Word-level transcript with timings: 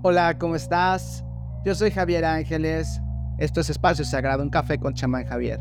Hola, 0.00 0.38
¿cómo 0.38 0.54
estás? 0.54 1.24
Yo 1.64 1.74
soy 1.74 1.90
Javier 1.90 2.24
Ángeles. 2.24 3.00
Esto 3.36 3.60
es 3.60 3.68
Espacio 3.68 4.04
Sagrado, 4.04 4.44
un 4.44 4.48
café 4.48 4.78
con 4.78 4.94
chamán 4.94 5.26
Javier. 5.26 5.58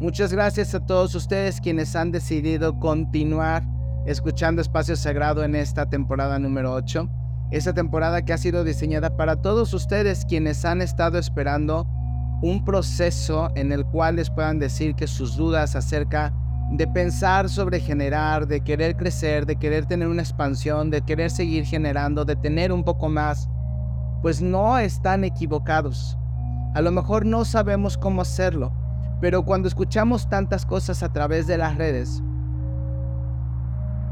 Muchas 0.00 0.32
gracias 0.32 0.74
a 0.74 0.80
todos 0.80 1.14
ustedes 1.14 1.60
quienes 1.60 1.94
han 1.94 2.10
decidido 2.10 2.80
continuar 2.80 3.62
escuchando 4.06 4.62
Espacio 4.62 4.96
Sagrado 4.96 5.44
en 5.44 5.54
esta 5.54 5.90
temporada 5.90 6.38
número 6.38 6.72
8. 6.72 7.10
Esta 7.50 7.74
temporada 7.74 8.24
que 8.24 8.32
ha 8.32 8.38
sido 8.38 8.64
diseñada 8.64 9.18
para 9.18 9.42
todos 9.42 9.74
ustedes 9.74 10.24
quienes 10.24 10.64
han 10.64 10.80
estado 10.80 11.18
esperando 11.18 11.86
un 12.40 12.64
proceso 12.64 13.50
en 13.54 13.70
el 13.70 13.84
cual 13.84 14.16
les 14.16 14.30
puedan 14.30 14.58
decir 14.58 14.94
que 14.94 15.06
sus 15.06 15.36
dudas 15.36 15.76
acerca 15.76 16.32
de 16.70 16.86
pensar 16.86 17.50
sobre 17.50 17.80
generar, 17.80 18.46
de 18.46 18.62
querer 18.62 18.96
crecer, 18.96 19.44
de 19.44 19.56
querer 19.56 19.84
tener 19.84 20.08
una 20.08 20.22
expansión, 20.22 20.90
de 20.90 21.02
querer 21.02 21.30
seguir 21.30 21.66
generando, 21.66 22.24
de 22.24 22.36
tener 22.36 22.72
un 22.72 22.82
poco 22.82 23.10
más, 23.10 23.50
pues 24.24 24.40
no 24.40 24.78
están 24.78 25.22
equivocados. 25.22 26.16
A 26.72 26.80
lo 26.80 26.90
mejor 26.90 27.26
no 27.26 27.44
sabemos 27.44 27.98
cómo 27.98 28.22
hacerlo, 28.22 28.72
pero 29.20 29.44
cuando 29.44 29.68
escuchamos 29.68 30.30
tantas 30.30 30.64
cosas 30.64 31.02
a 31.02 31.12
través 31.12 31.46
de 31.46 31.58
las 31.58 31.76
redes, 31.76 32.22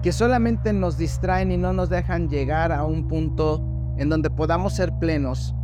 que 0.02 0.12
solamente 0.12 0.74
nos 0.74 0.98
distraen 0.98 1.50
y 1.50 1.56
no 1.56 1.72
nos 1.72 1.88
dejan 1.88 2.28
llegar 2.28 2.72
a 2.72 2.84
un 2.84 3.08
punto 3.08 3.64
en 3.96 4.10
donde 4.10 4.28
podamos 4.28 4.74
ser 4.74 4.92
plenos, 4.98 5.54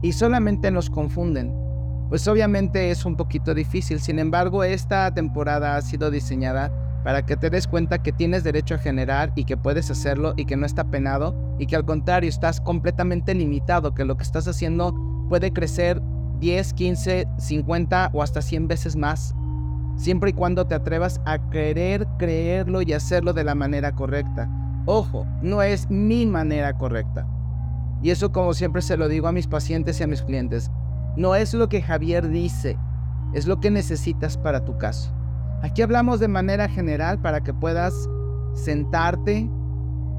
y 0.00 0.12
solamente 0.12 0.70
nos 0.70 0.88
confunden, 0.88 1.54
pues 2.08 2.26
obviamente 2.26 2.90
es 2.90 3.04
un 3.04 3.16
poquito 3.16 3.52
difícil. 3.52 4.00
Sin 4.00 4.20
embargo, 4.20 4.64
esta 4.64 5.12
temporada 5.12 5.76
ha 5.76 5.82
sido 5.82 6.10
diseñada 6.10 6.72
para 7.04 7.26
que 7.26 7.36
te 7.36 7.50
des 7.50 7.68
cuenta 7.68 8.02
que 8.02 8.12
tienes 8.12 8.42
derecho 8.42 8.76
a 8.76 8.78
generar 8.78 9.34
y 9.34 9.44
que 9.44 9.58
puedes 9.58 9.90
hacerlo 9.90 10.32
y 10.38 10.46
que 10.46 10.56
no 10.56 10.64
está 10.64 10.84
penado 10.84 11.51
y 11.62 11.66
que 11.66 11.76
al 11.76 11.84
contrario 11.84 12.28
estás 12.28 12.60
completamente 12.60 13.36
limitado, 13.36 13.94
que 13.94 14.04
lo 14.04 14.16
que 14.16 14.24
estás 14.24 14.48
haciendo 14.48 14.92
puede 15.28 15.52
crecer 15.52 16.02
10, 16.40 16.72
15, 16.74 17.28
50 17.38 18.10
o 18.12 18.20
hasta 18.20 18.42
100 18.42 18.66
veces 18.66 18.96
más, 18.96 19.32
siempre 19.94 20.30
y 20.30 20.32
cuando 20.32 20.66
te 20.66 20.74
atrevas 20.74 21.20
a 21.24 21.50
querer 21.50 22.08
creerlo 22.18 22.82
y 22.82 22.92
hacerlo 22.94 23.32
de 23.32 23.44
la 23.44 23.54
manera 23.54 23.92
correcta. 23.92 24.50
Ojo, 24.86 25.24
no 25.40 25.62
es 25.62 25.88
mi 25.88 26.26
manera 26.26 26.76
correcta. 26.76 27.28
Y 28.02 28.10
eso 28.10 28.32
como 28.32 28.54
siempre 28.54 28.82
se 28.82 28.96
lo 28.96 29.06
digo 29.06 29.28
a 29.28 29.32
mis 29.32 29.46
pacientes 29.46 30.00
y 30.00 30.02
a 30.02 30.08
mis 30.08 30.22
clientes. 30.22 30.68
No 31.16 31.36
es 31.36 31.54
lo 31.54 31.68
que 31.68 31.80
Javier 31.80 32.28
dice, 32.28 32.76
es 33.34 33.46
lo 33.46 33.60
que 33.60 33.70
necesitas 33.70 34.36
para 34.36 34.64
tu 34.64 34.76
caso. 34.78 35.12
Aquí 35.62 35.80
hablamos 35.80 36.18
de 36.18 36.26
manera 36.26 36.68
general 36.68 37.20
para 37.20 37.44
que 37.44 37.54
puedas 37.54 37.94
sentarte, 38.54 39.48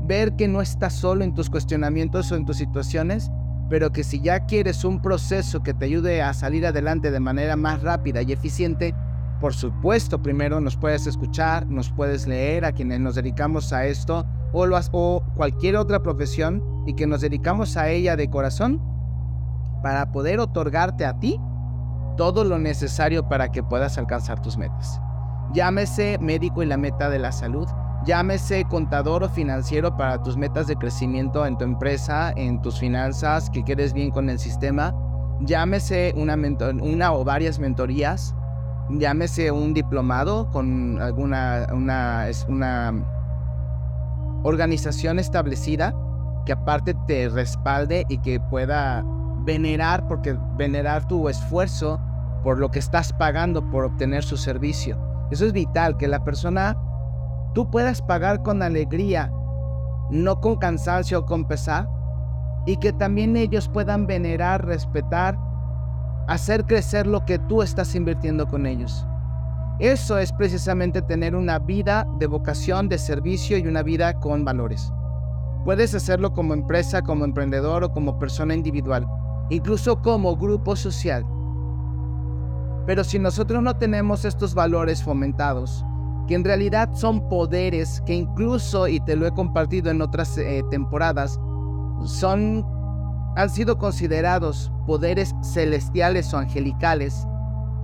ver 0.06 0.36
que 0.36 0.48
no 0.48 0.62
estás 0.62 0.94
solo 0.94 1.24
en 1.24 1.34
tus 1.34 1.50
cuestionamientos 1.50 2.32
o 2.32 2.36
en 2.36 2.46
tus 2.46 2.58
situaciones, 2.58 3.32
pero 3.70 3.92
que 3.92 4.04
si 4.04 4.22
ya 4.22 4.46
quieres 4.46 4.84
un 4.84 5.02
proceso 5.02 5.64
que 5.64 5.74
te 5.74 5.86
ayude 5.86 6.22
a 6.22 6.34
salir 6.34 6.66
adelante 6.66 7.12
de 7.12 7.20
manera 7.20 7.56
más 7.56 7.82
rápida 7.82 8.22
y 8.22 8.32
eficiente, 8.32 8.94
por 9.40 9.54
supuesto, 9.54 10.22
primero 10.22 10.62
nos 10.62 10.78
puedes 10.78 11.08
escuchar, 11.08 11.68
nos 11.68 11.90
puedes 11.90 12.28
leer 12.28 12.66
a 12.66 12.72
quienes 12.72 13.00
nos 13.00 13.16
dedicamos 13.16 13.74
a 13.74 13.86
esto 13.86 14.26
o, 14.54 14.66
lo, 14.66 14.80
o 14.92 15.24
cualquier 15.36 15.76
otra 15.76 16.02
profesión 16.02 16.64
y 16.86 16.94
que 16.94 17.08
nos 17.08 17.22
dedicamos 17.22 17.76
a 17.76 17.90
ella 17.90 18.16
de 18.16 18.30
corazón 18.30 18.82
para 19.82 20.12
poder 20.12 20.40
otorgarte 20.40 21.06
a 21.06 21.20
ti 21.20 21.40
todo 22.16 22.44
lo 22.44 22.60
necesario 22.60 23.28
para 23.28 23.52
que 23.52 23.64
puedas 23.64 23.98
alcanzar 23.98 24.42
tus 24.42 24.58
metas. 24.58 25.02
Llámese 25.54 26.18
médico 26.20 26.64
y 26.64 26.66
la 26.66 26.78
meta 26.78 27.10
de 27.10 27.20
la 27.20 27.32
salud. 27.32 27.68
Llámese 28.06 28.66
contador 28.66 29.24
o 29.24 29.30
financiero 29.30 29.96
para 29.96 30.22
tus 30.22 30.36
metas 30.36 30.68
de 30.68 30.76
crecimiento 30.76 31.46
en 31.46 31.58
tu 31.58 31.64
empresa, 31.64 32.34
en 32.36 32.62
tus 32.62 32.78
finanzas, 32.78 33.50
que 33.50 33.64
quedes 33.64 33.94
bien 33.94 34.12
con 34.12 34.30
el 34.30 34.40
sistema. 34.40 34.94
Llámese 35.40 36.14
una, 36.18 37.14
o 37.14 37.24
varias 37.24 37.60
mentorías. 37.60 38.36
Llámese 38.90 39.52
un 39.52 39.74
diplomado 39.74 40.50
con 40.50 41.02
alguna 41.02 41.68
una, 41.72 42.28
una 42.50 42.94
organización 44.44 45.20
establecida 45.20 45.96
que 46.46 46.52
aparte 46.52 46.94
te 47.08 47.30
respalde 47.30 48.06
y 48.10 48.18
que 48.18 48.42
pueda 48.42 49.06
venerar, 49.46 50.06
porque 50.08 50.38
venerar 50.58 51.08
tu 51.08 51.30
esfuerzo 51.30 52.02
por 52.44 52.60
lo 52.60 52.70
que 52.70 52.80
estás 52.80 53.14
pagando 53.14 53.70
por 53.70 53.86
obtener 53.86 54.26
su 54.26 54.36
servicio. 54.36 54.98
Eso 55.32 55.46
es 55.46 55.54
vital, 55.54 55.96
que 55.96 56.10
la 56.10 56.24
persona 56.26 56.78
tú 57.54 57.70
puedas 57.70 58.02
pagar 58.02 58.44
con 58.44 58.62
alegría, 58.62 59.32
no 60.10 60.42
con 60.42 60.58
cansancio 60.58 61.20
o 61.20 61.26
con 61.26 61.46
pesar, 61.46 61.88
y 62.66 62.78
que 62.78 62.94
también 62.94 63.36
ellos 63.36 63.68
puedan 63.68 64.08
venerar, 64.08 64.66
respetar, 64.66 65.38
hacer 66.28 66.66
crecer 66.66 67.08
lo 67.08 67.26
que 67.26 67.40
tú 67.40 67.62
estás 67.62 67.96
invirtiendo 67.96 68.48
con 68.48 68.66
ellos. 68.66 69.06
Eso 69.80 70.18
es 70.18 70.32
precisamente 70.32 71.02
tener 71.02 71.36
una 71.36 71.60
vida 71.60 72.08
de 72.20 72.28
vocación, 72.28 72.90
de 72.90 72.98
servicio 72.98 73.58
y 73.58 73.68
una 73.68 73.82
vida 73.82 74.20
con 74.20 74.46
valores. 74.46 74.94
Puedes 75.66 75.96
hacerlo 75.96 76.34
como 76.34 76.54
empresa, 76.54 77.02
como 77.02 77.26
emprendedor 77.26 77.84
o 77.84 77.92
como 77.92 78.20
persona 78.20 78.54
individual, 78.54 79.08
incluso 79.50 80.02
como 80.02 80.36
grupo 80.38 80.76
social. 80.76 81.26
Pero 82.86 83.04
si 83.04 83.18
nosotros 83.18 83.64
no 83.64 83.78
tenemos 83.78 84.26
estos 84.26 84.54
valores 84.54 85.02
fomentados, 85.02 85.86
que 86.28 86.36
en 86.36 86.44
realidad 86.44 86.90
son 86.94 87.28
poderes 87.30 88.02
que 88.06 88.14
incluso, 88.14 88.88
y 88.88 89.00
te 89.02 89.16
lo 89.16 89.28
he 89.28 89.32
compartido 89.34 89.92
en 89.92 90.02
otras 90.02 90.38
eh, 90.38 90.64
temporadas, 90.70 91.40
son, 92.06 92.66
han 93.36 93.50
sido 93.50 93.78
considerados 93.78 94.72
poderes 94.86 95.34
celestiales 95.42 96.34
o 96.34 96.38
angelicales, 96.38 97.28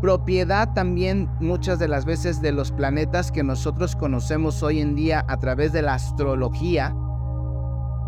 propiedad 0.02 0.74
también 0.74 1.30
muchas 1.40 1.80
de 1.80 1.88
las 1.88 2.06
veces 2.06 2.42
de 2.42 2.52
los 2.52 2.72
planetas 2.72 3.32
que 3.32 3.44
nosotros 3.44 3.96
conocemos 3.96 4.64
hoy 4.64 4.80
en 4.80 4.96
día 4.96 5.26
a 5.28 5.38
través 5.38 5.74
de 5.74 5.82
la 5.82 5.96
astrología, 5.96 6.96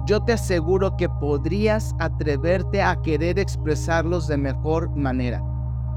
yo 0.06 0.24
te 0.24 0.34
aseguro 0.34 0.98
que 0.98 1.10
podrías 1.10 1.96
atreverte 2.00 2.82
a 2.82 3.02
querer 3.02 3.38
expresarlos 3.38 4.28
de 4.28 4.38
mejor 4.38 4.90
manera. 4.96 5.44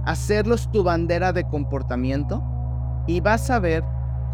Hacerlos 0.05 0.71
tu 0.71 0.83
bandera 0.83 1.33
de 1.33 1.49
comportamiento 1.49 2.43
y 3.06 3.21
vas 3.21 3.50
a 3.50 3.59
ver 3.59 3.83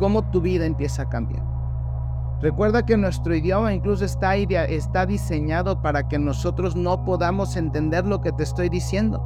cómo 0.01 0.29
tu 0.31 0.41
vida 0.41 0.67
empieza 0.67 1.03
a 1.03 1.09
cambiar. 1.09 1.45
Recuerda 2.41 2.87
que 2.87 2.97
nuestro 2.97 3.35
idioma 3.35 3.75
incluso 3.75 4.05
está, 4.05 4.35
está 4.35 5.05
diseñado 5.05 5.83
para 5.83 6.09
que 6.09 6.19
nosotros 6.19 6.75
no 6.75 7.05
podamos 7.05 7.55
entender 7.55 8.07
lo 8.07 8.23
que 8.23 8.33
te 8.33 8.43
estoy 8.43 8.71
diciendo. 8.71 9.23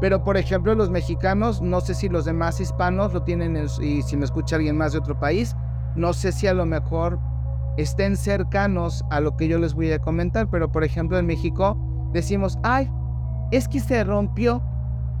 Pero 0.00 0.22
por 0.22 0.36
ejemplo 0.36 0.74
los 0.76 0.90
mexicanos, 0.90 1.60
no 1.60 1.80
sé 1.80 1.94
si 1.94 2.08
los 2.08 2.24
demás 2.24 2.60
hispanos 2.60 3.12
lo 3.12 3.24
tienen 3.24 3.66
y 3.82 4.02
si 4.02 4.16
me 4.16 4.24
escucha 4.24 4.56
alguien 4.56 4.78
más 4.78 4.92
de 4.92 5.00
otro 5.00 5.18
país, 5.18 5.56
no 5.96 6.12
sé 6.12 6.30
si 6.30 6.46
a 6.46 6.54
lo 6.54 6.64
mejor 6.64 7.18
estén 7.76 8.16
cercanos 8.16 9.04
a 9.10 9.20
lo 9.20 9.36
que 9.36 9.48
yo 9.48 9.58
les 9.58 9.74
voy 9.74 9.90
a 9.90 9.98
comentar, 9.98 10.48
pero 10.48 10.70
por 10.70 10.84
ejemplo 10.84 11.18
en 11.18 11.26
México 11.26 11.76
decimos, 12.12 12.58
ay, 12.62 12.88
es 13.50 13.66
que 13.66 13.80
se 13.80 14.04
rompió. 14.04 14.62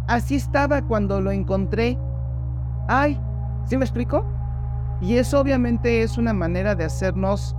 Así 0.06 0.36
estaba 0.36 0.82
cuando 0.82 1.20
lo 1.20 1.32
encontré. 1.32 1.98
Ay, 2.88 3.20
¿sí 3.66 3.76
me 3.76 3.84
explico? 3.84 4.24
Y 5.00 5.16
eso 5.16 5.40
obviamente 5.40 6.02
es 6.02 6.18
una 6.18 6.32
manera 6.32 6.74
de 6.74 6.84
hacernos 6.84 7.56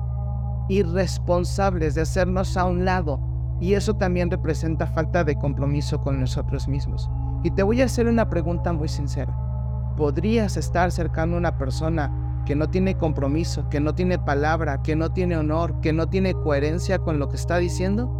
irresponsables, 0.69 1.95
de 1.95 2.01
hacernos 2.01 2.55
a 2.55 2.65
un 2.65 2.85
lado. 2.85 3.19
Y 3.59 3.73
eso 3.73 3.95
también 3.95 4.29
representa 4.29 4.87
falta 4.87 5.23
de 5.23 5.35
compromiso 5.35 5.99
con 6.01 6.19
nosotros 6.19 6.67
mismos. 6.67 7.09
Y 7.43 7.51
te 7.51 7.63
voy 7.63 7.81
a 7.81 7.85
hacer 7.85 8.07
una 8.07 8.29
pregunta 8.29 8.73
muy 8.73 8.87
sincera. 8.87 9.35
¿Podrías 9.97 10.55
estar 10.57 10.91
cercano 10.91 11.35
a 11.35 11.39
una 11.39 11.57
persona 11.57 12.43
que 12.45 12.55
no 12.55 12.69
tiene 12.69 12.95
compromiso, 12.95 13.67
que 13.69 13.79
no 13.79 13.93
tiene 13.93 14.19
palabra, 14.19 14.81
que 14.81 14.95
no 14.95 15.11
tiene 15.11 15.37
honor, 15.37 15.79
que 15.81 15.93
no 15.93 16.07
tiene 16.09 16.33
coherencia 16.33 16.99
con 16.99 17.19
lo 17.19 17.29
que 17.29 17.35
está 17.35 17.57
diciendo? 17.57 18.17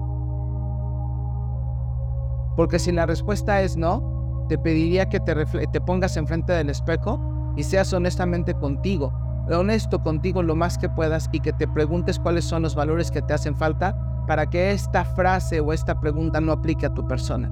Porque 2.56 2.80
si 2.80 2.92
la 2.92 3.06
respuesta 3.06 3.62
es 3.62 3.78
no, 3.78 4.46
te 4.50 4.58
pediría 4.58 5.10
que 5.10 5.20
te, 5.20 5.34
te 5.36 5.82
pongas 5.82 6.18
enfrente 6.18 6.54
del 6.54 6.70
espejo 6.70 7.32
y 7.62 7.64
seas 7.64 7.94
honestamente 7.94 8.56
contigo, 8.56 9.14
honesto 9.48 10.02
contigo 10.02 10.42
lo 10.42 10.56
más 10.56 10.80
que 10.80 10.90
puedas 10.90 11.30
y 11.32 11.42
que 11.42 11.54
te 11.54 11.68
preguntes 11.68 12.18
cuáles 12.18 12.44
son 12.44 12.64
los 12.64 12.74
valores 12.74 13.12
que 13.12 13.22
te 13.22 13.36
hacen 13.36 13.56
falta 13.56 13.96
para 14.26 14.50
que 14.50 14.72
esta 14.72 15.06
frase 15.06 15.60
o 15.60 15.72
esta 15.72 16.00
pregunta 16.00 16.42
no 16.42 16.54
aplique 16.54 16.88
a 16.88 16.94
tu 16.96 17.08
persona. 17.08 17.52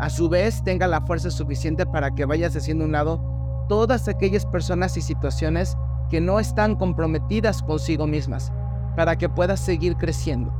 A 0.00 0.10
su 0.10 0.28
vez, 0.28 0.64
tenga 0.64 0.88
la 0.88 1.00
fuerza 1.02 1.30
suficiente 1.30 1.86
para 1.86 2.12
que 2.12 2.24
vayas 2.24 2.56
haciendo 2.56 2.86
un 2.86 2.92
lado 2.92 3.22
todas 3.68 4.08
aquellas 4.08 4.44
personas 4.44 4.96
y 4.96 5.00
situaciones 5.00 5.76
que 6.10 6.20
no 6.20 6.40
están 6.40 6.74
comprometidas 6.74 7.62
consigo 7.62 8.04
mismas, 8.08 8.52
para 8.96 9.16
que 9.16 9.28
puedas 9.28 9.60
seguir 9.60 9.96
creciendo. 9.96 10.52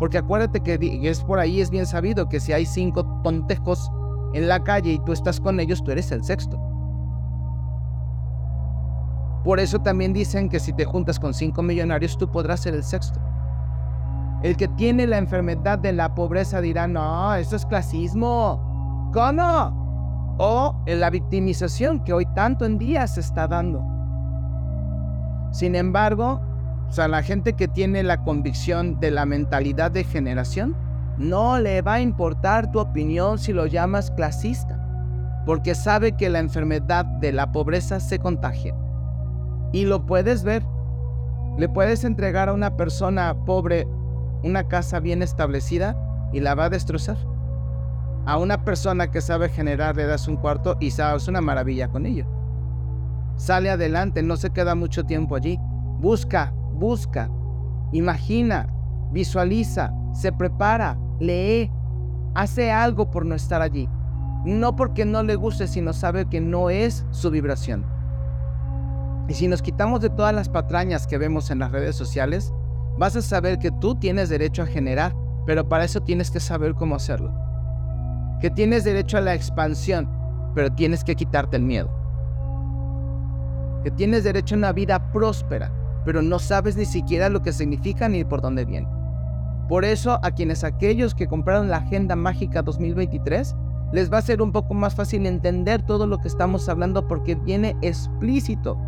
Porque 0.00 0.18
acuérdate 0.18 0.62
que 0.62 1.00
es 1.08 1.22
por 1.22 1.38
ahí, 1.38 1.60
es 1.60 1.70
bien 1.70 1.86
sabido 1.86 2.28
que 2.28 2.40
si 2.40 2.52
hay 2.52 2.66
cinco 2.66 3.06
tontejos 3.22 3.88
en 4.34 4.48
la 4.48 4.64
calle 4.64 4.94
y 4.94 4.98
tú 4.98 5.12
estás 5.12 5.38
con 5.38 5.60
ellos, 5.60 5.84
tú 5.84 5.92
eres 5.92 6.10
el 6.10 6.24
sexto. 6.24 6.67
Por 9.48 9.60
eso 9.60 9.78
también 9.78 10.12
dicen 10.12 10.50
que 10.50 10.60
si 10.60 10.74
te 10.74 10.84
juntas 10.84 11.18
con 11.18 11.32
cinco 11.32 11.62
millonarios, 11.62 12.18
tú 12.18 12.30
podrás 12.30 12.60
ser 12.60 12.74
el 12.74 12.84
sexto. 12.84 13.18
El 14.42 14.58
que 14.58 14.68
tiene 14.68 15.06
la 15.06 15.16
enfermedad 15.16 15.78
de 15.78 15.94
la 15.94 16.14
pobreza 16.14 16.60
dirá, 16.60 16.86
no, 16.86 17.34
eso 17.34 17.56
es 17.56 17.64
clasismo. 17.64 19.08
¿Cómo? 19.14 20.36
O 20.38 20.76
la 20.86 21.08
victimización 21.08 22.04
que 22.04 22.12
hoy 22.12 22.26
tanto 22.34 22.66
en 22.66 22.76
día 22.76 23.06
se 23.06 23.20
está 23.20 23.48
dando. 23.48 23.82
Sin 25.50 25.76
embargo, 25.76 26.42
o 26.86 26.92
sea, 26.92 27.08
la 27.08 27.22
gente 27.22 27.54
que 27.54 27.68
tiene 27.68 28.02
la 28.02 28.22
convicción 28.24 29.00
de 29.00 29.12
la 29.12 29.24
mentalidad 29.24 29.90
de 29.90 30.04
generación, 30.04 30.76
no 31.16 31.58
le 31.58 31.80
va 31.80 31.94
a 31.94 32.00
importar 32.02 32.70
tu 32.70 32.80
opinión 32.80 33.38
si 33.38 33.54
lo 33.54 33.64
llamas 33.64 34.10
clasista, 34.10 34.78
porque 35.46 35.74
sabe 35.74 36.12
que 36.12 36.28
la 36.28 36.40
enfermedad 36.40 37.06
de 37.06 37.32
la 37.32 37.50
pobreza 37.50 37.98
se 37.98 38.18
contagia. 38.18 38.74
Y 39.72 39.84
lo 39.84 40.06
puedes 40.06 40.42
ver. 40.44 40.64
Le 41.58 41.68
puedes 41.68 42.04
entregar 42.04 42.48
a 42.48 42.52
una 42.52 42.76
persona 42.76 43.34
pobre 43.44 43.86
una 44.42 44.68
casa 44.68 45.00
bien 45.00 45.22
establecida 45.22 45.96
y 46.32 46.40
la 46.40 46.54
va 46.54 46.64
a 46.64 46.70
destrozar. 46.70 47.16
A 48.26 48.38
una 48.38 48.64
persona 48.64 49.10
que 49.10 49.20
sabe 49.20 49.48
generar 49.48 49.96
le 49.96 50.06
das 50.06 50.28
un 50.28 50.36
cuarto 50.36 50.76
y 50.80 50.90
sabes 50.90 51.28
una 51.28 51.40
maravilla 51.40 51.88
con 51.88 52.06
ello. 52.06 52.26
Sale 53.36 53.70
adelante, 53.70 54.22
no 54.22 54.36
se 54.36 54.50
queda 54.50 54.74
mucho 54.74 55.04
tiempo 55.04 55.36
allí. 55.36 55.58
Busca, 56.00 56.52
busca, 56.74 57.30
imagina, 57.92 58.68
visualiza, 59.10 59.92
se 60.12 60.32
prepara, 60.32 60.98
lee, 61.18 61.70
hace 62.34 62.70
algo 62.70 63.10
por 63.10 63.24
no 63.24 63.34
estar 63.34 63.62
allí. 63.62 63.88
No 64.44 64.76
porque 64.76 65.04
no 65.04 65.22
le 65.22 65.34
guste, 65.34 65.66
sino 65.66 65.92
sabe 65.92 66.26
que 66.26 66.40
no 66.40 66.70
es 66.70 67.04
su 67.10 67.30
vibración. 67.30 67.97
Y 69.28 69.34
si 69.34 69.46
nos 69.46 69.60
quitamos 69.60 70.00
de 70.00 70.08
todas 70.08 70.34
las 70.34 70.48
patrañas 70.48 71.06
que 71.06 71.18
vemos 71.18 71.50
en 71.50 71.58
las 71.58 71.70
redes 71.70 71.94
sociales, 71.94 72.52
vas 72.96 73.14
a 73.14 73.22
saber 73.22 73.58
que 73.58 73.70
tú 73.70 73.94
tienes 73.94 74.30
derecho 74.30 74.62
a 74.62 74.66
generar, 74.66 75.14
pero 75.46 75.68
para 75.68 75.84
eso 75.84 76.00
tienes 76.00 76.30
que 76.30 76.40
saber 76.40 76.74
cómo 76.74 76.94
hacerlo. 76.94 77.32
Que 78.40 78.50
tienes 78.50 78.84
derecho 78.84 79.18
a 79.18 79.20
la 79.20 79.34
expansión, 79.34 80.08
pero 80.54 80.72
tienes 80.72 81.04
que 81.04 81.14
quitarte 81.14 81.56
el 81.58 81.62
miedo. 81.62 81.90
Que 83.84 83.90
tienes 83.90 84.24
derecho 84.24 84.54
a 84.54 84.58
una 84.58 84.72
vida 84.72 85.12
próspera, 85.12 85.70
pero 86.06 86.22
no 86.22 86.38
sabes 86.38 86.76
ni 86.76 86.86
siquiera 86.86 87.28
lo 87.28 87.42
que 87.42 87.52
significa 87.52 88.08
ni 88.08 88.24
por 88.24 88.40
dónde 88.40 88.64
viene. 88.64 88.88
Por 89.68 89.84
eso 89.84 90.18
a 90.22 90.30
quienes 90.30 90.64
aquellos 90.64 91.14
que 91.14 91.26
compraron 91.26 91.68
la 91.68 91.76
Agenda 91.78 92.16
Mágica 92.16 92.62
2023, 92.62 93.54
les 93.92 94.10
va 94.10 94.18
a 94.18 94.22
ser 94.22 94.40
un 94.40 94.52
poco 94.52 94.72
más 94.72 94.94
fácil 94.94 95.26
entender 95.26 95.82
todo 95.82 96.06
lo 96.06 96.18
que 96.18 96.28
estamos 96.28 96.68
hablando 96.70 97.06
porque 97.06 97.34
viene 97.34 97.76
explícito. 97.82 98.78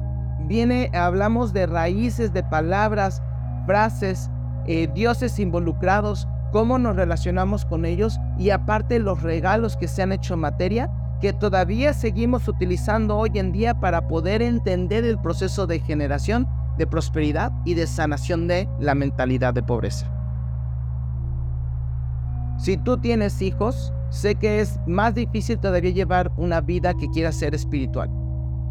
Viene, 0.46 0.90
hablamos 0.94 1.52
de 1.52 1.66
raíces, 1.66 2.32
de 2.32 2.42
palabras, 2.42 3.22
frases, 3.66 4.30
eh, 4.66 4.88
dioses 4.94 5.38
involucrados, 5.38 6.28
cómo 6.52 6.78
nos 6.78 6.96
relacionamos 6.96 7.64
con 7.64 7.84
ellos 7.84 8.18
y 8.38 8.50
aparte 8.50 8.98
los 8.98 9.22
regalos 9.22 9.76
que 9.76 9.88
se 9.88 10.02
han 10.02 10.12
hecho 10.12 10.36
materia 10.36 10.90
que 11.20 11.32
todavía 11.32 11.92
seguimos 11.92 12.48
utilizando 12.48 13.16
hoy 13.16 13.30
en 13.34 13.52
día 13.52 13.78
para 13.78 14.08
poder 14.08 14.42
entender 14.42 15.04
el 15.04 15.18
proceso 15.18 15.66
de 15.66 15.78
generación 15.78 16.48
de 16.78 16.86
prosperidad 16.86 17.52
y 17.66 17.74
de 17.74 17.86
sanación 17.86 18.48
de 18.48 18.68
la 18.78 18.94
mentalidad 18.94 19.52
de 19.52 19.62
pobreza. 19.62 20.10
Si 22.58 22.78
tú 22.78 22.96
tienes 22.98 23.42
hijos, 23.42 23.92
sé 24.08 24.34
que 24.34 24.60
es 24.60 24.80
más 24.86 25.14
difícil 25.14 25.58
todavía 25.58 25.90
llevar 25.90 26.32
una 26.36 26.60
vida 26.60 26.94
que 26.94 27.08
quiera 27.10 27.32
ser 27.32 27.54
espiritual. 27.54 28.10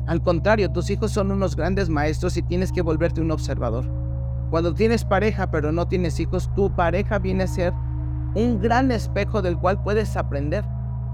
Al 0.10 0.24
contrario, 0.24 0.72
tus 0.72 0.90
hijos 0.90 1.12
son 1.12 1.30
unos 1.32 1.56
grandes 1.56 1.88
maestros 1.88 2.36
y 2.36 2.42
tienes 2.42 2.72
que 2.72 2.82
volverte 2.82 3.22
un 3.22 3.30
observador. 3.30 3.86
Cuando 4.50 4.74
tienes 4.74 5.06
pareja 5.06 5.52
pero 5.52 5.72
no 5.72 5.88
tienes 5.88 6.20
hijos, 6.20 6.50
tu 6.56 6.76
pareja 6.76 7.20
viene 7.20 7.44
a 7.44 7.48
ser 7.48 7.76
un 8.34 8.60
gran 8.60 8.90
espejo 8.90 9.44
del 9.44 9.60
cual 9.60 9.84
puedes 9.84 10.18
aprender. 10.18 10.66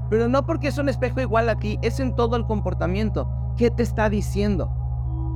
Pero 0.10 0.30
no 0.30 0.46
porque 0.46 0.70
es 0.70 0.78
un 0.78 0.88
espejo 0.88 1.20
igual 1.20 1.50
a 1.50 1.60
ti, 1.60 1.78
es 1.82 2.00
en 2.00 2.16
todo 2.16 2.38
el 2.38 2.46
comportamiento. 2.46 3.30
¿Qué 3.58 3.70
te 3.70 3.84
está 3.84 4.10
diciendo? 4.10 4.72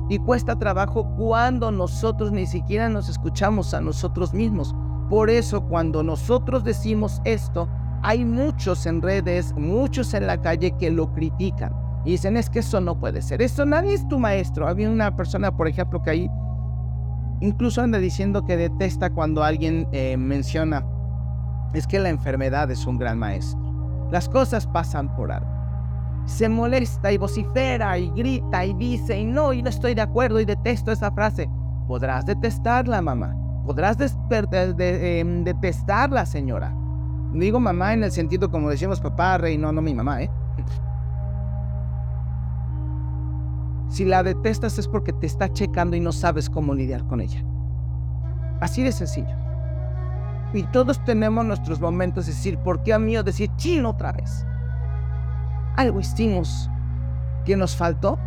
y 0.08 0.18
cuesta 0.18 0.58
trabajo 0.58 1.04
cuando 1.16 1.70
nosotros 1.70 2.32
ni 2.32 2.44
siquiera 2.44 2.88
nos 2.88 3.08
escuchamos 3.08 3.74
a 3.74 3.80
nosotros 3.80 4.34
mismos. 4.34 4.74
Por 5.10 5.30
eso 5.30 5.62
cuando 5.68 6.02
nosotros 6.02 6.64
decimos 6.64 7.20
esto, 7.24 7.68
hay 8.02 8.24
muchos 8.24 8.86
en 8.86 9.02
redes, 9.02 9.52
muchos 9.52 10.12
en 10.14 10.26
la 10.26 10.40
calle 10.40 10.72
que 10.78 10.90
lo 10.90 11.12
critican. 11.12 11.89
Y 12.04 12.12
dicen, 12.12 12.36
es 12.36 12.48
que 12.48 12.60
eso 12.60 12.80
no 12.80 12.98
puede 12.98 13.22
ser. 13.22 13.42
Eso 13.42 13.66
nadie 13.66 13.94
es 13.94 14.06
tu 14.08 14.18
maestro. 14.18 14.66
Había 14.68 14.88
una 14.90 15.16
persona, 15.16 15.56
por 15.56 15.68
ejemplo, 15.68 16.02
que 16.02 16.10
ahí 16.10 16.30
incluso 17.40 17.82
anda 17.82 17.98
diciendo 17.98 18.44
que 18.44 18.56
detesta 18.56 19.10
cuando 19.10 19.42
alguien 19.42 19.88
eh, 19.92 20.16
menciona, 20.16 20.84
es 21.74 21.86
que 21.86 21.98
la 21.98 22.08
enfermedad 22.08 22.70
es 22.70 22.86
un 22.86 22.98
gran 22.98 23.18
maestro. 23.18 24.08
Las 24.10 24.28
cosas 24.28 24.66
pasan 24.66 25.14
por 25.14 25.30
algo 25.30 25.60
se 26.30 26.48
molesta 26.48 27.10
y 27.12 27.18
vocifera 27.18 27.98
y 27.98 28.10
grita 28.10 28.64
y 28.64 28.74
dice 28.74 29.18
y 29.18 29.26
no, 29.26 29.52
y 29.52 29.62
no 29.62 29.68
estoy 29.68 29.94
de 29.94 30.02
acuerdo 30.02 30.40
y 30.40 30.44
detesto 30.44 30.92
esa 30.92 31.10
frase. 31.10 31.48
Podrás 31.86 32.24
detestarla, 32.24 33.02
mamá. 33.02 33.34
Podrás 33.66 33.96
em, 34.00 35.44
detestarla, 35.44 36.24
señora. 36.24 36.74
Digo 37.32 37.60
mamá 37.60 37.94
en 37.94 38.04
el 38.04 38.12
sentido 38.12 38.50
como 38.50 38.70
decimos 38.70 39.00
papá, 39.00 39.38
rey, 39.38 39.58
no, 39.58 39.72
no 39.72 39.82
mi 39.82 39.94
mamá, 39.94 40.22
¿eh? 40.22 40.30
Si 43.90 44.06
la 44.06 44.22
detestas 44.22 44.78
es 44.78 44.88
porque 44.88 45.12
te 45.12 45.26
está 45.26 45.52
checando 45.52 45.96
y 45.96 46.00
no 46.00 46.12
sabes 46.12 46.48
cómo 46.48 46.72
lidiar 46.72 47.06
con 47.06 47.20
ella. 47.20 47.44
Así 48.60 48.82
de 48.82 48.92
sencillo. 48.92 49.36
Y 50.54 50.62
todos 50.64 51.04
tenemos 51.04 51.44
nuestros 51.44 51.80
momentos 51.80 52.26
de 52.26 52.32
decir, 52.32 52.56
¿por 52.58 52.82
qué 52.82 52.94
a 52.94 52.98
decir 53.22 53.50
chino 53.56 53.90
otra 53.90 54.12
vez? 54.12 54.46
algo 55.76 56.00
hicimos 56.00 56.70
que 57.44 57.56
nos 57.56 57.74
faltó 57.74 58.18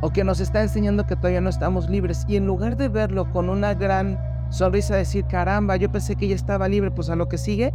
o 0.00 0.10
que 0.10 0.24
nos 0.24 0.40
está 0.40 0.62
enseñando 0.62 1.06
que 1.06 1.16
todavía 1.16 1.40
no 1.40 1.48
estamos 1.48 1.88
libres. 1.88 2.24
Y 2.28 2.36
en 2.36 2.46
lugar 2.46 2.76
de 2.76 2.88
verlo 2.88 3.30
con 3.30 3.48
una 3.48 3.74
gran 3.74 4.18
sonrisa, 4.50 4.96
decir, 4.96 5.24
caramba, 5.26 5.76
yo 5.76 5.90
pensé 5.90 6.16
que 6.16 6.28
ya 6.28 6.34
estaba 6.34 6.68
libre, 6.68 6.90
pues 6.90 7.08
a 7.08 7.16
lo 7.16 7.28
que 7.28 7.38
sigue, 7.38 7.72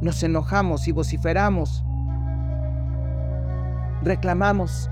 nos 0.00 0.22
enojamos 0.22 0.86
y 0.88 0.92
vociferamos, 0.92 1.84
reclamamos. 4.02 4.90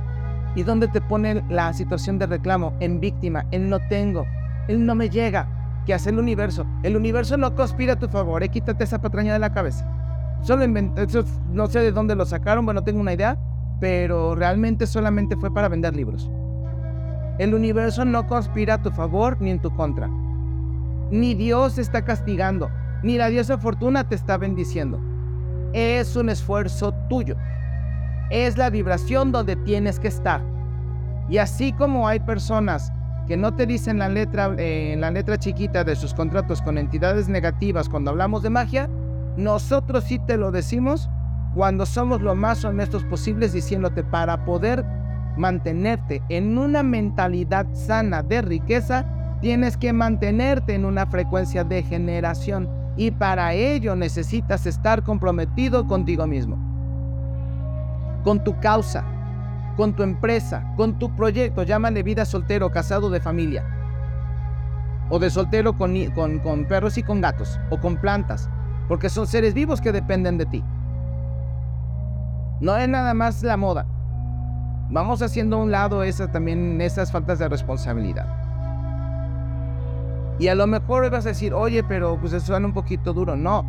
¿Y 0.54 0.62
dónde 0.62 0.88
te 0.88 1.00
pone 1.00 1.42
la 1.48 1.72
situación 1.72 2.18
de 2.18 2.26
reclamo? 2.26 2.74
En 2.80 3.00
víctima, 3.00 3.44
en 3.50 3.68
no 3.68 3.80
tengo, 3.88 4.24
él 4.68 4.86
no 4.86 4.94
me 4.94 5.08
llega. 5.08 5.48
¿Qué 5.84 5.92
hace 5.92 6.10
el 6.10 6.18
universo? 6.18 6.64
El 6.82 6.96
universo 6.96 7.36
no 7.36 7.54
conspira 7.54 7.94
a 7.94 7.98
tu 7.98 8.08
favor, 8.08 8.42
eh, 8.42 8.48
quítate 8.48 8.84
esa 8.84 9.00
patraña 9.00 9.32
de 9.32 9.38
la 9.38 9.52
cabeza. 9.52 9.86
Solo 10.42 10.64
inventé, 10.64 11.06
no 11.50 11.66
sé 11.66 11.80
de 11.80 11.92
dónde 11.92 12.14
lo 12.14 12.24
sacaron, 12.24 12.64
bueno, 12.64 12.84
tengo 12.84 13.00
una 13.00 13.12
idea, 13.12 13.38
pero 13.80 14.34
realmente 14.34 14.86
solamente 14.86 15.36
fue 15.36 15.52
para 15.52 15.68
vender 15.68 15.94
libros. 15.96 16.30
El 17.38 17.52
universo 17.52 18.04
no 18.04 18.26
conspira 18.26 18.74
a 18.74 18.82
tu 18.82 18.90
favor 18.90 19.36
ni 19.40 19.50
en 19.50 19.60
tu 19.60 19.74
contra. 19.74 20.08
Ni 21.10 21.34
Dios 21.34 21.78
está 21.78 22.04
castigando, 22.04 22.70
ni 23.02 23.18
la 23.18 23.28
diosa 23.28 23.58
fortuna 23.58 24.08
te 24.08 24.14
está 24.14 24.38
bendiciendo. 24.38 25.00
Es 25.72 26.14
un 26.14 26.28
esfuerzo 26.28 26.94
tuyo. 27.08 27.36
Es 28.34 28.58
la 28.58 28.68
vibración 28.68 29.30
donde 29.30 29.54
tienes 29.54 30.00
que 30.00 30.08
estar. 30.08 30.40
Y 31.28 31.38
así 31.38 31.72
como 31.72 32.08
hay 32.08 32.18
personas 32.18 32.92
que 33.28 33.36
no 33.36 33.54
te 33.54 33.64
dicen 33.64 34.00
la 34.00 34.08
letra, 34.08 34.52
eh, 34.58 34.96
la 34.98 35.12
letra 35.12 35.38
chiquita 35.38 35.84
de 35.84 35.94
sus 35.94 36.12
contratos 36.14 36.60
con 36.60 36.76
entidades 36.76 37.28
negativas 37.28 37.88
cuando 37.88 38.10
hablamos 38.10 38.42
de 38.42 38.50
magia, 38.50 38.90
nosotros 39.36 40.02
sí 40.02 40.18
te 40.18 40.36
lo 40.36 40.50
decimos 40.50 41.08
cuando 41.54 41.86
somos 41.86 42.22
lo 42.22 42.34
más 42.34 42.64
honestos 42.64 43.04
posibles 43.04 43.52
diciéndote 43.52 44.02
para 44.02 44.44
poder 44.44 44.84
mantenerte 45.36 46.20
en 46.28 46.58
una 46.58 46.82
mentalidad 46.82 47.68
sana 47.72 48.24
de 48.24 48.42
riqueza, 48.42 49.06
tienes 49.42 49.76
que 49.76 49.92
mantenerte 49.92 50.74
en 50.74 50.84
una 50.84 51.06
frecuencia 51.06 51.62
de 51.62 51.84
generación 51.84 52.68
y 52.96 53.12
para 53.12 53.54
ello 53.54 53.94
necesitas 53.94 54.66
estar 54.66 55.04
comprometido 55.04 55.86
contigo 55.86 56.26
mismo, 56.26 56.73
con 58.24 58.42
tu 58.42 58.58
causa, 58.58 59.04
con 59.76 59.94
tu 59.94 60.02
empresa, 60.02 60.64
con 60.76 60.98
tu 60.98 61.14
proyecto, 61.14 61.62
llámale 61.62 62.02
vida 62.02 62.24
soltero, 62.24 62.70
casado 62.70 63.10
de 63.10 63.20
familia, 63.20 63.64
o 65.10 65.18
de 65.18 65.30
soltero 65.30 65.76
con, 65.76 65.92
perros 66.68 66.96
y 66.98 67.02
con 67.02 67.20
gatos, 67.20 67.60
o 67.70 67.78
con 67.78 67.96
plantas, 67.96 68.48
porque 68.88 69.10
son 69.10 69.26
seres 69.26 69.54
vivos 69.54 69.80
que 69.80 69.92
dependen 69.92 70.38
de 70.38 70.46
ti. 70.46 70.64
No 72.60 72.76
es 72.76 72.88
nada 72.88 73.12
más 73.14 73.42
la 73.42 73.56
moda. 73.56 73.86
Vamos 74.90 75.22
haciendo 75.22 75.56
a 75.56 75.62
un 75.62 75.70
lado 75.70 76.02
esa, 76.02 76.30
también 76.30 76.80
esas 76.80 77.12
faltas 77.12 77.38
de 77.38 77.48
responsabilidad. 77.48 78.26
Y 80.38 80.48
a 80.48 80.54
lo 80.54 80.66
mejor 80.66 81.10
vas 81.10 81.26
a 81.26 81.30
decir, 81.30 81.52
oye, 81.52 81.84
pero 81.84 82.18
pues 82.18 82.32
suena 82.42 82.66
un 82.66 82.74
poquito 82.74 83.12
duro. 83.12 83.36
No. 83.36 83.64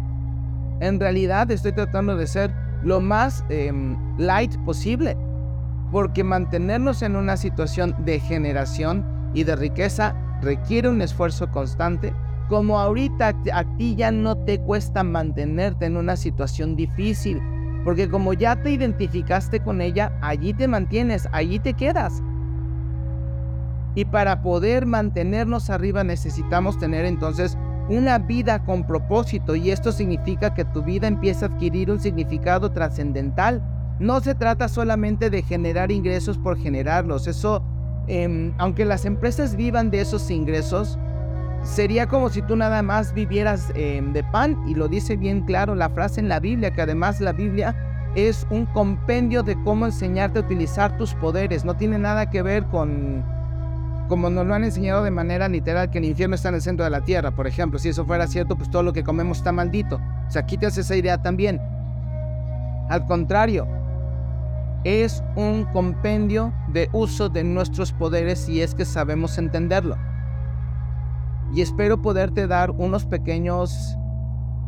En 0.80 1.00
realidad 1.00 1.50
estoy 1.52 1.74
tratando 1.74 2.16
de 2.16 2.28
ser 2.28 2.65
lo 2.86 3.02
más 3.02 3.44
em, 3.50 3.98
light 4.18 4.56
posible. 4.60 5.18
Porque 5.92 6.24
mantenernos 6.24 7.02
en 7.02 7.18
una 7.18 7.36
situación 7.36 7.94
de 8.06 8.20
generación 8.22 9.06
y 9.34 9.44
de 9.44 9.58
riqueza 9.58 10.16
requiere 10.42 10.88
un 10.88 11.02
esfuerzo 11.02 11.52
constante 11.52 12.14
como 12.48 12.80
ahorita 12.80 13.34
a 13.54 13.64
ti 13.78 13.96
ya 13.96 14.12
no 14.12 14.38
te 14.38 14.60
cuesta 14.60 15.04
mantenerte 15.04 15.86
en 15.86 15.98
una 15.98 16.16
situación 16.16 16.76
difícil, 16.76 17.42
porque 17.84 18.08
como 18.10 18.34
ya 18.34 18.62
te 18.62 18.72
identificaste 18.72 19.60
con 19.62 19.82
ella, 19.82 20.18
allí 20.22 20.54
te 20.54 20.68
mantienes, 20.68 21.28
allí 21.32 21.60
te 21.60 21.74
quedas. 21.74 22.22
Y 23.96 24.06
para 24.06 24.42
poder 24.42 24.86
mantenernos 24.86 25.70
arriba 25.70 26.04
necesitamos 26.04 26.78
tener 26.78 27.06
entonces 27.06 27.58
una 27.90 28.18
vida 28.18 28.64
con 28.64 28.86
propósito 28.86 29.56
y 29.56 29.72
esto 29.72 29.92
significa 29.92 30.54
que 30.54 30.66
tu 30.66 30.82
vida 30.82 31.08
empieza 31.08 31.46
a 31.46 31.50
adquirir 31.50 31.92
un 31.92 32.00
significado 32.00 32.72
trascendental. 32.72 33.62
No 34.00 34.20
se 34.22 34.36
trata 34.36 34.68
solamente 34.68 35.30
de 35.30 35.44
generar 35.44 35.92
ingresos 35.92 36.38
por 36.38 36.58
generarlos. 36.58 37.28
Eso, 37.28 37.64
em, 38.08 38.54
aunque 38.58 38.86
las 38.86 39.06
empresas 39.06 39.56
vivan 39.56 39.92
de 39.92 40.02
esos 40.02 40.30
ingresos, 40.32 40.98
sería 41.64 42.08
como 42.08 42.30
si 42.30 42.42
tú 42.42 42.56
nada 42.56 42.82
más 42.82 43.14
vivieras 43.14 43.72
em, 43.76 44.14
de 44.14 44.24
pan 44.24 44.58
y 44.68 44.76
lo 44.76 44.88
dice 44.88 45.16
bien 45.16 45.42
claro 45.42 45.76
la 45.76 45.90
frase 45.90 46.20
en 46.20 46.30
la 46.30 46.40
Biblia, 46.40 46.72
que 46.72 46.82
además 46.82 47.22
la 47.22 47.34
Biblia 47.34 47.76
es 48.16 48.48
un 48.50 48.66
compendio 48.68 49.44
de 49.44 49.62
cómo 49.64 49.86
enseñarte 49.86 50.40
a 50.40 50.42
utilizar 50.42 50.98
tus 50.98 51.14
poderes. 51.16 51.66
No 51.66 51.76
tiene 51.76 52.00
nada 52.00 52.30
que 52.30 52.42
ver 52.42 52.66
con 52.66 53.24
como 54.08 54.30
nos 54.30 54.46
lo 54.46 54.54
han 54.54 54.64
enseñado 54.64 55.04
de 55.04 55.12
manera 55.12 55.48
literal, 55.48 55.90
que 55.90 55.98
el 55.98 56.06
infierno 56.06 56.36
está 56.36 56.50
en 56.50 56.56
el 56.56 56.62
centro 56.62 56.84
de 56.84 56.92
la 56.92 57.02
tierra, 57.02 57.32
por 57.32 57.48
ejemplo. 57.48 57.80
Si 57.80 57.90
eso 57.90 58.06
fuera 58.06 58.28
cierto, 58.28 58.56
pues 58.56 58.70
todo 58.70 58.84
lo 58.84 58.94
que 58.94 59.04
comemos 59.04 59.40
está 59.40 59.52
maldito. 59.52 60.00
O 60.28 60.32
sea, 60.32 60.46
quitas 60.46 60.78
esa 60.78 60.96
idea 60.96 61.22
también. 61.22 61.60
Al 62.90 63.06
contrario, 63.08 63.68
es 64.84 65.24
un 65.36 65.66
compendio 65.66 66.54
de 66.68 66.90
uso 66.94 67.30
de 67.30 67.44
nuestros 67.44 67.92
poderes 67.92 68.40
si 68.40 68.62
es 68.62 68.76
que 68.76 68.86
sabemos 68.86 69.38
entenderlo. 69.38 69.98
Y 71.54 71.62
espero 71.62 72.02
poderte 72.02 72.48
dar 72.48 72.72
unos 72.72 73.06
pequeños 73.06 73.98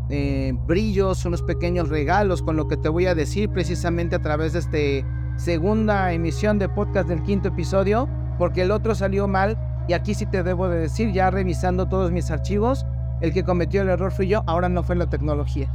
eh, 0.09 0.53
brillos, 0.65 1.25
unos 1.25 1.43
pequeños 1.43 1.89
regalos 1.89 2.41
con 2.41 2.55
lo 2.55 2.67
que 2.67 2.77
te 2.77 2.89
voy 2.89 3.05
a 3.07 3.13
decir 3.13 3.49
precisamente 3.49 4.15
a 4.15 4.21
través 4.21 4.53
de 4.53 4.59
esta 4.59 5.07
segunda 5.37 6.11
emisión 6.13 6.57
de 6.57 6.69
podcast 6.69 7.09
del 7.09 7.21
quinto 7.21 7.49
episodio 7.49 8.09
porque 8.37 8.63
el 8.63 8.71
otro 8.71 8.95
salió 8.95 9.27
mal 9.27 9.57
y 9.87 9.93
aquí 9.93 10.13
sí 10.13 10.25
te 10.25 10.43
debo 10.43 10.67
de 10.69 10.79
decir, 10.79 11.11
ya 11.11 11.29
revisando 11.29 11.87
todos 11.87 12.11
mis 12.11 12.29
archivos, 12.29 12.85
el 13.21 13.33
que 13.33 13.43
cometió 13.43 13.81
el 13.81 13.89
error 13.89 14.11
fui 14.11 14.27
yo, 14.27 14.43
ahora 14.45 14.69
no 14.69 14.83
fue 14.83 14.95
la 14.95 15.09
tecnología. 15.09 15.69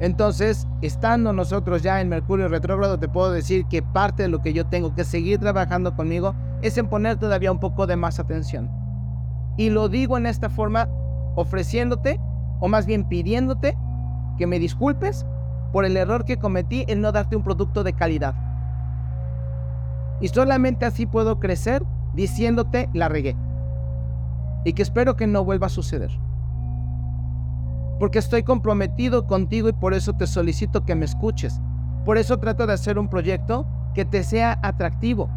Entonces, 0.00 0.66
estando 0.82 1.32
nosotros 1.32 1.82
ya 1.82 2.00
en 2.00 2.08
Mercurio 2.08 2.48
retrógrado, 2.48 2.98
te 2.98 3.08
puedo 3.08 3.30
decir 3.30 3.66
que 3.66 3.82
parte 3.82 4.24
de 4.24 4.28
lo 4.28 4.40
que 4.40 4.52
yo 4.52 4.66
tengo 4.66 4.94
que 4.94 5.04
seguir 5.04 5.38
trabajando 5.38 5.94
conmigo 5.94 6.34
es 6.62 6.76
en 6.78 6.88
poner 6.88 7.16
todavía 7.18 7.52
un 7.52 7.60
poco 7.60 7.86
de 7.86 7.96
más 7.96 8.18
atención. 8.18 8.70
Y 9.56 9.70
lo 9.70 9.88
digo 9.88 10.16
en 10.16 10.26
esta 10.26 10.50
forma, 10.50 10.88
ofreciéndote, 11.36 12.20
o 12.60 12.68
más 12.68 12.86
bien 12.86 13.08
pidiéndote, 13.08 13.76
que 14.36 14.46
me 14.46 14.58
disculpes 14.58 15.24
por 15.72 15.84
el 15.84 15.96
error 15.96 16.24
que 16.24 16.38
cometí 16.38 16.84
en 16.88 17.00
no 17.00 17.12
darte 17.12 17.36
un 17.36 17.44
producto 17.44 17.84
de 17.84 17.92
calidad. 17.92 18.34
Y 20.20 20.28
solamente 20.28 20.86
así 20.86 21.06
puedo 21.06 21.40
crecer 21.40 21.82
diciéndote 22.14 22.88
la 22.92 23.08
regué. 23.08 23.36
Y 24.64 24.72
que 24.72 24.82
espero 24.82 25.16
que 25.16 25.26
no 25.26 25.44
vuelva 25.44 25.66
a 25.66 25.70
suceder. 25.70 26.10
Porque 27.98 28.18
estoy 28.18 28.42
comprometido 28.42 29.26
contigo 29.26 29.68
y 29.68 29.72
por 29.72 29.94
eso 29.94 30.14
te 30.14 30.26
solicito 30.26 30.84
que 30.84 30.94
me 30.94 31.04
escuches. 31.04 31.60
Por 32.04 32.18
eso 32.18 32.38
trato 32.38 32.66
de 32.66 32.72
hacer 32.72 32.98
un 32.98 33.08
proyecto 33.08 33.66
que 33.94 34.04
te 34.04 34.22
sea 34.22 34.58
atractivo. 34.62 35.30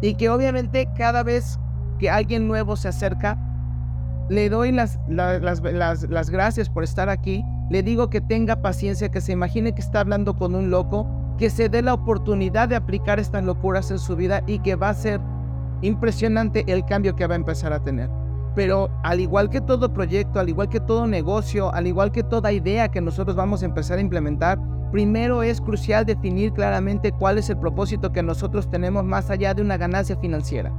Y 0.00 0.14
que 0.14 0.28
obviamente 0.28 0.88
cada 0.96 1.22
vez 1.22 1.58
que 1.98 2.10
alguien 2.10 2.46
nuevo 2.46 2.76
se 2.76 2.88
acerca, 2.88 3.38
le 4.28 4.48
doy 4.48 4.72
las, 4.72 4.98
las, 5.08 5.60
las, 5.60 6.30
gracias 6.30 6.68
por 6.68 6.84
estar 6.84 7.08
aquí. 7.08 7.44
Le 7.70 7.82
digo 7.82 8.10
que 8.10 8.20
tenga 8.20 8.62
paciencia, 8.62 9.10
que 9.10 9.20
se 9.20 9.32
imagine 9.32 9.74
que 9.74 9.80
está 9.80 10.00
hablando 10.00 10.36
con 10.36 10.54
un 10.54 10.70
loco 10.70 11.08
que 11.38 11.50
se 11.50 11.68
dé 11.68 11.82
la 11.82 11.94
oportunidad 11.94 12.68
de 12.68 12.76
aplicar 12.76 13.18
estas 13.18 13.44
locuras 13.44 13.90
en 13.90 13.98
su 13.98 14.16
vida 14.16 14.42
y 14.46 14.60
que 14.60 14.76
va 14.76 14.90
a 14.90 14.94
ser 14.94 15.20
impresionante 15.82 16.64
el 16.66 16.84
cambio 16.84 17.16
que 17.16 17.26
va 17.26 17.34
a 17.34 17.36
empezar 17.36 17.72
a 17.72 17.82
tener. 17.82 18.08
Pero 18.54 18.88
al 19.02 19.20
igual 19.20 19.50
que 19.50 19.60
todo 19.60 19.92
proyecto, 19.92 20.38
al 20.38 20.48
igual 20.48 20.68
que 20.68 20.80
todo 20.80 21.06
negocio, 21.06 21.72
al 21.74 21.86
igual 21.86 22.12
que 22.12 22.22
toda 22.22 22.52
idea 22.52 22.88
que 22.88 23.00
nosotros 23.00 23.36
vamos 23.36 23.62
a 23.62 23.66
empezar 23.66 23.98
a 23.98 24.00
implementar, 24.00 24.58
primero 24.92 25.42
es 25.42 25.60
crucial 25.60 26.06
definir 26.06 26.52
claramente 26.52 27.10
cuál 27.10 27.38
es 27.38 27.50
el 27.50 27.58
propósito 27.58 28.12
que 28.12 28.22
nosotros 28.22 28.70
tenemos 28.70 29.04
más 29.04 29.28
allá 29.28 29.54
de 29.54 29.62
una 29.62 29.76
ganancia 29.76 30.16
financiera. 30.16 30.72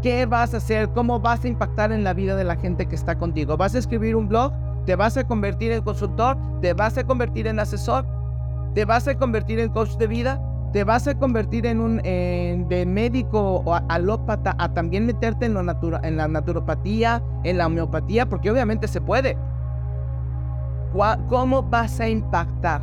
¿Qué 0.00 0.24
vas 0.26 0.54
a 0.54 0.58
hacer? 0.58 0.88
¿Cómo 0.90 1.18
vas 1.18 1.44
a 1.44 1.48
impactar 1.48 1.92
en 1.92 2.04
la 2.04 2.14
vida 2.14 2.36
de 2.36 2.44
la 2.44 2.56
gente 2.56 2.86
que 2.86 2.94
está 2.94 3.18
contigo? 3.18 3.56
¿Vas 3.56 3.74
a 3.74 3.78
escribir 3.78 4.14
un 4.14 4.28
blog? 4.28 4.52
¿Te 4.86 4.94
vas 4.94 5.16
a 5.16 5.24
convertir 5.24 5.72
en 5.72 5.82
consultor? 5.82 6.38
¿Te 6.62 6.72
vas 6.72 6.96
a 6.96 7.04
convertir 7.04 7.48
en 7.48 7.58
asesor? 7.58 8.19
¿Te 8.74 8.84
vas 8.84 9.08
a 9.08 9.16
convertir 9.16 9.58
en 9.58 9.70
coach 9.70 9.96
de 9.96 10.06
vida? 10.06 10.40
¿Te 10.72 10.84
vas 10.84 11.08
a 11.08 11.18
convertir 11.18 11.66
en 11.66 11.80
un 11.80 11.96
de 11.98 12.84
médico 12.86 13.62
o 13.64 13.74
alópata 13.88 14.54
a 14.58 14.72
también 14.72 15.06
meterte 15.06 15.46
en, 15.46 15.54
lo 15.54 15.60
en 15.60 16.16
la 16.16 16.28
naturopatía, 16.28 17.22
en 17.42 17.58
la 17.58 17.66
homeopatía? 17.66 18.28
Porque 18.28 18.50
obviamente 18.50 18.86
se 18.86 19.00
puede. 19.00 19.36
¿Cómo 21.28 21.62
vas 21.64 21.98
a 21.98 22.08
impactar? 22.08 22.82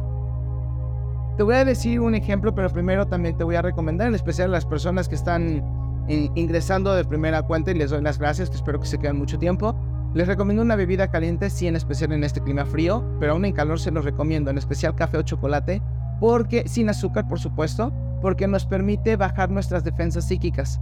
Te 1.38 1.44
voy 1.44 1.56
a 1.56 1.64
decir 1.64 2.02
un 2.02 2.16
ejemplo, 2.16 2.54
pero 2.54 2.70
primero 2.70 3.06
también 3.06 3.38
te 3.38 3.44
voy 3.44 3.56
a 3.56 3.62
recomendar, 3.62 4.08
en 4.08 4.16
especial 4.16 4.50
a 4.50 4.54
las 4.54 4.66
personas 4.66 5.08
que 5.08 5.16
están 5.16 5.64
ingresando 6.08 6.94
de 6.96 7.06
primera 7.06 7.44
cuenta 7.44 7.72
y 7.72 7.76
les 7.76 7.92
doy 7.92 8.02
las 8.02 8.18
gracias, 8.18 8.50
que 8.50 8.56
espero 8.56 8.80
que 8.80 8.88
se 8.88 8.98
queden 8.98 9.18
mucho 9.18 9.38
tiempo. 9.38 9.76
Les 10.14 10.28
recomiendo 10.28 10.64
una 10.64 10.76
bebida 10.76 11.10
caliente, 11.10 11.50
sí, 11.50 11.68
en 11.68 11.76
especial 11.76 12.12
en 12.12 12.24
este 12.24 12.42
clima 12.42 12.66
frío, 12.66 13.04
pero 13.20 13.34
aún 13.34 13.46
en 13.46 13.54
calor 13.54 13.80
se 13.80 13.92
los 13.92 14.06
recomiendo, 14.06 14.50
en 14.50 14.58
especial 14.58 14.96
café 14.96 15.18
o 15.18 15.22
chocolate, 15.22 15.82
porque 16.20 16.68
sin 16.68 16.90
azúcar, 16.90 17.28
por 17.28 17.40
supuesto, 17.40 17.94
porque 18.22 18.48
nos 18.48 18.66
permite 18.66 19.16
bajar 19.16 19.52
nuestras 19.52 19.84
defensas 19.84 20.28
psíquicas. 20.28 20.82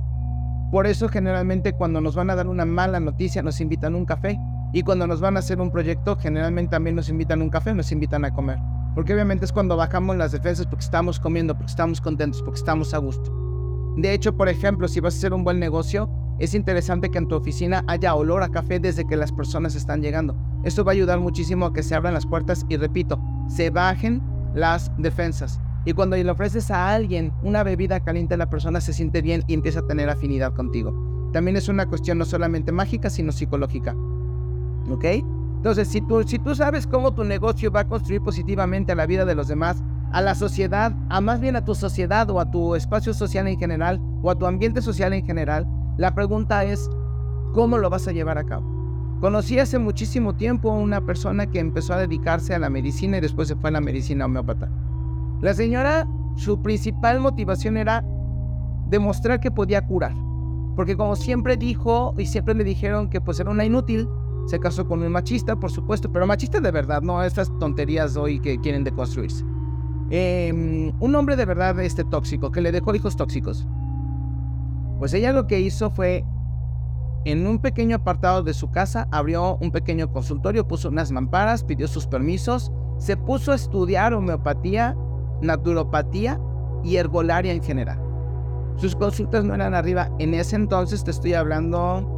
Por 0.72 0.88
eso 0.88 1.10
generalmente 1.10 1.74
cuando 1.74 2.02
nos 2.02 2.16
van 2.16 2.30
a 2.30 2.36
dar 2.36 2.48
una 2.48 2.66
mala 2.66 3.00
noticia 3.00 3.44
nos 3.44 3.62
invitan 3.62 3.96
un 3.96 4.06
café 4.06 4.40
y 4.74 4.84
cuando 4.84 5.08
nos 5.08 5.22
van 5.22 5.36
a 5.36 5.40
hacer 5.40 5.62
un 5.62 5.72
proyecto 5.72 6.18
generalmente 6.18 6.72
también 6.72 6.96
nos 6.96 7.10
invitan 7.10 7.42
un 7.42 7.50
café, 7.50 7.74
nos 7.74 7.92
invitan 7.92 8.26
a 8.26 8.34
comer. 8.34 8.60
Porque 8.94 9.14
obviamente 9.14 9.46
es 9.46 9.52
cuando 9.52 9.78
bajamos 9.78 10.16
las 10.16 10.32
defensas 10.32 10.66
porque 10.68 10.86
estamos 10.86 11.20
comiendo, 11.20 11.56
porque 11.56 11.70
estamos 11.70 12.02
contentos, 12.02 12.42
porque 12.42 12.60
estamos 12.60 12.94
a 12.94 12.98
gusto. 12.98 13.32
De 13.98 14.14
hecho, 14.14 14.36
por 14.36 14.50
ejemplo, 14.50 14.88
si 14.88 15.00
vas 15.00 15.16
a 15.16 15.18
hacer 15.18 15.34
un 15.34 15.44
buen 15.44 15.60
negocio, 15.60 16.10
es 16.40 16.54
interesante 16.54 17.10
que 17.10 17.18
en 17.18 17.28
tu 17.28 17.36
oficina 17.36 17.84
haya 17.88 18.14
olor 18.16 18.44
a 18.44 18.50
café 18.50 18.80
desde 18.80 19.08
que 19.08 19.16
las 19.16 19.32
personas 19.32 19.76
están 19.76 20.02
llegando. 20.02 20.36
Esto 20.64 20.84
va 20.84 20.92
a 20.92 20.94
ayudar 20.94 21.20
muchísimo 21.20 21.66
a 21.66 21.74
que 21.74 21.84
se 21.84 21.96
abran 21.96 22.14
las 22.14 22.26
puertas 22.26 22.66
y 22.68 22.78
repito, 22.78 23.20
se 23.48 23.70
bajen 23.70 24.22
las 24.54 24.92
defensas. 24.98 25.62
Y 25.86 25.94
cuando 25.94 26.16
le 26.16 26.30
ofreces 26.30 26.72
a 26.72 26.90
alguien 26.90 27.32
una 27.44 27.64
bebida 27.64 28.00
caliente, 28.00 28.36
la 28.38 28.50
persona 28.50 28.82
se 28.82 28.92
siente 28.92 29.22
bien 29.22 29.44
y 29.48 29.54
empieza 29.54 29.80
a 29.80 29.88
tener 29.88 30.10
afinidad 30.10 30.54
contigo. 30.54 31.30
También 31.32 31.58
es 31.58 31.70
una 31.70 31.86
cuestión 31.86 32.18
no 32.18 32.26
solamente 32.26 32.72
mágica, 32.72 33.10
sino 33.10 33.32
psicológica. 33.32 33.96
¿Ok? 34.90 35.06
Entonces, 35.58 35.88
si 35.88 36.02
tú, 36.02 36.24
si 36.24 36.40
tú 36.40 36.56
sabes 36.56 36.88
cómo 36.88 37.14
tu 37.14 37.24
negocio 37.24 37.72
va 37.72 37.82
a 37.82 37.88
construir 37.88 38.22
positivamente 38.22 38.92
a 38.92 38.96
la 38.96 39.06
vida 39.06 39.26
de 39.26 39.36
los 39.36 39.48
demás, 39.48 39.84
a 40.12 40.22
la 40.22 40.36
sociedad, 40.36 40.94
a 41.10 41.22
más 41.22 41.40
bien 41.40 41.56
a 41.56 41.66
tu 41.66 41.76
sociedad 41.76 42.30
o 42.30 42.40
a 42.40 42.50
tu 42.50 42.76
espacio 42.76 43.14
social 43.14 43.48
en 43.48 43.60
general, 43.60 44.02
o 44.22 44.32
a 44.32 44.36
tu 44.36 44.46
ambiente 44.46 44.82
social 44.82 45.14
en 45.14 45.26
general, 45.26 45.68
la 45.98 46.14
pregunta 46.14 46.64
es, 46.64 46.90
¿cómo 47.54 47.78
lo 47.78 47.90
vas 47.90 48.08
a 48.08 48.12
llevar 48.12 48.38
a 48.38 48.46
cabo? 48.46 48.76
Conocí 49.22 49.60
hace 49.60 49.80
muchísimo 49.80 50.36
tiempo 50.36 50.72
a 50.72 50.76
una 50.76 51.06
persona 51.06 51.48
que 51.48 51.60
empezó 51.60 51.94
a 51.94 51.98
dedicarse 51.98 52.54
a 52.54 52.60
la 52.60 52.70
medicina 52.70 53.18
y 53.18 53.22
después 53.22 53.48
se 53.48 53.56
fue 53.56 53.70
a 53.70 53.74
la 53.74 53.82
medicina 53.82 54.26
homeópata. 54.26 54.70
La 55.42 55.54
señora, 55.54 56.08
su 56.36 56.62
principal 56.62 57.22
motivación 57.22 57.78
era 57.78 58.04
demostrar 58.90 59.40
que 59.40 59.52
podía 59.52 59.86
curar. 59.86 60.14
Porque 60.76 60.98
como 60.98 61.16
siempre 61.16 61.56
dijo 61.56 62.14
y 62.18 62.26
siempre 62.26 62.54
le 62.56 62.66
dijeron 62.66 63.10
que 63.10 63.22
pues 63.22 63.40
era 63.40 63.50
una 63.50 63.64
inútil, 63.64 64.10
se 64.48 64.60
casó 64.60 64.86
con 64.86 65.02
un 65.02 65.12
machista, 65.12 65.56
por 65.56 65.72
supuesto, 65.72 66.12
pero 66.12 66.28
machista 66.28 66.60
de 66.60 66.72
verdad, 66.72 67.02
no 67.02 67.24
estas 67.24 67.52
tonterías 67.60 68.18
hoy 68.18 68.40
que 68.40 68.60
quieren 68.60 68.84
deconstruirse. 68.84 69.46
Em, 70.10 70.92
un 71.00 71.16
hombre 71.16 71.36
de 71.36 71.46
verdad 71.46 71.80
este 71.80 72.04
tóxico, 72.04 72.52
que 72.52 72.62
le 72.62 72.72
dejó 72.72 72.94
hijos 72.94 73.16
tóxicos. 73.16 73.66
Pues 75.00 75.14
ella 75.14 75.34
lo 75.34 75.48
que 75.48 75.60
hizo 75.60 75.90
fue, 75.90 76.26
en 77.26 77.48
un 77.48 77.60
pequeño 77.60 77.98
apartado 77.98 78.44
de 78.44 78.54
su 78.54 78.70
casa, 78.70 79.08
abrió 79.12 79.58
un 79.58 79.72
pequeño 79.72 80.12
consultorio, 80.12 80.68
puso 80.68 80.90
unas 80.90 81.12
mamparas, 81.12 81.64
pidió 81.64 81.88
sus 81.88 82.08
permisos, 82.08 82.72
se 82.98 83.18
puso 83.18 83.52
a 83.52 83.56
estudiar 83.56 84.14
homeopatía, 84.14 84.96
naturopatía 85.42 86.40
y 86.84 86.98
herbolaria 86.98 87.52
en 87.52 87.64
general. 87.64 88.00
Sus 88.78 88.96
consultas 88.96 89.44
no 89.44 89.56
eran 89.56 89.74
arriba. 89.74 90.10
En 90.20 90.34
ese 90.34 90.56
entonces 90.56 91.04
te 91.04 91.12
estoy 91.12 91.34
hablando... 91.34 92.12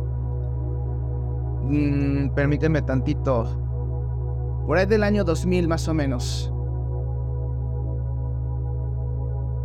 Mmm, 1.69 2.29
permíteme 2.29 2.81
tantito. 2.81 3.45
Por 4.65 4.77
ahí 4.77 4.85
del 4.85 5.03
año 5.03 5.23
2000 5.23 5.67
más 5.67 5.87
o 5.87 5.93
menos. 5.93 6.51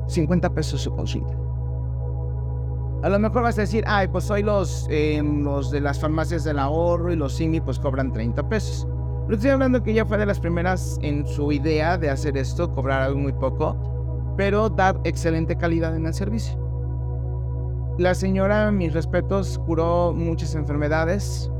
50 0.06 0.50
pesos 0.50 0.82
su 0.82 0.94
consulta. 0.94 1.34
A 3.02 3.08
lo 3.08 3.18
mejor 3.18 3.42
vas 3.42 3.58
a 3.58 3.62
decir, 3.62 3.82
ay, 3.88 4.06
pues 4.06 4.30
hoy 4.30 4.44
los, 4.44 4.86
em, 4.88 5.42
los 5.42 5.72
de 5.72 5.80
las 5.80 5.98
farmacias 5.98 6.44
del 6.44 6.60
ahorro 6.60 7.12
y 7.12 7.16
los 7.16 7.36
CIMI 7.36 7.60
pues 7.60 7.80
cobran 7.80 8.12
30 8.12 8.48
pesos. 8.48 8.86
Pero 9.24 9.34
estoy 9.34 9.50
hablando 9.50 9.82
que 9.82 9.90
ella 9.90 10.06
fue 10.06 10.18
de 10.18 10.26
las 10.26 10.38
primeras 10.38 10.98
en 11.02 11.26
su 11.26 11.50
idea 11.50 11.98
de 11.98 12.10
hacer 12.10 12.36
esto, 12.36 12.72
cobrar 12.72 13.02
algo 13.02 13.18
muy 13.18 13.32
poco, 13.32 13.76
pero 14.36 14.68
dar 14.68 15.00
excelente 15.02 15.56
calidad 15.56 15.96
en 15.96 16.06
el 16.06 16.14
servicio. 16.14 16.56
La 17.98 18.14
señora, 18.14 18.70
mis 18.70 18.92
respetos, 18.92 19.58
curó 19.66 20.12
muchas 20.12 20.54
enfermedades 20.54 21.50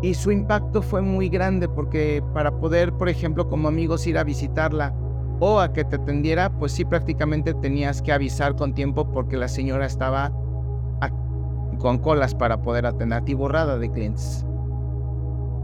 y 0.00 0.14
su 0.14 0.30
impacto 0.30 0.80
fue 0.80 1.02
muy 1.02 1.28
grande 1.28 1.68
porque 1.68 2.22
para 2.32 2.52
poder, 2.52 2.94
por 2.94 3.10
ejemplo, 3.10 3.46
como 3.48 3.68
amigos 3.68 4.06
ir 4.06 4.16
a 4.16 4.24
visitarla 4.24 4.94
o 5.40 5.60
a 5.60 5.72
que 5.72 5.84
te 5.84 5.96
atendiera, 5.96 6.50
pues 6.50 6.72
sí 6.72 6.84
prácticamente 6.84 7.54
tenías 7.54 8.02
que 8.02 8.12
avisar 8.12 8.56
con 8.56 8.74
tiempo 8.74 9.10
porque 9.10 9.36
la 9.36 9.48
señora 9.48 9.86
estaba 9.86 10.32
con 11.78 11.98
colas 11.98 12.34
para 12.34 12.60
poder 12.60 12.86
atender 12.86 13.22
y 13.26 13.34
borrada 13.34 13.78
de 13.78 13.90
clientes. 13.90 14.44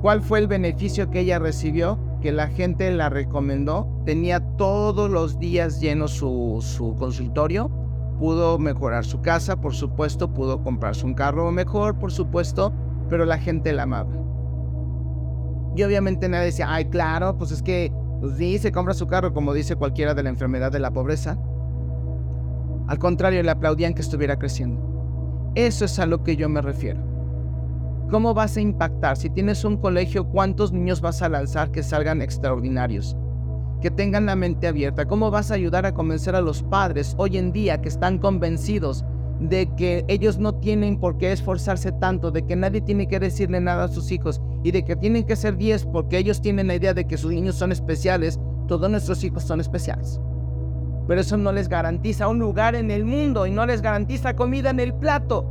¿Cuál 0.01 0.23
fue 0.23 0.39
el 0.39 0.47
beneficio 0.47 1.11
que 1.11 1.21
ella 1.21 1.39
recibió? 1.39 1.99
Que 2.21 2.33
la 2.33 2.49
gente 2.49 2.91
la 2.93 3.09
recomendó, 3.09 3.89
tenía 4.05 4.41
todos 4.57 5.11
los 5.11 5.39
días 5.39 5.81
lleno 5.81 6.09
su, 6.09 6.59
su 6.61 6.95
consultorio, 6.97 7.71
pudo 8.19 8.59
mejorar 8.59 9.05
su 9.05 9.21
casa, 9.21 9.61
por 9.61 9.75
supuesto, 9.75 10.33
pudo 10.33 10.63
comprarse 10.63 11.05
un 11.05 11.15
carro 11.15 11.51
mejor, 11.51 11.99
por 11.99 12.13
supuesto, 12.13 12.73
pero 13.11 13.25
la 13.25 13.39
gente 13.39 13.73
la 13.73 13.83
amaba. 13.83 14.13
Y 15.77 15.83
obviamente 15.83 16.29
nadie 16.29 16.47
decía, 16.47 16.73
ay, 16.73 16.85
claro, 16.87 17.37
pues 17.37 17.51
es 17.51 17.63
que 17.63 17.93
pues 18.21 18.63
se 18.63 18.73
compra 18.73 18.95
su 18.95 19.07
carro, 19.07 19.35
como 19.35 19.53
dice 19.53 19.77
cualquiera 19.77 20.15
de 20.15 20.23
la 20.23 20.31
enfermedad 20.31 20.73
de 20.73 20.79
la 20.79 20.93
pobreza. 20.93 21.39
Al 22.87 22.99
contrario, 22.99 23.43
le 23.43 23.51
aplaudían 23.51 23.95
que 23.95 24.03
estuviera 24.03 24.39
creciendo. 24.39 25.53
Eso 25.55 25.85
es 25.85 25.99
a 25.99 26.07
lo 26.07 26.23
que 26.23 26.37
yo 26.37 26.49
me 26.49 26.61
refiero. 26.61 27.01
¿Cómo 28.11 28.35
vas 28.35 28.57
a 28.57 28.61
impactar? 28.61 29.17
Si 29.17 29.31
tienes 29.31 29.65
un 29.65 29.77
colegio, 29.79 30.29
¿cuántos 30.29 30.73
niños 30.73 31.01
vas 31.01 31.23
a 31.23 31.29
lanzar 31.29 31.71
que 31.71 31.83
salgan 31.83 32.23
extraordinarios? 32.23 33.17
Que 33.81 33.91
tengan 33.91 34.27
la 34.27 34.37
mente 34.37 34.67
abierta. 34.67 35.07
¿Cómo 35.07 35.31
vas 35.31 35.51
a 35.51 35.55
ayudar 35.55 35.87
a 35.87 35.95
convencer 35.95 36.35
a 36.37 36.41
los 36.41 36.63
padres 36.63 37.15
hoy 37.19 37.39
en 37.39 37.53
día 37.53 37.81
que 37.81 37.89
están 37.89 38.19
convencidos 38.19 39.05
de 39.41 39.69
que 39.77 40.05
ellos 40.09 40.39
no 40.39 40.55
tienen 40.55 40.99
por 40.99 41.19
qué 41.19 41.33
esforzarse 41.33 41.93
tanto, 41.93 42.31
de 42.31 42.47
que 42.47 42.57
nadie 42.57 42.81
tiene 42.81 43.09
que 43.09 43.21
decirle 43.21 43.61
nada 43.61 43.85
a 43.85 43.89
sus 43.89 44.11
hijos 44.13 44.41
y 44.63 44.71
de 44.71 44.85
que 44.85 44.97
tienen 44.97 45.25
que 45.25 45.37
ser 45.37 45.57
10 45.57 45.87
porque 45.87 46.19
ellos 46.19 46.41
tienen 46.41 46.69
la 46.69 46.77
idea 46.77 46.95
de 46.95 47.07
que 47.07 47.19
sus 47.19 47.33
niños 47.33 47.57
son 47.57 47.73
especiales, 47.73 48.39
todos 48.69 48.89
nuestros 48.91 49.23
hijos 49.25 49.43
son 49.43 49.61
especiales. 49.61 50.21
Pero 51.07 51.21
eso 51.21 51.37
no 51.37 51.53
les 51.53 51.69
garantiza 51.69 52.29
un 52.29 52.39
lugar 52.39 52.75
en 52.75 52.91
el 52.91 53.05
mundo 53.05 53.47
y 53.47 53.51
no 53.51 53.67
les 53.67 53.83
garantiza 53.83 54.35
comida 54.35 54.71
en 54.71 54.81
el 54.81 54.95
plato. 54.95 55.51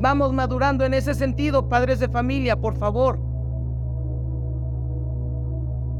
Vamos 0.00 0.32
madurando 0.32 0.84
en 0.84 0.92
ese 0.92 1.14
sentido, 1.14 1.68
padres 1.68 2.00
de 2.00 2.08
familia, 2.08 2.56
por 2.56 2.76
favor. 2.76 3.18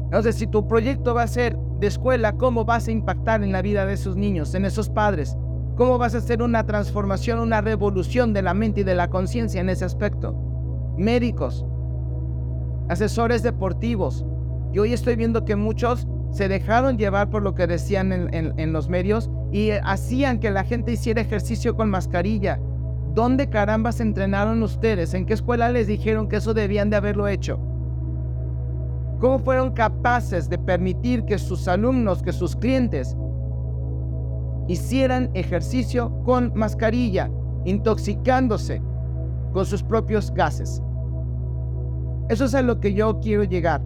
Entonces, 0.05 0.35
si 0.35 0.45
tu 0.47 0.67
proyecto 0.67 1.15
va 1.15 1.23
a 1.23 1.27
ser 1.27 1.57
de 1.79 1.87
escuela, 1.87 2.33
¿cómo 2.33 2.63
vas 2.63 2.87
a 2.87 2.91
impactar 2.91 3.43
en 3.43 3.51
la 3.51 3.61
vida 3.61 3.85
de 3.85 3.93
esos 3.93 4.15
niños, 4.15 4.53
en 4.53 4.65
esos 4.65 4.89
padres? 4.89 5.35
¿Cómo 5.75 5.97
vas 5.97 6.15
a 6.15 6.19
hacer 6.19 6.41
una 6.41 6.65
transformación, 6.65 7.39
una 7.39 7.59
revolución 7.59 8.31
de 8.31 8.41
la 8.41 8.53
mente 8.53 8.81
y 8.81 8.83
de 8.85 8.95
la 8.95 9.09
conciencia 9.09 9.59
en 9.59 9.69
ese 9.69 9.83
aspecto? 9.83 10.33
Médicos, 10.97 11.65
asesores 12.87 13.43
deportivos. 13.43 14.25
Y 14.71 14.79
hoy 14.79 14.93
estoy 14.93 15.17
viendo 15.17 15.43
que 15.43 15.57
muchos 15.57 16.07
se 16.31 16.47
dejaron 16.47 16.97
llevar 16.97 17.29
por 17.29 17.43
lo 17.43 17.55
que 17.55 17.67
decían 17.67 18.13
en, 18.13 18.73
los 18.73 18.87
medios 18.87 19.29
y 19.51 19.71
hacían 19.71 20.39
que 20.39 20.49
la 20.49 20.63
gente 20.63 20.93
hiciera 20.93 21.19
ejercicio 21.19 21.75
con 21.75 21.89
mascarilla. 21.89 22.57
¿Dónde 23.13 23.49
carambas 23.49 23.99
entrenaron 23.99 24.63
ustedes? 24.63 25.13
¿En 25.13 25.25
qué 25.25 25.33
escuela 25.33 25.69
les 25.69 25.87
dijeron 25.87 26.29
que 26.29 26.37
eso 26.37 26.53
debían 26.53 26.89
de 26.89 26.95
haberlo 26.95 27.27
hecho? 27.27 27.59
¿Cómo 29.19 29.39
fueron 29.39 29.73
capaces 29.73 30.49
de 30.49 30.57
permitir 30.57 31.25
que 31.25 31.37
sus 31.37 31.67
alumnos, 31.67 32.23
que 32.23 32.31
sus 32.31 32.55
clientes 32.55 33.17
hicieran 34.67 35.29
ejercicio 35.33 36.11
con 36.23 36.51
mascarilla, 36.55 37.29
intoxicándose 37.65 38.81
con 39.53 39.65
sus 39.65 39.83
propios 39.83 40.31
gases. 40.33 40.81
Eso 42.29 42.45
es 42.45 42.55
a 42.55 42.61
lo 42.61 42.79
que 42.79 42.93
yo 42.93 43.19
quiero 43.19 43.43
llegar. 43.43 43.81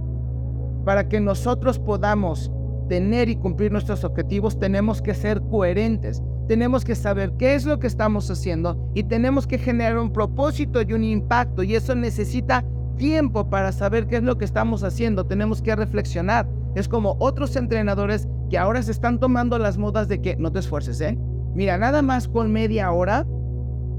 Para 0.86 1.10
que 1.10 1.20
nosotros 1.20 1.78
podamos 1.78 2.52
tener 2.88 3.30
y 3.30 3.36
cumplir 3.36 3.72
nuestros 3.72 4.04
objetivos, 4.04 4.58
tenemos 4.60 5.02
que 5.02 5.14
ser 5.14 5.42
coherentes. 5.42 6.24
Tenemos 6.48 6.84
que 6.84 6.96
saber 6.96 7.34
qué 7.34 7.54
es 7.54 7.66
lo 7.66 7.80
que 7.80 7.86
estamos 7.86 8.32
haciendo 8.32 8.90
y 8.96 9.04
tenemos 9.04 9.46
que 9.46 9.60
generar 9.60 10.00
un 10.00 10.12
propósito 10.12 10.82
y 10.82 10.94
un 10.94 11.04
impacto. 11.04 11.62
Y 11.62 11.76
eso 11.76 11.94
necesita 11.94 12.66
tiempo 12.98 13.50
para 13.50 13.72
saber 13.72 14.08
qué 14.08 14.18
es 14.18 14.24
lo 14.24 14.38
que 14.38 14.46
estamos 14.46 14.84
haciendo. 14.84 15.26
Tenemos 15.26 15.62
que 15.62 15.76
reflexionar. 15.76 16.50
Es 16.74 16.88
como 16.88 17.18
otros 17.20 17.56
entrenadores 17.56 18.28
que 18.50 18.58
ahora 18.58 18.82
se 18.82 18.92
están 18.92 19.20
tomando 19.20 19.58
las 19.60 19.78
modas 19.78 20.08
de 20.08 20.22
que 20.22 20.36
no 20.36 20.52
te 20.52 20.60
esfuerces, 20.60 21.00
¿eh? 21.02 21.18
Mira, 21.54 21.78
nada 21.78 22.02
más 22.02 22.28
con 22.28 22.52
media 22.52 22.92
hora, 22.92 23.26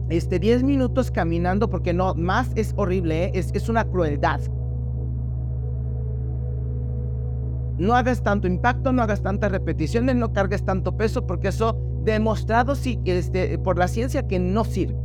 este, 0.09 0.39
10 0.39 0.65
minutos 0.65 1.11
caminando, 1.11 1.71
porque 1.71 1.93
no, 1.93 2.15
más 2.15 2.51
es 2.57 2.75
horrible, 2.77 3.25
¿eh? 3.25 3.31
es, 3.35 3.51
es 3.55 3.69
una 3.69 3.85
crueldad. 3.85 4.41
No 7.79 7.95
hagas 7.95 8.23
tanto 8.23 8.47
impacto, 8.47 8.93
no 8.93 9.03
hagas 9.03 9.23
tantas 9.23 9.53
repeticiones, 9.53 10.17
no 10.17 10.33
cargues 10.33 10.65
tanto 10.65 10.97
peso, 10.97 11.27
porque 11.27 11.49
eso 11.49 11.81
demostrado 12.05 12.75
sí, 12.75 13.01
este, 13.05 13.59
por 13.59 13.79
la 13.79 13.89
ciencia 13.89 14.27
que 14.27 14.39
no 14.39 14.65
sirve. 14.65 14.99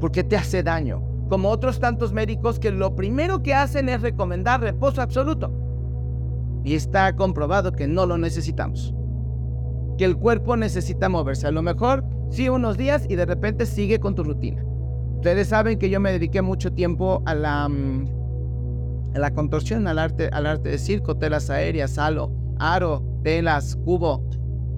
Porque 0.00 0.24
te 0.24 0.36
hace 0.36 0.62
daño. 0.62 1.02
Como 1.28 1.50
otros 1.50 1.80
tantos 1.80 2.12
médicos 2.12 2.58
que 2.58 2.70
lo 2.70 2.94
primero 2.94 3.42
que 3.42 3.54
hacen 3.54 3.88
es 3.88 4.00
recomendar 4.00 4.60
reposo 4.60 5.02
absoluto 5.02 5.65
y 6.66 6.74
está 6.74 7.14
comprobado 7.14 7.70
que 7.70 7.86
no 7.86 8.06
lo 8.06 8.18
necesitamos. 8.18 8.92
Que 9.96 10.04
el 10.04 10.16
cuerpo 10.16 10.56
necesita 10.56 11.08
moverse. 11.08 11.46
A 11.46 11.52
lo 11.52 11.62
mejor 11.62 12.04
sí 12.28 12.48
unos 12.48 12.76
días 12.76 13.06
y 13.08 13.14
de 13.14 13.24
repente 13.24 13.66
sigue 13.66 14.00
con 14.00 14.16
tu 14.16 14.24
rutina. 14.24 14.64
Ustedes 15.14 15.46
saben 15.46 15.78
que 15.78 15.88
yo 15.88 16.00
me 16.00 16.10
dediqué 16.10 16.42
mucho 16.42 16.72
tiempo 16.72 17.22
a 17.24 17.36
la, 17.36 17.68
mm, 17.68 18.06
a 19.14 19.18
la 19.20 19.32
contorsión, 19.32 19.86
al 19.86 20.00
arte, 20.00 20.28
al 20.32 20.44
arte 20.44 20.70
de 20.70 20.78
circo, 20.78 21.16
telas 21.16 21.50
aéreas, 21.50 21.98
halo, 21.98 22.32
aro, 22.58 23.00
telas, 23.22 23.76
cubo, 23.84 24.28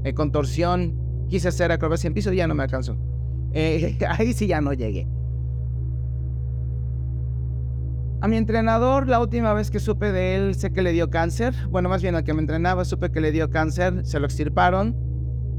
eh, 0.04 0.12
contorsión. 0.12 0.94
Quise 1.30 1.48
hacer 1.48 1.72
acrobacia 1.72 2.06
en 2.08 2.12
piso 2.12 2.30
y 2.34 2.36
ya 2.36 2.46
no 2.46 2.54
me 2.54 2.64
alcanzó. 2.64 2.98
Eh, 3.52 3.96
ahí 4.10 4.34
sí 4.34 4.46
ya 4.46 4.60
no 4.60 4.74
llegué. 4.74 5.08
A 8.20 8.26
mi 8.26 8.36
entrenador, 8.36 9.06
la 9.06 9.20
última 9.20 9.52
vez 9.52 9.70
que 9.70 9.78
supe 9.78 10.10
de 10.10 10.34
él, 10.34 10.56
sé 10.56 10.72
que 10.72 10.82
le 10.82 10.90
dio 10.90 11.08
cáncer. 11.08 11.54
Bueno, 11.70 11.88
más 11.88 12.02
bien 12.02 12.16
al 12.16 12.24
que 12.24 12.34
me 12.34 12.40
entrenaba, 12.40 12.84
supe 12.84 13.12
que 13.12 13.20
le 13.20 13.30
dio 13.30 13.48
cáncer, 13.48 14.04
se 14.04 14.18
lo 14.18 14.26
extirparon 14.26 14.96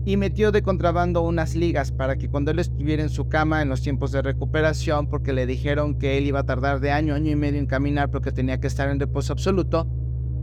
y 0.04 0.17
metió 0.17 0.52
de 0.52 0.62
contrabando 0.62 1.22
unas 1.22 1.56
ligas 1.56 1.93
para 1.93 2.17
que 2.17 2.30
cuando 2.30 2.52
él 2.52 2.60
estuviera 2.60 3.02
en 3.02 3.10
su 3.10 3.30
cama 3.30 3.62
en 3.62 3.69
los 3.69 3.82
tiempos 3.82 4.12
de 4.12 4.22
recuperación, 4.22 5.08
porque 5.08 5.32
le 5.32 5.45
dijeron 5.45 5.98
que 5.98 6.17
él 6.17 6.26
iba 6.26 6.41
a 6.41 6.45
tardar 6.45 6.82
de 6.82 6.91
año, 6.91 7.13
año 7.13 7.32
y 7.32 7.36
medio 7.38 7.60
en 7.60 7.65
caminar 7.65 8.12
porque 8.12 8.34
tenía 8.34 8.60
que 8.60 8.67
estar 8.67 8.89
en 8.89 9.00
reposo 9.00 9.32
absoluto, 9.32 9.88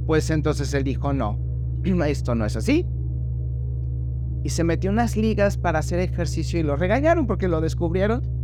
pues 0.07 0.31
entonces 0.31 0.73
él 0.73 0.85
dijo, 0.85 1.13
no, 1.13 1.39
esto 2.07 2.35
no 2.35 2.47
es 2.47 2.57
así. 2.57 2.87
Y 4.43 4.49
se 4.49 4.65
metió 4.65 4.91
unas 4.91 5.19
ligas 5.19 5.59
para 5.59 5.81
hacer 5.81 5.99
ejercicio 5.99 6.59
y 6.59 6.63
lo 6.63 6.77
regañaron 6.77 7.27
porque 7.27 7.49
lo 7.49 7.61
descubrieron 7.61 8.36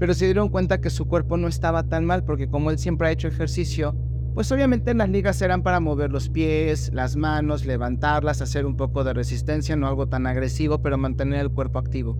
pero 0.00 0.14
se 0.14 0.24
dieron 0.24 0.48
cuenta 0.48 0.80
que 0.80 0.88
su 0.88 1.06
cuerpo 1.06 1.36
no 1.36 1.46
estaba 1.46 1.82
tan 1.82 2.06
mal 2.06 2.24
porque 2.24 2.48
como 2.48 2.70
él 2.70 2.78
siempre 2.78 3.06
ha 3.06 3.12
hecho 3.12 3.28
ejercicio, 3.28 3.94
pues 4.34 4.50
obviamente 4.50 4.94
las 4.94 5.10
ligas 5.10 5.42
eran 5.42 5.62
para 5.62 5.78
mover 5.78 6.10
los 6.10 6.30
pies, 6.30 6.90
las 6.94 7.16
manos, 7.16 7.66
levantarlas, 7.66 8.40
hacer 8.40 8.64
un 8.64 8.78
poco 8.78 9.04
de 9.04 9.12
resistencia, 9.12 9.76
no 9.76 9.86
algo 9.86 10.08
tan 10.08 10.26
agresivo, 10.26 10.80
pero 10.80 10.96
mantener 10.96 11.40
el 11.40 11.50
cuerpo 11.50 11.78
activo. 11.78 12.16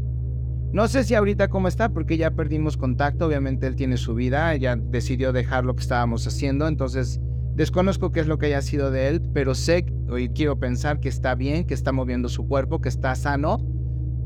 No 0.74 0.88
sé 0.88 1.04
si 1.04 1.14
ahorita 1.14 1.48
cómo 1.48 1.68
está, 1.68 1.88
porque 1.88 2.18
ya 2.18 2.32
perdimos 2.32 2.76
contacto, 2.76 3.26
obviamente 3.26 3.66
él 3.66 3.76
tiene 3.76 3.96
su 3.96 4.14
vida, 4.14 4.54
ya 4.56 4.76
decidió 4.76 5.32
dejar 5.32 5.64
lo 5.64 5.74
que 5.74 5.82
estábamos 5.82 6.26
haciendo, 6.26 6.68
entonces 6.68 7.18
desconozco 7.54 8.12
qué 8.12 8.20
es 8.20 8.26
lo 8.26 8.36
que 8.36 8.46
haya 8.46 8.60
sido 8.60 8.90
de 8.90 9.08
él, 9.08 9.22
pero 9.32 9.54
sé, 9.54 9.86
hoy 10.10 10.28
quiero 10.28 10.58
pensar 10.58 11.00
que 11.00 11.08
está 11.08 11.34
bien, 11.34 11.64
que 11.64 11.72
está 11.72 11.92
moviendo 11.92 12.28
su 12.28 12.46
cuerpo, 12.46 12.82
que 12.82 12.90
está 12.90 13.14
sano, 13.14 13.58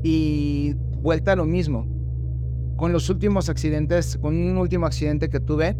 y 0.02 0.74
vuelta 1.00 1.32
a 1.32 1.36
lo 1.36 1.44
mismo, 1.44 1.93
con 2.76 2.92
los 2.92 3.08
últimos 3.10 3.48
accidentes, 3.48 4.18
con 4.18 4.36
un 4.36 4.56
último 4.56 4.86
accidente 4.86 5.28
que 5.28 5.40
tuve, 5.40 5.76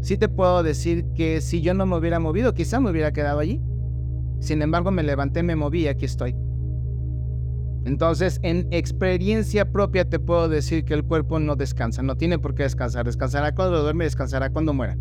sí 0.00 0.16
te 0.16 0.28
puedo 0.28 0.62
decir 0.62 1.06
que 1.14 1.40
si 1.40 1.60
yo 1.60 1.74
no 1.74 1.86
me 1.86 1.96
hubiera 1.96 2.20
movido, 2.20 2.54
quizá 2.54 2.80
me 2.80 2.90
hubiera 2.90 3.12
quedado 3.12 3.40
allí. 3.40 3.60
Sin 4.40 4.62
embargo, 4.62 4.90
me 4.90 5.02
levanté, 5.02 5.42
me 5.42 5.56
moví 5.56 5.82
y 5.82 5.88
aquí 5.88 6.04
estoy. 6.04 6.36
Entonces, 7.84 8.38
en 8.42 8.68
experiencia 8.70 9.72
propia 9.72 10.08
te 10.08 10.18
puedo 10.18 10.48
decir 10.48 10.84
que 10.84 10.94
el 10.94 11.04
cuerpo 11.04 11.38
no 11.40 11.56
descansa, 11.56 12.02
no 12.02 12.16
tiene 12.16 12.38
por 12.38 12.54
qué 12.54 12.64
descansar. 12.64 13.06
Descansará 13.06 13.54
cuando 13.54 13.82
duerme, 13.82 14.04
descansará 14.04 14.50
cuando 14.50 14.74
muera. 14.74 14.96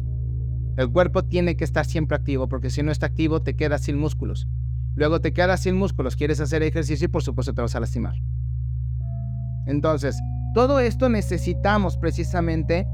El 0.77 0.91
cuerpo 0.91 1.23
tiene 1.23 1.57
que 1.57 1.63
estar 1.63 1.85
siempre 1.85 2.15
activo, 2.15 2.47
porque 2.47 2.69
si 2.69 2.83
no 2.83 2.91
está 2.91 3.07
activo 3.07 3.41
te 3.41 3.55
quedas 3.55 3.81
sin 3.81 3.97
músculos. 3.97 4.47
Luego 4.95 5.21
te 5.21 5.33
quedas 5.33 5.61
sin 5.61 5.75
músculos, 5.75 6.15
quieres 6.15 6.39
hacer 6.39 6.63
ejercicio 6.63 7.05
y 7.05 7.09
por 7.09 7.23
supuesto 7.23 7.53
te 7.53 7.61
vas 7.61 7.75
a 7.75 7.79
lastimar. 7.79 8.15
Entonces, 9.65 10.17
todo 10.53 10.79
esto 10.79 11.09
necesitamos 11.09 11.97
precisamente 11.97 12.87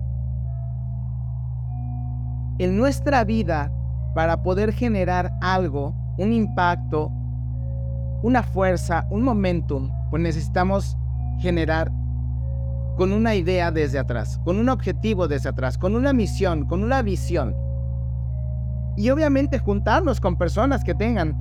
en 2.60 2.78
nuestra 2.78 3.24
vida 3.24 3.72
para 4.14 4.44
poder 4.44 4.74
generar 4.74 5.34
algo, 5.42 5.96
un 6.18 6.34
impacto, 6.34 7.12
una 8.22 8.44
fuerza, 8.44 9.08
un 9.10 9.24
momentum, 9.24 9.92
pues 10.10 10.22
necesitamos 10.22 10.98
generar 11.40 11.92
con 12.96 13.12
una 13.12 13.36
idea 13.36 13.72
desde 13.72 13.98
atrás, 13.98 14.40
con 14.44 14.58
un 14.58 14.70
objetivo 14.70 15.28
desde 15.28 15.50
atrás, 15.50 15.78
con 15.78 15.96
una 15.96 16.14
misión, 16.14 16.66
con 16.66 16.84
una 16.84 17.02
visión. 17.02 17.56
Y 18.96 19.10
obviamente 19.10 19.58
juntarnos 19.58 20.22
con 20.22 20.38
personas 20.38 20.84
que 20.84 20.94
tengan 20.94 21.36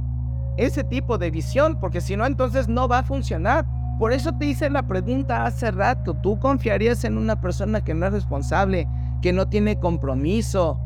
ese 0.57 0.83
tipo 0.85 1.19
de 1.19 1.31
visión, 1.31 1.79
porque 1.79 2.01
si 2.01 2.17
no, 2.17 2.25
entonces 2.25 2.69
no 2.69 2.89
va 2.89 3.01
a 3.01 3.03
funcionar. 3.03 3.67
Por 4.03 4.13
eso 4.13 4.33
te 4.33 4.47
hice 4.47 4.69
la 4.69 4.83
pregunta 4.83 5.47
hace 5.47 5.71
rato, 5.71 6.15
¿tú 6.15 6.37
confiarías 6.41 7.05
en 7.05 7.17
una 7.17 7.41
persona 7.41 7.85
que 7.85 7.95
no 7.95 8.05
es 8.07 8.13
responsable, 8.13 8.89
que 9.23 9.33
no 9.33 9.49
tiene 9.49 9.79
compromiso, 9.79 10.81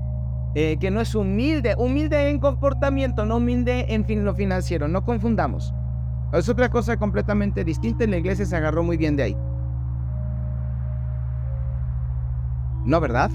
eh, 0.55 0.77
que 0.79 0.91
no 0.91 1.01
es 1.01 1.15
humilde, 1.15 1.75
humilde 1.79 2.29
en 2.29 2.39
comportamiento, 2.39 3.25
no 3.25 3.39
humilde 3.39 3.87
en 3.89 4.05
fin, 4.05 4.23
lo 4.23 4.35
financiero, 4.35 4.87
no 4.87 5.03
confundamos. 5.03 5.73
Es 6.35 6.47
otra 6.51 6.69
cosa 6.69 6.99
completamente 6.99 7.65
distinta 7.65 8.05
y 8.05 8.09
la 8.09 8.19
iglesia 8.19 8.45
se 8.45 8.55
agarró 8.55 8.83
muy 8.83 8.99
bien 8.99 9.17
de 9.17 9.23
ahí. 9.23 9.37
¿No, 12.85 13.01
verdad? 13.01 13.31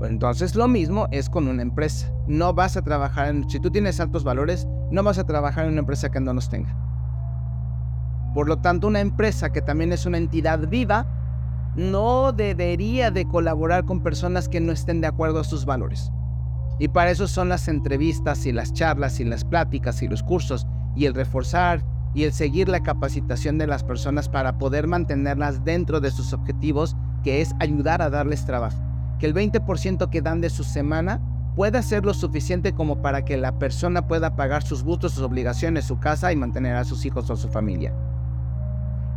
Entonces 0.00 0.54
lo 0.54 0.68
mismo 0.68 1.06
es 1.10 1.28
con 1.28 1.48
una 1.48 1.60
empresa. 1.60 2.10
No 2.26 2.54
vas 2.54 2.78
a 2.78 2.82
trabajar 2.82 3.28
en... 3.28 3.46
Si 3.50 3.60
tú 3.60 3.70
tienes 3.70 4.00
altos 4.00 4.24
valores, 4.24 4.66
no 4.90 5.02
vas 5.02 5.18
a 5.18 5.26
trabajar 5.26 5.66
en 5.66 5.72
una 5.72 5.80
empresa 5.80 6.10
que 6.10 6.20
no 6.20 6.32
los 6.32 6.48
tenga. 6.48 6.89
Por 8.34 8.48
lo 8.48 8.58
tanto, 8.58 8.86
una 8.86 9.00
empresa 9.00 9.50
que 9.50 9.62
también 9.62 9.92
es 9.92 10.06
una 10.06 10.18
entidad 10.18 10.68
viva, 10.68 11.06
no 11.76 12.32
debería 12.32 13.10
de 13.10 13.26
colaborar 13.26 13.84
con 13.84 14.02
personas 14.02 14.48
que 14.48 14.60
no 14.60 14.72
estén 14.72 15.00
de 15.00 15.06
acuerdo 15.06 15.40
a 15.40 15.44
sus 15.44 15.64
valores. 15.64 16.10
Y 16.78 16.88
para 16.88 17.10
eso 17.10 17.28
son 17.28 17.48
las 17.48 17.68
entrevistas 17.68 18.46
y 18.46 18.52
las 18.52 18.72
charlas 18.72 19.20
y 19.20 19.24
las 19.24 19.44
pláticas 19.44 20.02
y 20.02 20.08
los 20.08 20.22
cursos 20.22 20.66
y 20.96 21.04
el 21.04 21.14
reforzar 21.14 21.84
y 22.14 22.24
el 22.24 22.32
seguir 22.32 22.68
la 22.68 22.82
capacitación 22.82 23.58
de 23.58 23.66
las 23.66 23.84
personas 23.84 24.28
para 24.28 24.58
poder 24.58 24.86
mantenerlas 24.86 25.64
dentro 25.64 26.00
de 26.00 26.10
sus 26.10 26.32
objetivos, 26.32 26.96
que 27.22 27.40
es 27.40 27.54
ayudar 27.60 28.02
a 28.02 28.10
darles 28.10 28.46
trabajo. 28.46 28.82
Que 29.18 29.26
el 29.26 29.34
20% 29.34 30.08
que 30.08 30.22
dan 30.22 30.40
de 30.40 30.50
su 30.50 30.64
semana 30.64 31.20
pueda 31.54 31.82
ser 31.82 32.04
lo 32.04 32.14
suficiente 32.14 32.72
como 32.72 33.02
para 33.02 33.24
que 33.24 33.36
la 33.36 33.58
persona 33.58 34.08
pueda 34.08 34.34
pagar 34.34 34.62
sus 34.62 34.82
gustos, 34.82 35.12
sus 35.12 35.22
obligaciones, 35.22 35.84
su 35.84 36.00
casa 36.00 36.32
y 36.32 36.36
mantener 36.36 36.76
a 36.76 36.84
sus 36.84 37.04
hijos 37.04 37.28
o 37.28 37.36
su 37.36 37.48
familia. 37.48 37.92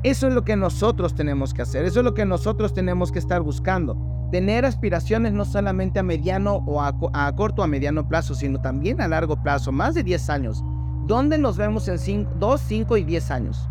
Eso 0.03 0.27
es 0.27 0.33
lo 0.33 0.43
que 0.43 0.57
nosotros 0.57 1.15
tenemos 1.15 1.53
que 1.53 1.61
hacer, 1.61 1.85
eso 1.85 1.99
es 2.01 2.03
lo 2.03 2.13
que 2.13 2.25
nosotros 2.25 2.73
tenemos 2.73 3.09
que 3.09 3.19
estar 3.19 3.41
buscando. 3.41 3.97
Tener 4.31 4.65
aspiraciones 4.65 5.31
no 5.31 5.45
solamente 5.45 5.99
a 5.99 6.03
mediano 6.03 6.55
o 6.65 6.81
a, 6.81 7.35
corto 7.35 7.61
o 7.61 7.65
a 7.65 7.67
mediano 7.67 8.05
plazo, 8.09 8.35
sino 8.35 8.59
también 8.59 8.99
a 8.99 9.07
largo 9.07 9.41
plazo, 9.41 9.71
más 9.71 9.93
de 9.93 10.03
10 10.03 10.29
años. 10.29 10.61
¿Dónde 11.07 11.37
nos 11.37 11.55
vemos 11.55 11.87
en 11.87 12.27
2, 12.37 12.61
5 12.61 12.97
y 12.97 13.03
10 13.05 13.31
años? 13.31 13.69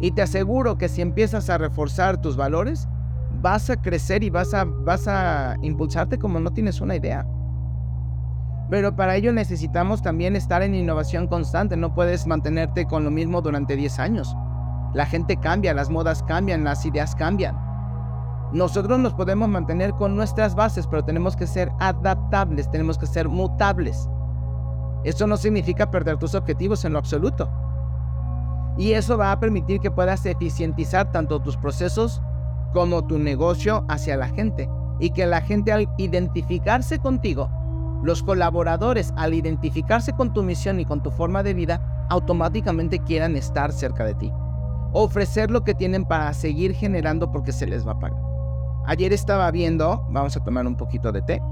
Y 0.00 0.10
te 0.10 0.22
aseguro 0.22 0.76
que 0.78 0.88
si 0.88 1.00
empiezas 1.00 1.48
a 1.48 1.58
reforzar 1.58 2.20
tus 2.20 2.36
valores, 2.36 2.88
vas 3.40 3.70
a 3.70 3.80
crecer 3.80 4.24
y 4.24 4.30
vas 4.30 4.52
a, 4.52 4.64
vas 4.64 5.06
a 5.06 5.56
impulsarte 5.62 6.18
como 6.18 6.40
no 6.40 6.52
tienes 6.52 6.80
una 6.80 6.96
idea. 6.96 7.24
Pero 8.68 8.96
para 8.96 9.14
ello 9.14 9.32
necesitamos 9.32 10.02
también 10.02 10.34
estar 10.34 10.62
en 10.62 10.74
innovación 10.74 11.28
constante. 11.28 11.76
No 11.76 11.94
puedes 11.94 12.26
mantenerte 12.26 12.84
con 12.84 13.04
lo 13.04 13.12
mismo 13.12 13.42
durante 13.42 13.76
10 13.76 14.00
años. 14.00 14.36
La 14.94 15.06
gente 15.06 15.36
cambia, 15.36 15.74
las 15.74 15.90
modas 15.90 16.22
cambian, 16.22 16.64
las 16.64 16.84
ideas 16.86 17.14
cambian. 17.14 17.56
Nosotros 18.52 18.98
nos 18.98 19.12
podemos 19.12 19.48
mantener 19.48 19.92
con 19.92 20.16
nuestras 20.16 20.54
bases, 20.54 20.86
pero 20.86 21.04
tenemos 21.04 21.36
que 21.36 21.46
ser 21.46 21.70
adaptables, 21.80 22.70
tenemos 22.70 22.96
que 22.96 23.06
ser 23.06 23.28
mutables. 23.28 24.08
Eso 25.04 25.26
no 25.26 25.36
significa 25.36 25.90
perder 25.90 26.16
tus 26.16 26.34
objetivos 26.34 26.84
en 26.84 26.92
lo 26.92 26.98
absoluto. 26.98 27.50
Y 28.78 28.92
eso 28.92 29.18
va 29.18 29.32
a 29.32 29.40
permitir 29.40 29.80
que 29.80 29.90
puedas 29.90 30.24
eficientizar 30.26 31.10
tanto 31.10 31.40
tus 31.40 31.56
procesos 31.56 32.22
como 32.72 33.04
tu 33.04 33.18
negocio 33.18 33.84
hacia 33.88 34.16
la 34.16 34.28
gente. 34.28 34.68
Y 35.00 35.10
que 35.10 35.26
la 35.26 35.40
gente 35.40 35.72
al 35.72 35.88
identificarse 35.98 36.98
contigo, 36.98 37.50
los 38.02 38.22
colaboradores 38.22 39.12
al 39.16 39.34
identificarse 39.34 40.12
con 40.12 40.32
tu 40.32 40.42
misión 40.42 40.80
y 40.80 40.84
con 40.84 41.02
tu 41.02 41.10
forma 41.10 41.42
de 41.42 41.54
vida, 41.54 42.06
automáticamente 42.08 43.00
quieran 43.00 43.36
estar 43.36 43.72
cerca 43.72 44.04
de 44.04 44.14
ti. 44.14 44.32
Ofrecer 44.98 45.50
lo 45.50 45.62
que 45.62 45.74
tienen 45.74 46.06
para 46.06 46.32
seguir 46.32 46.72
generando 46.72 47.30
porque 47.30 47.52
se 47.52 47.66
les 47.66 47.86
va 47.86 47.92
a 47.92 47.98
pagar. 47.98 48.18
Ayer 48.86 49.12
estaba 49.12 49.50
viendo, 49.50 50.06
vamos 50.08 50.34
a 50.38 50.40
tomar 50.42 50.66
un 50.66 50.74
poquito 50.74 51.12
de 51.12 51.20
té. 51.20 51.42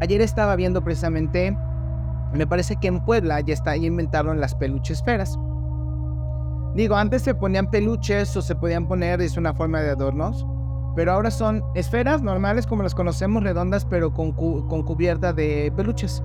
Ayer 0.00 0.22
estaba 0.22 0.56
viendo 0.56 0.82
precisamente, 0.82 1.54
me 2.32 2.46
parece 2.46 2.76
que 2.76 2.88
en 2.88 3.04
Puebla 3.04 3.38
ya 3.40 3.52
está, 3.52 3.76
ya 3.76 3.86
inventaron 3.86 4.40
las 4.40 4.54
peluches 4.54 4.96
esferas. 5.00 5.38
Digo, 6.74 6.96
antes 6.96 7.20
se 7.20 7.34
ponían 7.34 7.70
peluches 7.70 8.34
o 8.38 8.40
se 8.40 8.54
podían 8.54 8.88
poner, 8.88 9.20
es 9.20 9.36
una 9.36 9.52
forma 9.52 9.82
de 9.82 9.90
adornos, 9.90 10.46
pero 10.96 11.12
ahora 11.12 11.30
son 11.30 11.62
esferas 11.74 12.22
normales 12.22 12.66
como 12.66 12.82
las 12.82 12.94
conocemos, 12.94 13.42
redondas, 13.42 13.84
pero 13.84 14.14
con 14.14 14.32
cubierta 14.32 15.34
de 15.34 15.70
peluches. 15.76 16.22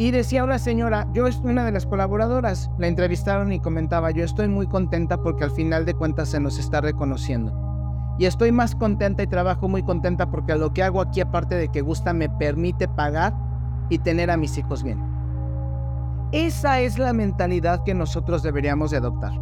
Y 0.00 0.12
decía 0.12 0.44
una 0.44 0.58
señora, 0.58 1.06
yo 1.12 1.26
es 1.26 1.40
una 1.40 1.62
de 1.62 1.72
las 1.72 1.84
colaboradoras, 1.84 2.70
la 2.78 2.86
entrevistaron 2.86 3.52
y 3.52 3.60
comentaba, 3.60 4.10
yo 4.12 4.24
estoy 4.24 4.48
muy 4.48 4.66
contenta 4.66 5.20
porque 5.20 5.44
al 5.44 5.50
final 5.50 5.84
de 5.84 5.92
cuentas 5.92 6.30
se 6.30 6.40
nos 6.40 6.58
está 6.58 6.80
reconociendo. 6.80 8.16
Y 8.18 8.24
estoy 8.24 8.50
más 8.50 8.74
contenta 8.74 9.22
y 9.22 9.26
trabajo 9.26 9.68
muy 9.68 9.82
contenta 9.82 10.30
porque 10.30 10.56
lo 10.56 10.72
que 10.72 10.82
hago 10.82 11.02
aquí, 11.02 11.20
aparte 11.20 11.54
de 11.54 11.68
que 11.68 11.82
gusta, 11.82 12.14
me 12.14 12.30
permite 12.30 12.88
pagar 12.88 13.34
y 13.90 13.98
tener 13.98 14.30
a 14.30 14.38
mis 14.38 14.56
hijos 14.56 14.82
bien. 14.82 15.04
Esa 16.32 16.80
es 16.80 16.98
la 16.98 17.12
mentalidad 17.12 17.84
que 17.84 17.92
nosotros 17.92 18.42
deberíamos 18.42 18.92
de 18.92 18.96
adoptar. 18.96 19.34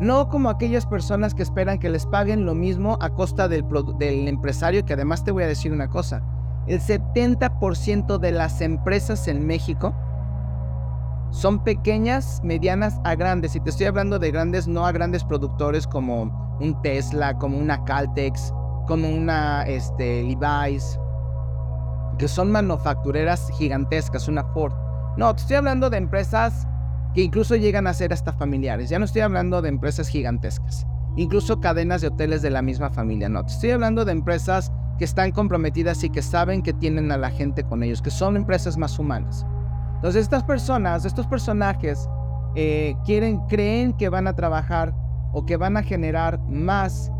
No 0.00 0.28
como 0.28 0.50
aquellas 0.50 0.86
personas 0.86 1.36
que 1.36 1.44
esperan 1.44 1.78
que 1.78 1.88
les 1.88 2.04
paguen 2.04 2.44
lo 2.44 2.56
mismo 2.56 2.98
a 3.00 3.10
costa 3.10 3.46
del 3.46 4.26
empresario, 4.26 4.84
que 4.84 4.94
además 4.94 5.22
te 5.22 5.30
voy 5.30 5.44
a 5.44 5.48
decir 5.48 5.72
una 5.72 5.86
cosa, 5.86 6.20
el 6.68 6.80
70% 6.80 8.18
de 8.18 8.32
las 8.32 8.60
empresas 8.60 9.26
en 9.26 9.46
México 9.46 9.94
son 11.30 11.62
pequeñas, 11.64 12.40
medianas 12.44 13.00
a 13.04 13.14
grandes. 13.14 13.56
Y 13.56 13.60
te 13.60 13.70
estoy 13.70 13.86
hablando 13.86 14.18
de 14.18 14.30
grandes, 14.30 14.68
no 14.68 14.86
a 14.86 14.92
grandes 14.92 15.24
productores 15.24 15.86
como 15.86 16.58
un 16.60 16.80
Tesla, 16.82 17.36
como 17.38 17.58
una 17.58 17.84
Caltex, 17.84 18.52
como 18.86 19.08
una 19.08 19.62
este, 19.62 20.22
Levi's, 20.22 20.98
que 22.18 22.28
son 22.28 22.50
manufactureras 22.50 23.50
gigantescas, 23.56 24.28
una 24.28 24.44
Ford. 24.52 24.72
No, 25.16 25.34
te 25.34 25.42
estoy 25.42 25.56
hablando 25.56 25.90
de 25.90 25.98
empresas 25.98 26.66
que 27.14 27.22
incluso 27.22 27.56
llegan 27.56 27.86
a 27.86 27.94
ser 27.94 28.12
hasta 28.12 28.32
familiares. 28.32 28.90
Ya 28.90 28.98
no 28.98 29.04
estoy 29.04 29.22
hablando 29.22 29.62
de 29.62 29.68
empresas 29.68 30.08
gigantescas, 30.08 30.86
incluso 31.16 31.60
cadenas 31.60 32.00
de 32.00 32.08
hoteles 32.08 32.42
de 32.42 32.50
la 32.50 32.62
misma 32.62 32.90
familia. 32.90 33.28
No, 33.28 33.44
te 33.44 33.52
estoy 33.52 33.70
hablando 33.70 34.04
de 34.04 34.12
empresas 34.12 34.72
que 34.98 35.04
están 35.04 35.30
comprometidas 35.30 36.02
y 36.04 36.10
que 36.10 36.22
saben 36.22 36.62
que 36.62 36.72
tienen 36.72 37.12
a 37.12 37.16
la 37.16 37.30
gente 37.30 37.62
con 37.64 37.82
ellos, 37.82 38.02
que 38.02 38.10
son 38.10 38.36
empresas 38.36 38.76
más 38.76 38.98
humanas. 38.98 39.46
Entonces 39.94 40.22
estas 40.22 40.44
personas, 40.44 41.04
estos 41.04 41.26
personajes, 41.26 42.08
eh, 42.54 42.94
quieren, 43.04 43.40
creen 43.46 43.92
que 43.92 44.08
van 44.08 44.26
a 44.26 44.34
trabajar 44.34 44.94
o 45.32 45.46
que 45.46 45.56
van 45.56 45.76
a 45.76 45.82
generar 45.82 46.38
más 46.48 47.12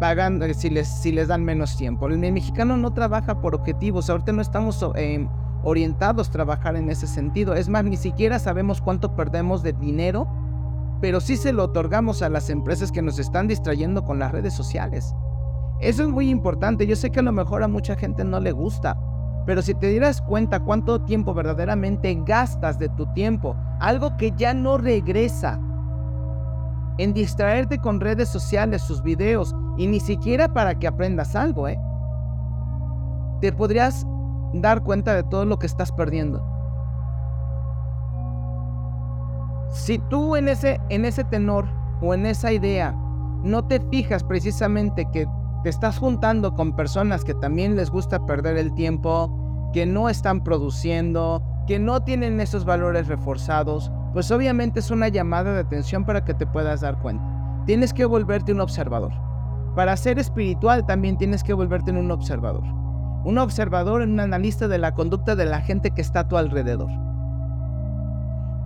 pagando 0.00 0.52
si 0.54 0.70
les, 0.70 0.88
si 0.88 1.12
les 1.12 1.28
dan 1.28 1.44
menos 1.44 1.76
tiempo. 1.76 2.08
El 2.08 2.18
mexicano 2.18 2.76
no 2.76 2.92
trabaja 2.92 3.40
por 3.40 3.54
objetivos, 3.54 4.10
ahorita 4.10 4.32
no 4.32 4.42
estamos 4.42 4.84
eh, 4.96 5.26
orientados 5.62 6.28
a 6.28 6.32
trabajar 6.32 6.76
en 6.76 6.90
ese 6.90 7.06
sentido. 7.06 7.54
Es 7.54 7.68
más, 7.68 7.84
ni 7.84 7.96
siquiera 7.96 8.38
sabemos 8.38 8.80
cuánto 8.80 9.14
perdemos 9.14 9.62
de 9.62 9.72
dinero, 9.72 10.26
pero 11.00 11.20
sí 11.20 11.36
se 11.36 11.52
lo 11.52 11.64
otorgamos 11.64 12.22
a 12.22 12.28
las 12.28 12.50
empresas 12.50 12.92
que 12.92 13.02
nos 13.02 13.18
están 13.18 13.48
distrayendo 13.48 14.04
con 14.04 14.18
las 14.18 14.32
redes 14.32 14.54
sociales. 14.54 15.14
Eso 15.82 16.04
es 16.04 16.08
muy 16.08 16.30
importante, 16.30 16.86
yo 16.86 16.94
sé 16.94 17.10
que 17.10 17.18
a 17.18 17.24
lo 17.24 17.32
mejor 17.32 17.64
a 17.64 17.68
mucha 17.68 17.96
gente 17.96 18.24
no 18.24 18.38
le 18.38 18.52
gusta, 18.52 18.96
pero 19.44 19.62
si 19.62 19.74
te 19.74 19.88
dieras 19.88 20.22
cuenta 20.22 20.60
cuánto 20.60 21.00
tiempo 21.00 21.34
verdaderamente 21.34 22.16
gastas 22.24 22.78
de 22.78 22.88
tu 22.90 23.12
tiempo, 23.14 23.56
algo 23.80 24.16
que 24.16 24.30
ya 24.36 24.54
no 24.54 24.78
regresa, 24.78 25.60
en 26.98 27.12
distraerte 27.12 27.78
con 27.78 28.00
redes 28.00 28.28
sociales, 28.28 28.82
sus 28.82 29.02
videos, 29.02 29.56
y 29.76 29.88
ni 29.88 29.98
siquiera 29.98 30.52
para 30.52 30.78
que 30.78 30.86
aprendas 30.86 31.34
algo, 31.34 31.66
¿eh? 31.66 31.80
Te 33.40 33.52
podrías 33.52 34.06
dar 34.54 34.84
cuenta 34.84 35.14
de 35.14 35.24
todo 35.24 35.44
lo 35.46 35.58
que 35.58 35.66
estás 35.66 35.90
perdiendo. 35.90 36.46
Si 39.70 39.98
tú 39.98 40.36
en 40.36 40.48
ese, 40.48 40.80
en 40.90 41.04
ese 41.04 41.24
tenor 41.24 41.66
o 42.00 42.14
en 42.14 42.26
esa 42.26 42.52
idea 42.52 42.94
no 43.42 43.64
te 43.64 43.80
fijas 43.80 44.22
precisamente 44.22 45.08
que 45.12 45.26
te 45.62 45.68
estás 45.68 45.98
juntando 45.98 46.54
con 46.54 46.74
personas 46.74 47.24
que 47.24 47.34
también 47.34 47.76
les 47.76 47.90
gusta 47.90 48.26
perder 48.26 48.56
el 48.56 48.74
tiempo, 48.74 49.70
que 49.72 49.86
no 49.86 50.08
están 50.08 50.42
produciendo 50.42 51.42
que 51.66 51.78
no 51.78 52.02
tienen 52.02 52.40
esos 52.40 52.64
valores 52.64 53.06
reforzados, 53.06 53.92
pues 54.12 54.30
obviamente 54.30 54.80
es 54.80 54.90
una 54.90 55.08
llamada 55.08 55.52
de 55.54 55.60
atención 55.60 56.04
para 56.04 56.24
que 56.24 56.34
te 56.34 56.46
puedas 56.46 56.80
dar 56.80 56.98
cuenta. 56.98 57.24
Tienes 57.66 57.94
que 57.94 58.04
volverte 58.04 58.52
un 58.52 58.60
observador. 58.60 59.12
Para 59.76 59.96
ser 59.96 60.18
espiritual 60.18 60.84
también 60.84 61.16
tienes 61.16 61.42
que 61.42 61.54
volverte 61.54 61.92
un 61.92 62.10
observador. 62.10 62.64
Un 63.24 63.38
observador, 63.38 64.02
un 64.02 64.18
analista 64.18 64.66
de 64.66 64.78
la 64.78 64.92
conducta 64.94 65.36
de 65.36 65.46
la 65.46 65.60
gente 65.60 65.92
que 65.92 66.02
está 66.02 66.20
a 66.20 66.28
tu 66.28 66.36
alrededor. 66.36 66.90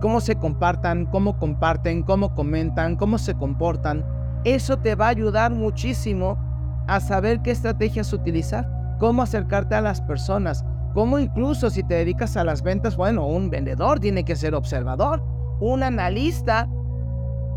Cómo 0.00 0.20
se 0.20 0.36
compartan, 0.36 1.06
cómo 1.06 1.38
comparten, 1.38 2.02
cómo 2.02 2.34
comentan, 2.34 2.96
cómo 2.96 3.18
se 3.18 3.34
comportan. 3.34 4.04
Eso 4.44 4.78
te 4.78 4.94
va 4.94 5.06
a 5.06 5.10
ayudar 5.10 5.52
muchísimo 5.52 6.38
a 6.86 7.00
saber 7.00 7.42
qué 7.42 7.50
estrategias 7.50 8.12
utilizar, 8.12 8.68
cómo 8.98 9.22
acercarte 9.22 9.74
a 9.74 9.80
las 9.80 10.00
personas, 10.00 10.64
cómo 10.94 11.18
incluso 11.18 11.70
si 11.70 11.82
te 11.82 11.94
dedicas 11.94 12.36
a 12.36 12.44
las 12.44 12.62
ventas, 12.62 12.96
bueno, 12.96 13.26
un 13.26 13.50
vendedor 13.50 14.00
tiene 14.00 14.24
que 14.24 14.36
ser 14.36 14.54
observador, 14.54 15.22
un 15.60 15.82
analista, 15.82 16.68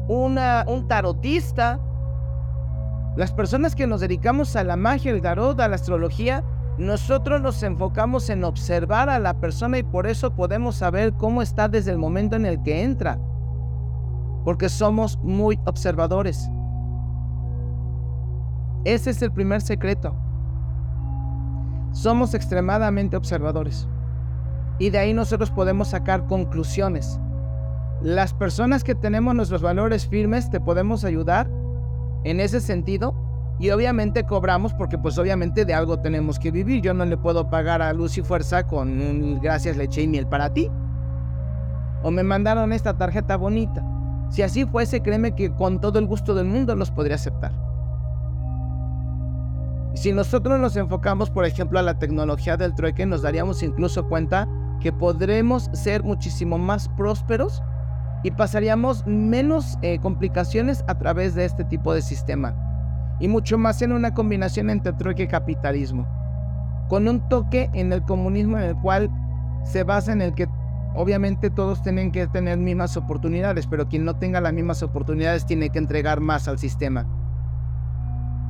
un 0.08 0.86
tarotista. 0.88 1.80
Las 3.16 3.32
personas 3.32 3.76
que 3.76 3.88
nos 3.88 4.02
dedicamos 4.02 4.56
a 4.56 4.64
la 4.64 4.76
magia, 4.76 5.12
el 5.12 5.22
tarot, 5.22 5.60
a 5.60 5.68
la 5.68 5.76
astrología, 5.76 6.44
nosotros 6.78 7.42
nos 7.42 7.62
enfocamos 7.64 8.30
en 8.30 8.44
observar 8.44 9.10
a 9.10 9.20
la 9.20 9.40
persona 9.40 9.78
y 9.78 9.84
por 9.84 10.08
eso 10.08 10.34
podemos 10.34 10.78
saber 10.78 11.14
cómo 11.14 11.42
está 11.42 11.68
desde 11.68 11.92
el 11.92 11.98
momento 11.98 12.36
en 12.36 12.46
el 12.46 12.62
que 12.64 12.84
entra. 12.84 13.20
Porque 14.46 14.70
somos 14.70 15.20
muy 15.22 15.60
observadores. 15.66 16.50
Ese 18.86 19.10
es 19.10 19.22
el 19.22 19.32
primer 19.32 19.62
secreto. 19.62 20.16
Somos 21.92 22.34
extremadamente 22.34 23.18
observadores. 23.18 23.88
Y 24.78 24.90
de 24.90 25.00
ahí 25.00 25.14
nosotros 25.14 25.52
podemos 25.52 25.90
sacar 25.90 26.26
conclusiones. 26.28 27.20
Las 28.02 28.34
personas 28.34 28.84
que 28.86 28.96
tenemos 28.96 29.36
nuestros 29.36 29.62
valores 29.62 30.08
firmes 30.08 30.50
te 30.50 30.62
podemos 30.62 31.04
ayudar 31.04 31.50
en 32.24 32.40
ese 32.40 32.62
sentido 32.62 33.14
y 33.60 33.72
obviamente 33.72 34.26
cobramos 34.26 34.74
porque 34.74 34.98
pues 34.98 35.18
obviamente 35.18 35.66
de 35.66 35.74
algo 35.74 36.00
tenemos 36.00 36.40
que 36.40 36.52
vivir. 36.52 36.82
Yo 36.82 36.94
no 36.94 37.04
le 37.04 37.18
puedo 37.18 37.50
pagar 37.50 37.82
a 37.82 37.92
Luz 37.92 38.18
y 38.18 38.22
Fuerza 38.22 38.66
con 38.66 39.02
un 39.02 39.42
gracias 39.42 39.76
leche 39.76 40.04
y 40.04 40.08
miel 40.08 40.28
para 40.28 40.54
ti. 40.54 40.72
O 42.02 42.12
me 42.12 42.24
mandaron 42.24 42.72
esta 42.72 42.98
tarjeta 42.98 43.36
bonita. 43.36 43.84
Si 44.30 44.42
así 44.42 44.66
fuese, 44.66 45.02
créeme 45.02 45.36
que 45.36 45.52
con 45.54 45.82
todo 45.82 46.00
el 46.00 46.06
gusto 46.06 46.34
del 46.34 46.46
mundo 46.46 46.74
los 46.76 46.92
podría 46.92 47.16
aceptar. 47.16 47.69
Si 49.96 50.14
nosotros 50.14 50.60
nos 50.60 50.76
enfocamos, 50.76 51.30
por 51.32 51.46
ejemplo, 51.46 51.80
a 51.80 51.84
la 51.84 51.98
tecnología 51.98 52.58
del 52.58 52.76
trueque, 52.76 53.06
nos 53.06 53.24
daríamos 53.24 53.64
incluso 53.64 54.08
cuenta 54.08 54.48
que 54.80 54.94
podremos 54.94 55.70
ser 55.74 56.04
muchísimo 56.04 56.58
más 56.58 56.88
prósperos 56.90 57.64
y 58.24 58.32
pasaríamos 58.32 59.06
menos 59.08 59.78
eh, 59.82 60.00
complicaciones 60.00 60.84
a 60.88 60.98
través 60.98 61.34
de 61.36 61.46
este 61.46 61.66
tipo 61.66 61.94
de 61.94 62.02
sistema. 62.02 62.56
Y 63.20 63.28
mucho 63.28 63.58
más 63.58 63.82
en 63.82 63.92
una 63.92 64.14
combinación 64.14 64.70
entre 64.70 64.94
trueque 64.94 65.24
y 65.24 65.28
capitalismo. 65.28 66.08
Con 66.88 67.08
un 67.08 67.28
toque 67.28 67.70
en 67.74 67.92
el 67.92 68.04
comunismo 68.04 68.58
en 68.58 68.64
el 68.64 68.76
cual 68.78 69.10
se 69.64 69.84
basa 69.84 70.14
en 70.14 70.22
el 70.22 70.34
que 70.34 70.48
obviamente 70.96 71.50
todos 71.50 71.82
tienen 71.82 72.12
que 72.12 72.28
tener 72.28 72.58
mismas 72.58 72.96
oportunidades, 72.96 73.68
pero 73.68 73.90
quien 73.90 74.06
no 74.06 74.16
tenga 74.16 74.40
las 74.40 74.54
mismas 74.54 74.84
oportunidades 74.84 75.46
tiene 75.46 75.70
que 75.70 75.80
entregar 75.80 76.20
más 76.20 76.48
al 76.48 76.60
sistema 76.60 77.08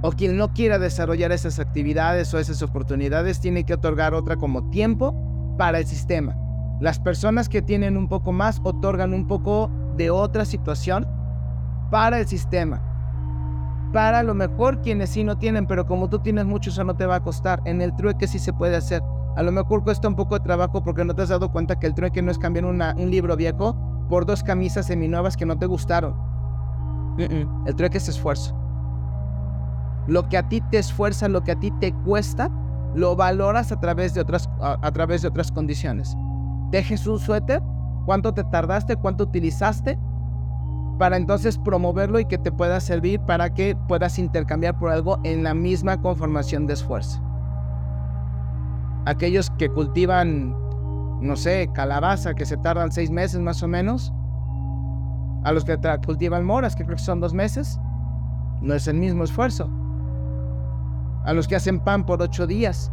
o 0.01 0.11
quien 0.11 0.37
no 0.37 0.53
quiera 0.53 0.79
desarrollar 0.79 1.31
esas 1.31 1.59
actividades 1.59 2.33
o 2.33 2.39
esas 2.39 2.61
oportunidades 2.61 3.39
tiene 3.39 3.65
que 3.65 3.73
otorgar 3.73 4.13
otra 4.13 4.37
como 4.37 4.69
tiempo 4.69 5.13
para 5.57 5.79
el 5.79 5.85
sistema. 5.85 6.35
Las 6.79 6.99
personas 6.99 7.49
que 7.49 7.61
tienen 7.61 7.97
un 7.97 8.07
poco 8.07 8.31
más 8.31 8.61
otorgan 8.63 9.13
un 9.13 9.27
poco 9.27 9.69
de 9.97 10.09
otra 10.09 10.45
situación 10.45 11.05
para 11.91 12.19
el 12.19 12.27
sistema. 12.27 12.81
Para 13.91 14.23
lo 14.23 14.33
mejor 14.33 14.81
quienes 14.81 15.09
sí 15.09 15.23
no 15.23 15.37
tienen, 15.37 15.67
pero 15.67 15.85
como 15.85 16.09
tú 16.09 16.19
tienes 16.19 16.45
mucho, 16.45 16.69
eso 16.69 16.83
no 16.83 16.95
te 16.95 17.05
va 17.05 17.15
a 17.15 17.23
costar. 17.23 17.61
En 17.65 17.81
el 17.81 17.95
trueque 17.95 18.27
sí 18.27 18.39
se 18.39 18.53
puede 18.53 18.77
hacer. 18.77 19.01
A 19.35 19.43
lo 19.43 19.51
mejor 19.51 19.83
cuesta 19.83 20.07
un 20.07 20.15
poco 20.15 20.37
de 20.37 20.45
trabajo 20.45 20.83
porque 20.83 21.03
no 21.03 21.13
te 21.15 21.23
has 21.23 21.29
dado 21.29 21.51
cuenta 21.51 21.79
que 21.79 21.87
el 21.87 21.95
trueque 21.95 22.21
no 22.21 22.31
es 22.31 22.37
cambiar 22.37 22.65
un 22.65 23.11
libro 23.11 23.35
viejo 23.35 23.75
por 24.07 24.25
dos 24.25 24.43
camisas 24.43 24.87
seminuevas 24.87 25.35
que 25.35 25.45
no 25.45 25.57
te 25.57 25.65
gustaron. 25.65 26.15
El 27.17 27.75
trueque 27.75 27.97
es 27.97 28.07
esfuerzo. 28.07 28.55
Lo 30.09 30.27
que 30.27 30.39
a 30.39 30.49
ti 30.49 30.59
te 30.59 30.79
esfuerza, 30.79 31.29
lo 31.29 31.43
que 31.43 31.51
a 31.51 31.59
ti 31.59 31.69
te 31.79 31.93
cuesta, 31.93 32.49
lo 32.95 33.15
valoras 33.15 33.71
a 33.71 33.79
través 33.79 34.15
de 34.15 34.21
otras, 34.21 34.49
a, 34.59 34.91
través 34.91 35.21
de 35.21 35.27
otras 35.27 35.51
condiciones. 35.51 36.17
Dejes 36.71 37.05
un 37.05 37.19
suéter, 37.19 37.61
cuánto 38.07 38.33
te 38.33 38.43
tardaste, 38.43 38.95
cuánto 38.95 39.25
utilizaste, 39.25 39.99
para 40.97 41.15
entonces 41.15 41.59
promoverlo 41.59 42.19
y 42.19 42.25
que 42.25 42.39
te 42.39 42.51
pueda 42.51 42.79
servir 42.79 43.19
para 43.21 43.53
que 43.53 43.77
puedas 43.87 44.17
intercambiar 44.17 44.79
por 44.79 44.89
algo 44.89 45.19
en 45.23 45.43
la 45.43 45.53
misma 45.53 46.01
conformación 46.01 46.65
de 46.65 46.73
esfuerzo. 46.73 47.21
Aquellos 49.05 49.51
que 49.59 49.69
cultivan, 49.69 50.55
no 51.21 51.35
sé, 51.35 51.69
calabaza, 51.71 52.33
que 52.33 52.47
se 52.47 52.57
tardan 52.57 52.91
seis 52.91 53.11
meses 53.11 53.39
más 53.39 53.61
o 53.61 53.67
menos, 53.67 54.11
a 55.43 55.51
los 55.51 55.65
que 55.65 55.77
cultivan 56.03 56.43
moras, 56.43 56.75
que 56.75 56.83
creo 56.83 56.97
que 56.97 57.03
son 57.03 57.19
dos 57.19 57.35
meses, 57.35 57.79
no 58.61 58.73
es 58.73 58.87
el 58.87 58.97
mismo 58.97 59.23
esfuerzo 59.23 59.69
a 61.25 61.33
los 61.33 61.47
que 61.47 61.55
hacen 61.55 61.79
pan 61.79 62.05
por 62.05 62.21
ocho 62.21 62.47
días, 62.47 62.91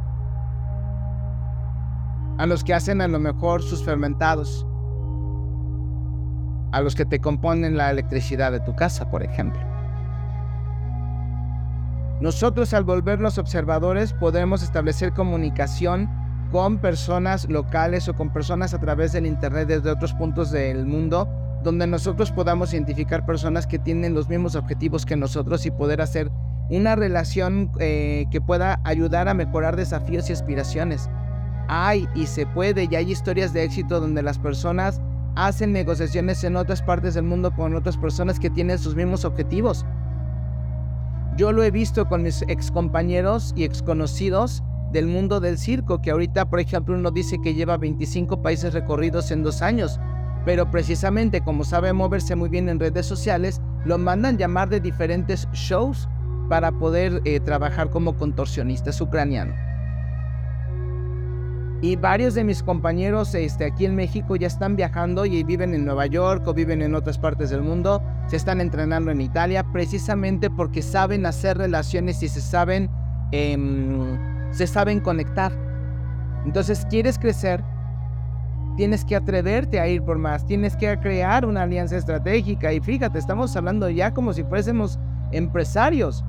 a 2.38 2.46
los 2.46 2.64
que 2.64 2.74
hacen 2.74 3.00
a 3.00 3.08
lo 3.08 3.18
mejor 3.18 3.62
sus 3.62 3.84
fermentados, 3.84 4.66
a 6.72 6.80
los 6.80 6.94
que 6.94 7.04
te 7.06 7.20
componen 7.20 7.76
la 7.76 7.90
electricidad 7.90 8.52
de 8.52 8.60
tu 8.60 8.74
casa, 8.74 9.10
por 9.10 9.22
ejemplo. 9.22 9.60
Nosotros 12.20 12.72
al 12.72 12.84
volvernos 12.84 13.36
observadores 13.36 14.14
podemos 14.14 14.62
establecer 14.62 15.12
comunicación 15.12 16.08
con 16.50 16.78
personas 16.78 17.48
locales 17.48 18.08
o 18.08 18.14
con 18.14 18.32
personas 18.32 18.72
a 18.72 18.80
través 18.80 19.12
del 19.12 19.26
Internet 19.26 19.68
desde 19.68 19.90
otros 19.90 20.14
puntos 20.14 20.50
del 20.50 20.86
mundo, 20.86 21.28
donde 21.62 21.86
nosotros 21.86 22.30
podamos 22.30 22.72
identificar 22.72 23.26
personas 23.26 23.66
que 23.66 23.78
tienen 23.78 24.14
los 24.14 24.28
mismos 24.28 24.54
objetivos 24.54 25.04
que 25.04 25.16
nosotros 25.16 25.66
y 25.66 25.70
poder 25.70 26.00
hacer 26.00 26.30
una 26.70 26.96
relación 26.96 27.70
eh, 27.78 28.26
que 28.30 28.40
pueda 28.40 28.80
ayudar 28.84 29.28
a 29.28 29.34
mejorar 29.34 29.76
desafíos 29.76 30.28
y 30.28 30.32
aspiraciones. 30.32 31.08
Hay 31.68 32.08
y 32.14 32.26
se 32.26 32.46
puede, 32.46 32.88
y 32.90 32.94
hay 32.94 33.10
historias 33.10 33.52
de 33.52 33.64
éxito 33.64 34.00
donde 34.00 34.22
las 34.22 34.38
personas 34.38 35.00
hacen 35.36 35.72
negociaciones 35.72 36.42
en 36.44 36.56
otras 36.56 36.82
partes 36.82 37.14
del 37.14 37.24
mundo 37.24 37.54
con 37.54 37.74
otras 37.74 37.96
personas 37.96 38.40
que 38.40 38.50
tienen 38.50 38.78
sus 38.78 38.96
mismos 38.96 39.24
objetivos. 39.24 39.84
Yo 41.36 41.52
lo 41.52 41.62
he 41.62 41.70
visto 41.70 42.08
con 42.08 42.22
mis 42.22 42.42
ex 42.48 42.70
compañeros 42.70 43.52
y 43.54 43.64
ex 43.64 43.82
conocidos 43.82 44.62
del 44.92 45.06
mundo 45.06 45.40
del 45.40 45.58
circo, 45.58 46.00
que 46.00 46.10
ahorita, 46.10 46.48
por 46.48 46.60
ejemplo, 46.60 46.94
uno 46.94 47.10
dice 47.10 47.36
que 47.42 47.52
lleva 47.52 47.76
25 47.76 48.40
países 48.40 48.72
recorridos 48.72 49.30
en 49.30 49.42
dos 49.42 49.60
años, 49.60 50.00
pero 50.46 50.70
precisamente 50.70 51.42
como 51.42 51.64
sabe 51.64 51.92
moverse 51.92 52.36
muy 52.36 52.48
bien 52.48 52.70
en 52.70 52.80
redes 52.80 53.04
sociales, 53.04 53.60
lo 53.84 53.98
mandan 53.98 54.38
llamar 54.38 54.70
de 54.70 54.80
diferentes 54.80 55.46
shows 55.52 56.08
para 56.48 56.72
poder 56.72 57.20
eh, 57.24 57.40
trabajar 57.40 57.90
como 57.90 58.16
contorsionista 58.16 58.90
ucraniano. 59.00 59.54
Y 61.82 61.96
varios 61.96 62.34
de 62.34 62.42
mis 62.42 62.62
compañeros 62.62 63.34
este, 63.34 63.66
aquí 63.66 63.84
en 63.84 63.94
México 63.94 64.34
ya 64.36 64.46
están 64.46 64.76
viajando 64.76 65.26
y 65.26 65.44
viven 65.44 65.74
en 65.74 65.84
Nueva 65.84 66.06
York 66.06 66.46
o 66.46 66.54
viven 66.54 66.80
en 66.80 66.94
otras 66.94 67.18
partes 67.18 67.50
del 67.50 67.60
mundo. 67.60 68.02
Se 68.28 68.36
están 68.36 68.62
entrenando 68.62 69.10
en 69.10 69.20
Italia 69.20 69.62
precisamente 69.72 70.48
porque 70.48 70.80
saben 70.80 71.26
hacer 71.26 71.58
relaciones 71.58 72.22
y 72.22 72.28
se 72.28 72.40
saben, 72.40 72.88
em, 73.30 74.18
se 74.52 74.66
saben 74.66 75.00
conectar. 75.00 75.52
Entonces, 76.46 76.86
quieres 76.88 77.18
crecer, 77.18 77.62
tienes 78.76 79.04
que 79.04 79.14
atreverte 79.14 79.78
a 79.78 79.86
ir 79.86 80.02
por 80.02 80.16
más, 80.16 80.46
tienes 80.46 80.76
que 80.76 80.98
crear 80.98 81.44
una 81.44 81.62
alianza 81.62 81.96
estratégica. 81.96 82.72
Y 82.72 82.80
fíjate, 82.80 83.18
estamos 83.18 83.54
hablando 83.54 83.90
ya 83.90 84.14
como 84.14 84.32
si 84.32 84.44
fuésemos 84.44 84.98
empresarios 85.32 86.24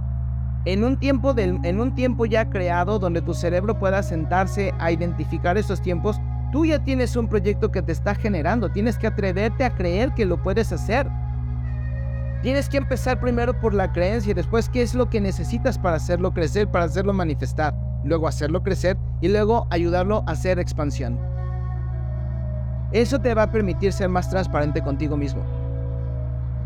en 0.68 0.84
un 0.84 0.98
tiempo, 0.98 1.34
en 1.38 1.80
un 1.80 1.96
tiempo 1.96 2.26
ya 2.26 2.50
creado 2.50 3.00
donde 3.00 3.22
tu 3.22 3.34
cerebro 3.34 3.80
pueda 3.80 4.04
sentarse 4.04 4.74
a 4.80 4.92
identificar 4.92 5.58
esos 5.58 5.82
tiempos, 5.82 6.20
tú 6.52 6.66
ya 6.66 6.84
tienes 6.84 7.16
un 7.16 7.30
proyecto 7.30 7.72
que 7.72 7.82
te 7.82 7.94
está 7.94 8.14
generando. 8.14 8.70
Tienes 8.70 8.98
que 8.98 9.08
atreverte 9.08 9.64
a 9.64 9.74
creer 9.74 10.14
que 10.14 10.26
lo 10.26 10.44
puedes 10.44 10.74
hacer. 10.74 11.08
Tienes 12.42 12.68
que 12.68 12.76
empezar 12.76 13.18
primero 13.22 13.58
por 13.58 13.74
la 13.74 13.94
creencia 13.94 14.32
y 14.32 14.34
después 14.34 14.68
qué 14.68 14.82
es 14.82 14.94
lo 14.94 15.10
que 15.10 15.22
necesitas 15.22 15.80
para 15.80 15.96
hacerlo 15.96 16.34
crecer, 16.34 16.68
para 16.68 16.84
hacerlo 16.84 17.14
manifestar, 17.14 17.74
luego 18.04 18.28
hacerlo 18.28 18.62
crecer 18.62 18.98
y 19.22 19.30
luego 19.30 19.68
ayudarlo 19.70 20.26
a 20.28 20.32
hacer 20.32 20.60
expansión. 20.60 21.18
Eso 22.92 23.22
te 23.22 23.34
va 23.34 23.44
a 23.44 23.52
permitir 23.52 23.94
ser 23.94 24.10
más 24.10 24.30
transparente 24.30 24.82
contigo 24.82 25.16
mismo. 25.16 25.67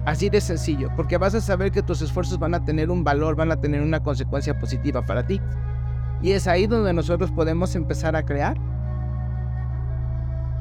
Así 0.06 0.30
de 0.30 0.42
sencillo, 0.42 0.90
porque 0.96 1.18
vas 1.18 1.36
a 1.36 1.42
saber 1.42 1.72
que 1.72 1.84
tus 1.84 2.02
esfuerzos 2.02 2.40
van 2.40 2.56
a 2.56 2.66
tener 2.66 2.90
un 2.90 3.04
valor, 3.04 3.36
van 3.36 3.52
a 3.52 3.62
tener 3.62 3.82
una 3.82 4.02
consecuencia 4.02 4.58
positiva 4.58 5.06
para 5.06 5.28
ti. 5.28 5.40
Y 6.24 6.32
es 6.32 6.48
ahí 6.48 6.66
donde 6.66 6.94
nosotros 6.94 7.32
podemos 7.32 7.76
empezar 7.76 8.16
a 8.16 8.24
crear. 8.24 8.58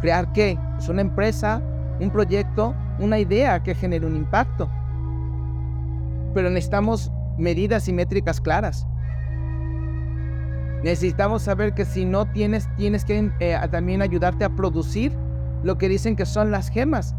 ¿Crear 0.01 0.33
qué? 0.33 0.53
Es 0.53 0.59
pues 0.77 0.89
una 0.91 1.01
empresa, 1.01 1.63
un 2.01 2.11
proyecto, 2.11 2.75
una 2.99 3.19
idea 3.19 3.63
que 3.63 3.75
genere 3.75 4.07
un 4.07 4.17
impacto. 4.17 4.71
Pero 6.35 6.51
necesitamos 6.51 7.11
medidas 7.39 7.89
y 7.89 7.93
métricas 7.93 8.41
claras. 8.41 8.87
Necesitamos 10.83 11.43
saber 11.43 11.75
que 11.75 11.85
si 11.85 12.05
no 12.05 12.27
tienes, 12.27 12.69
tienes 12.77 13.05
que 13.05 13.31
eh, 13.41 13.59
también 13.71 14.01
ayudarte 14.01 14.45
a 14.45 14.51
producir 14.51 15.13
lo 15.63 15.77
que 15.77 15.89
dicen 15.89 16.17
que 16.17 16.25
son 16.25 16.51
las 16.51 16.71
gemas. 16.71 17.15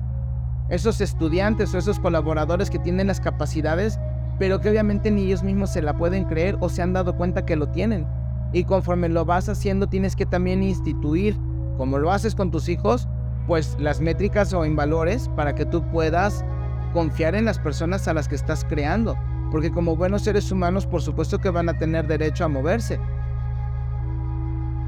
Esos 0.72 1.02
estudiantes 1.02 1.76
o 1.76 1.78
esos 1.78 2.00
colaboradores 2.00 2.70
que 2.70 2.80
tienen 2.80 3.08
las 3.08 3.20
capacidades, 3.20 4.00
pero 4.40 4.62
que 4.62 4.70
obviamente 4.70 5.12
ni 5.12 5.24
ellos 5.24 5.44
mismos 5.44 5.72
se 5.72 5.82
la 5.82 5.98
pueden 5.98 6.24
creer 6.24 6.56
o 6.62 6.70
se 6.70 6.82
han 6.82 6.94
dado 6.94 7.18
cuenta 7.18 7.46
que 7.46 7.58
lo 7.58 7.68
tienen. 7.68 8.08
Y 8.54 8.64
conforme 8.64 9.10
lo 9.10 9.26
vas 9.26 9.50
haciendo, 9.50 9.88
tienes 9.88 10.16
que 10.16 10.26
también 10.26 10.64
instituir, 10.64 11.38
como 11.76 11.98
lo 11.98 12.10
haces 12.14 12.36
con 12.36 12.52
tus 12.52 12.70
hijos, 12.70 13.10
pues 13.48 13.76
las 13.82 14.00
métricas 14.00 14.54
o 14.54 14.64
en 14.64 14.78
valores 14.78 15.30
para 15.36 15.56
que 15.56 15.66
tú 15.66 15.84
puedas 15.92 16.46
confiar 16.94 17.36
en 17.36 17.44
las 17.44 17.60
personas 17.60 18.08
a 18.08 18.14
las 18.14 18.30
que 18.30 18.36
estás 18.36 18.64
creando. 18.64 19.18
Porque 19.52 19.72
como 19.72 19.98
buenos 19.98 20.22
seres 20.22 20.54
humanos, 20.54 20.88
por 20.88 21.02
supuesto 21.02 21.38
que 21.40 21.50
van 21.50 21.68
a 21.68 21.78
tener 21.78 22.08
derecho 22.08 22.46
a 22.46 22.48
moverse. 22.48 22.98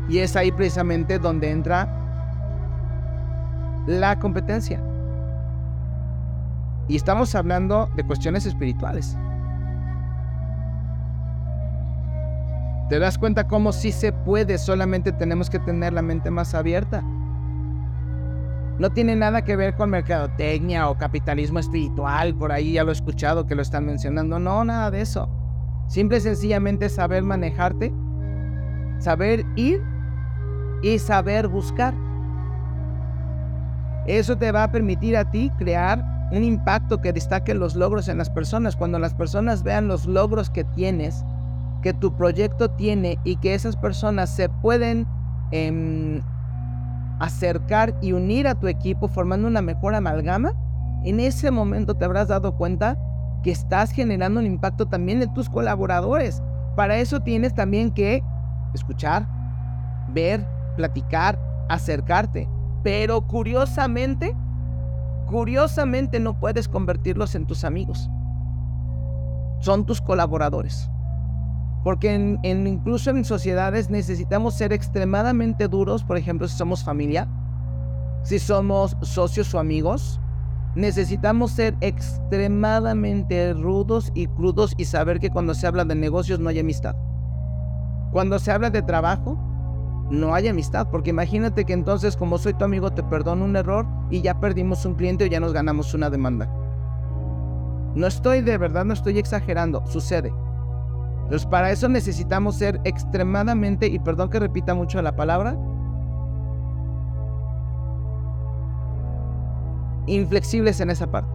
Y 0.08 0.19
es 0.19 0.38
ahí 0.38 0.54
precisamente 0.54 1.19
donde 1.19 1.52
entra 1.52 1.89
la 3.86 4.17
competencia. 4.17 4.82
Y 6.88 6.96
estamos 6.96 7.34
hablando 7.36 7.89
de 7.96 8.04
cuestiones 8.04 8.46
espirituales. 8.46 9.17
¿Te 12.89 13.00
das 13.00 13.17
cuenta 13.17 13.48
cómo 13.48 13.72
sí 13.72 13.91
se 13.91 14.12
puede? 14.12 14.58
Solamente 14.58 15.12
tenemos 15.12 15.50
que 15.50 15.60
tener 15.60 15.93
la 15.93 16.02
mente 16.02 16.30
más 16.30 16.54
abierta. 16.54 17.02
No 18.78 18.91
tiene 18.91 19.15
nada 19.15 19.43
que 19.43 19.56
ver 19.56 19.76
con 19.76 19.89
mercadotecnia 19.91 20.89
o 20.89 20.98
capitalismo 20.98 21.60
espiritual, 21.60 22.36
por 22.36 22.52
ahí 22.52 22.74
ya 22.74 22.84
lo 22.84 22.89
he 22.89 22.93
escuchado 22.93 23.46
que 23.46 23.56
lo 23.56 23.62
están 23.62 23.86
mencionando. 23.86 24.39
No, 24.39 24.65
nada 24.65 24.91
de 24.91 25.02
eso. 25.02 25.30
Simple 25.88 26.17
y 26.17 26.22
sencillamente 26.22 26.89
saber 26.89 27.24
manejarte, 27.24 27.93
saber 29.00 29.46
ir 29.56 29.82
y 30.82 31.00
saber 31.00 31.48
buscar. 31.48 31.93
Eso 34.06 34.38
te 34.38 34.52
va 34.52 34.63
a 34.63 34.72
permitir 34.72 35.15
a 35.15 35.32
ti 35.32 35.52
crear 35.58 36.12
un 36.31 36.43
impacto 36.43 37.01
que 37.01 37.13
destaque 37.13 37.53
los 37.53 37.75
logros 37.75 38.07
en 38.07 38.17
las 38.17 38.29
personas. 38.29 38.75
Cuando 38.75 38.99
las 38.99 39.13
personas 39.13 39.63
vean 39.63 39.88
los 39.88 40.05
logros 40.05 40.49
que 40.49 40.63
tienes, 40.63 41.23
que 41.81 41.93
tu 41.93 42.15
proyecto 42.15 42.69
tiene 42.71 43.19
y 43.23 43.36
que 43.38 43.53
esas 43.53 43.75
personas 43.75 44.29
se 44.29 44.49
pueden 44.49 45.05
em, 45.51 46.21
acercar 47.19 47.95
y 48.01 48.13
unir 48.13 48.47
a 48.47 48.55
tu 48.55 48.67
equipo 48.67 49.07
formando 49.07 49.47
una 49.47 49.62
mejor 49.62 49.93
amalgama, 49.93 50.53
en 51.03 51.19
ese 51.19 51.51
momento 51.51 51.95
te 51.95 52.05
habrás 52.05 52.29
dado 52.29 52.55
cuenta 52.55 52.97
que 53.43 53.51
estás 53.51 53.91
generando 53.91 54.39
un 54.39 54.45
impacto 54.45 54.88
también 54.88 55.21
en 55.21 55.33
tus 55.33 55.49
colaboradores. 55.49 56.41
Para 56.75 56.97
eso 56.97 57.19
tienes 57.19 57.53
también 57.53 57.91
que 57.91 58.23
escuchar, 58.73 59.27
ver, 60.09 60.47
platicar, 60.77 61.38
acercarte. 61.69 62.47
Pero 62.83 63.27
curiosamente, 63.27 64.36
curiosamente 65.27 66.19
no 66.19 66.39
puedes 66.39 66.67
convertirlos 66.67 67.36
en 67.36 67.45
tus 67.45 67.63
amigos. 67.63 68.09
Son 69.59 69.86
tus 69.86 70.01
colaboradores. 70.01 70.89
Porque 71.83 72.13
en, 72.13 72.67
incluso 72.67 73.09
en 73.09 73.25
sociedades 73.25 73.89
necesitamos 73.89 74.53
ser 74.55 74.71
extremadamente 74.71 75.67
duros, 75.67 76.03
por 76.03 76.17
ejemplo, 76.17 76.47
si 76.47 76.57
somos 76.57 76.83
familia, 76.83 77.27
si 78.23 78.39
somos 78.39 78.95
socios 79.01 79.53
o 79.53 79.59
amigos, 79.59 80.21
necesitamos 80.75 81.51
ser 81.51 81.75
extremadamente 81.81 83.53
rudos 83.53 84.12
y 84.15 84.27
crudos 84.27 84.73
y 84.77 84.86
saber 84.86 85.19
que 85.19 85.29
cuando 85.29 85.53
se 85.53 85.67
habla 85.67 85.83
de 85.83 85.95
negocios 85.95 86.39
no 86.39 86.49
hay 86.49 86.59
amistad. 86.59 86.95
Cuando 88.12 88.39
se 88.39 88.51
habla 88.51 88.69
de 88.69 88.81
trabajo, 88.81 89.38
no 90.09 90.33
hay 90.33 90.47
amistad, 90.47 90.87
porque 90.91 91.09
imagínate 91.11 91.65
que 91.65 91.73
entonces 91.73 92.17
como 92.17 92.37
soy 92.37 92.53
tu 92.53 92.65
amigo 92.65 92.91
te 92.91 93.03
perdono 93.03 93.45
un 93.45 93.55
error 93.55 93.85
y 94.09 94.21
ya 94.21 94.39
perdimos 94.39 94.85
un 94.85 94.95
cliente 94.95 95.23
o 95.23 95.27
ya 95.27 95.39
nos 95.39 95.53
ganamos 95.53 95.93
una 95.93 96.09
demanda. 96.09 96.49
No 97.95 98.07
estoy 98.07 98.41
de 98.41 98.57
verdad, 98.57 98.85
no 98.85 98.93
estoy 98.93 99.19
exagerando, 99.19 99.85
sucede. 99.85 100.33
Entonces, 101.23 101.45
para 101.45 101.71
eso 101.71 101.87
necesitamos 101.87 102.55
ser 102.57 102.81
extremadamente, 102.83 103.87
y 103.87 103.97
perdón 103.99 104.29
que 104.29 104.39
repita 104.39 104.73
mucho 104.73 105.01
la 105.01 105.15
palabra, 105.15 105.57
inflexibles 110.05 110.79
en 110.81 110.89
esa 110.89 111.09
parte. 111.09 111.31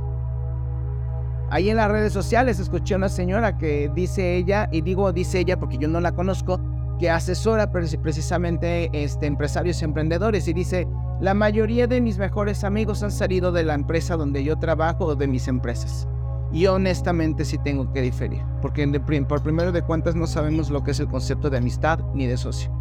Ahí 1.50 1.70
en 1.70 1.76
las 1.78 1.90
redes 1.90 2.12
sociales 2.12 2.60
escuché 2.60 2.94
a 2.94 2.98
una 2.98 3.08
señora 3.08 3.56
que 3.56 3.90
dice 3.94 4.36
ella, 4.36 4.68
y 4.70 4.82
digo 4.82 5.10
dice 5.12 5.38
ella 5.38 5.58
porque 5.58 5.78
yo 5.78 5.88
no 5.88 6.00
la 6.00 6.12
conozco, 6.12 6.60
que 6.98 7.10
asesora 7.10 7.70
precisamente 7.70 8.90
este, 8.92 9.26
empresarios 9.26 9.80
y 9.80 9.84
emprendedores 9.84 10.48
y 10.48 10.52
dice, 10.52 10.88
la 11.20 11.34
mayoría 11.34 11.86
de 11.86 12.00
mis 12.00 12.18
mejores 12.18 12.64
amigos 12.64 13.02
han 13.02 13.12
salido 13.12 13.52
de 13.52 13.64
la 13.64 13.74
empresa 13.74 14.16
donde 14.16 14.42
yo 14.42 14.58
trabajo 14.58 15.06
o 15.06 15.14
de 15.14 15.28
mis 15.28 15.48
empresas. 15.48 16.08
Y 16.52 16.66
honestamente 16.66 17.44
sí 17.44 17.58
tengo 17.58 17.92
que 17.92 18.00
diferir, 18.00 18.42
porque 18.62 18.86
por 19.28 19.42
primero 19.42 19.70
de 19.70 19.82
cuentas 19.82 20.14
no 20.14 20.26
sabemos 20.26 20.70
lo 20.70 20.82
que 20.82 20.92
es 20.92 21.00
el 21.00 21.08
concepto 21.08 21.50
de 21.50 21.58
amistad 21.58 22.00
ni 22.14 22.26
de 22.26 22.36
socio. 22.36 22.72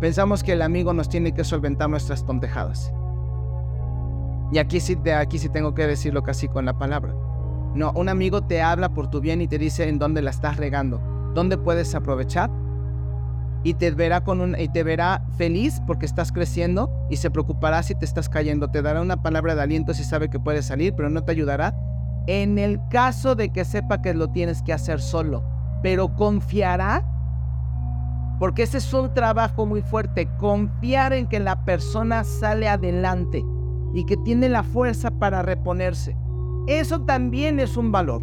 Pensamos 0.00 0.42
que 0.42 0.52
el 0.52 0.62
amigo 0.62 0.94
nos 0.94 1.08
tiene 1.08 1.32
que 1.32 1.44
solventar 1.44 1.90
nuestras 1.90 2.24
tontejadas. 2.24 2.92
Y 4.52 4.58
aquí 4.58 4.80
sí, 4.80 4.94
de 4.94 5.14
aquí 5.14 5.38
sí 5.38 5.48
tengo 5.48 5.74
que 5.74 5.86
decirlo 5.86 6.22
casi 6.22 6.48
con 6.48 6.64
la 6.64 6.78
palabra. 6.78 7.14
No, 7.74 7.92
un 7.92 8.08
amigo 8.08 8.42
te 8.42 8.62
habla 8.62 8.94
por 8.94 9.10
tu 9.10 9.20
bien 9.20 9.42
y 9.42 9.48
te 9.48 9.58
dice 9.58 9.88
en 9.88 9.98
dónde 9.98 10.22
la 10.22 10.30
estás 10.30 10.56
regando, 10.56 11.00
dónde 11.34 11.58
puedes 11.58 11.94
aprovechar 11.94 12.50
y 13.62 13.74
te 13.74 13.90
verá 13.90 14.22
con 14.22 14.40
un, 14.40 14.58
y 14.58 14.68
te 14.68 14.82
verá 14.82 15.24
feliz 15.36 15.80
porque 15.86 16.06
estás 16.06 16.32
creciendo 16.32 16.90
y 17.10 17.16
se 17.16 17.30
preocupará 17.30 17.82
si 17.82 17.94
te 17.94 18.04
estás 18.04 18.28
cayendo, 18.28 18.70
te 18.70 18.82
dará 18.82 19.00
una 19.00 19.22
palabra 19.22 19.54
de 19.54 19.62
aliento 19.62 19.94
si 19.94 20.04
sabe 20.04 20.30
que 20.30 20.40
puedes 20.40 20.66
salir, 20.66 20.94
pero 20.94 21.10
no 21.10 21.22
te 21.22 21.32
ayudará 21.32 21.74
en 22.26 22.58
el 22.58 22.80
caso 22.88 23.34
de 23.34 23.50
que 23.50 23.64
sepa 23.64 24.02
que 24.02 24.14
lo 24.14 24.28
tienes 24.28 24.62
que 24.62 24.72
hacer 24.72 25.00
solo, 25.00 25.42
pero 25.82 26.14
confiará, 26.14 27.04
porque 28.38 28.62
ese 28.62 28.78
es 28.78 28.92
un 28.94 29.12
trabajo 29.12 29.66
muy 29.66 29.82
fuerte, 29.82 30.28
confiar 30.38 31.12
en 31.12 31.26
que 31.26 31.40
la 31.40 31.64
persona 31.64 32.24
sale 32.24 32.68
adelante 32.68 33.44
y 33.94 34.04
que 34.06 34.16
tiene 34.16 34.48
la 34.48 34.62
fuerza 34.62 35.10
para 35.10 35.42
reponerse. 35.42 36.16
Eso 36.66 37.00
también 37.02 37.58
es 37.58 37.76
un 37.76 37.90
valor. 37.90 38.22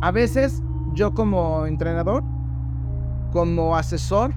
A 0.00 0.10
veces 0.10 0.62
yo 0.94 1.14
como 1.14 1.66
entrenador, 1.66 2.24
como 3.32 3.76
asesor, 3.76 4.34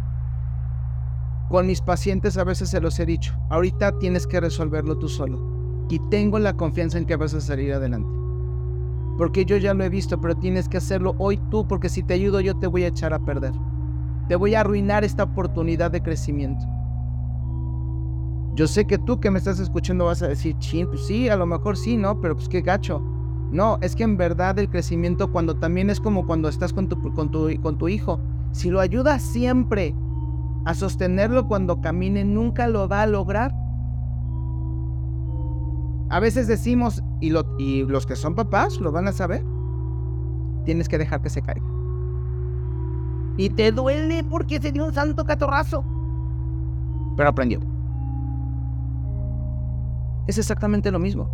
con 1.50 1.68
mis 1.68 1.82
pacientes 1.82 2.38
a 2.38 2.44
veces 2.44 2.70
se 2.70 2.80
los 2.80 3.00
he 3.00 3.06
dicho, 3.06 3.36
ahorita 3.50 4.00
tienes 4.00 4.26
que 4.26 4.40
resolverlo 4.40 4.98
tú 4.98 5.10
solo 5.10 5.86
y 5.90 6.00
tengo 6.10 6.40
la 6.40 6.56
confianza 6.56 6.98
en 6.98 7.06
que 7.06 7.18
vas 7.18 7.34
a 7.34 7.42
salir 7.42 7.74
adelante. 7.74 8.10
Porque 9.18 9.44
yo 9.44 9.58
ya 9.58 9.74
lo 9.74 9.84
he 9.84 9.90
visto, 9.90 10.20
pero 10.22 10.36
tienes 10.36 10.70
que 10.70 10.78
hacerlo 10.78 11.16
hoy 11.18 11.38
tú, 11.50 11.68
porque 11.68 11.90
si 11.90 12.02
te 12.02 12.14
ayudo 12.14 12.40
yo 12.40 12.58
te 12.58 12.68
voy 12.68 12.84
a 12.84 12.88
echar 12.88 13.14
a 13.14 13.20
perder. 13.20 13.54
Te 14.30 14.36
voy 14.36 14.56
a 14.56 14.62
arruinar 14.62 15.04
esta 15.04 15.24
oportunidad 15.24 15.92
de 15.92 16.02
crecimiento. 16.02 16.66
Yo 18.56 18.68
sé 18.68 18.86
que 18.86 18.98
tú 18.98 19.20
que 19.20 19.32
me 19.32 19.40
estás 19.40 19.60
escuchando 19.60 20.06
vas 20.06 20.22
a 20.22 20.30
decir, 20.30 20.58
chin, 20.60 20.88
pues 20.88 21.06
sí, 21.06 21.30
a 21.30 21.36
lo 21.36 21.46
mejor 21.46 21.78
sí, 21.78 21.98
¿no? 21.98 22.22
Pero 22.22 22.36
pues 22.36 22.48
qué 22.48 22.62
gacho. 22.62 23.02
No, 23.52 23.78
es 23.82 23.96
que 23.96 24.04
en 24.04 24.16
verdad 24.16 24.58
el 24.60 24.70
crecimiento 24.70 25.32
cuando 25.32 25.56
también 25.58 25.90
es 25.90 26.00
como 26.00 26.26
cuando 26.26 26.48
estás 26.48 26.72
con 26.72 26.88
tu, 26.88 27.14
con 27.14 27.32
tu, 27.32 27.50
con 27.62 27.78
tu 27.78 27.90
hijo. 27.90 28.20
Si 28.52 28.70
lo 28.70 28.80
ayudas 28.80 29.22
siempre 29.22 29.96
a 30.66 30.74
sostenerlo 30.74 31.48
cuando 31.48 31.82
camine, 31.82 32.24
nunca 32.24 32.68
lo 32.68 32.88
va 32.88 33.02
a 33.02 33.08
lograr. 33.08 33.54
A 36.10 36.20
veces 36.20 36.48
decimos, 36.48 37.02
y, 37.22 37.30
los 37.30 38.06
que 38.06 38.16
son 38.16 38.36
papás 38.36 38.80
lo 38.80 38.92
van 38.92 39.08
a 39.08 39.14
saber, 39.14 39.46
tienes 40.66 40.90
que 40.90 40.98
dejar 40.98 41.22
que 41.22 41.30
se 41.30 41.42
caiga. 41.42 41.66
Y 43.38 43.50
te 43.50 43.72
duele 43.72 44.24
porque 44.24 44.60
se 44.60 44.72
dio 44.72 44.86
un 44.86 44.94
santo 44.94 45.26
catorrazo. 45.26 45.86
Pero 47.16 47.30
aprendió. 47.30 47.62
Es 50.28 50.38
exactamente 50.38 50.92
lo 50.92 51.00
mismo. 51.00 51.30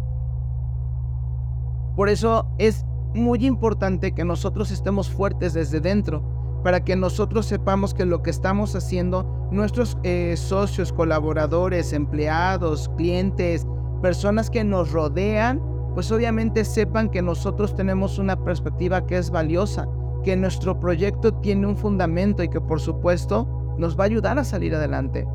Por 1.95 2.09
eso 2.09 2.45
es 2.59 2.85
muy 3.15 3.45
importante 3.45 4.13
que 4.13 4.23
nosotros 4.23 4.69
estemos 4.69 5.09
fuertes 5.09 5.53
desde 5.53 5.79
dentro, 5.79 6.21
para 6.63 6.83
que 6.83 6.95
nosotros 6.95 7.45
sepamos 7.45 7.93
que 7.93 8.05
lo 8.05 8.21
que 8.21 8.29
estamos 8.29 8.75
haciendo, 8.75 9.49
nuestros 9.51 9.97
eh, 10.03 10.35
socios, 10.37 10.91
colaboradores, 10.91 11.93
empleados, 11.93 12.89
clientes, 12.97 13.65
personas 14.01 14.49
que 14.49 14.63
nos 14.63 14.91
rodean, 14.91 15.61
pues 15.93 16.11
obviamente 16.11 16.63
sepan 16.65 17.09
que 17.09 17.21
nosotros 17.21 17.75
tenemos 17.75 18.19
una 18.19 18.43
perspectiva 18.43 19.05
que 19.05 19.17
es 19.17 19.31
valiosa, 19.31 19.87
que 20.23 20.35
nuestro 20.35 20.79
proyecto 20.79 21.33
tiene 21.35 21.67
un 21.67 21.77
fundamento 21.77 22.43
y 22.43 22.49
que 22.49 22.61
por 22.61 22.79
supuesto 22.79 23.47
nos 23.77 23.97
va 23.97 24.03
a 24.03 24.07
ayudar 24.07 24.37
a 24.37 24.43
salir 24.43 24.75
adelante. 24.75 25.27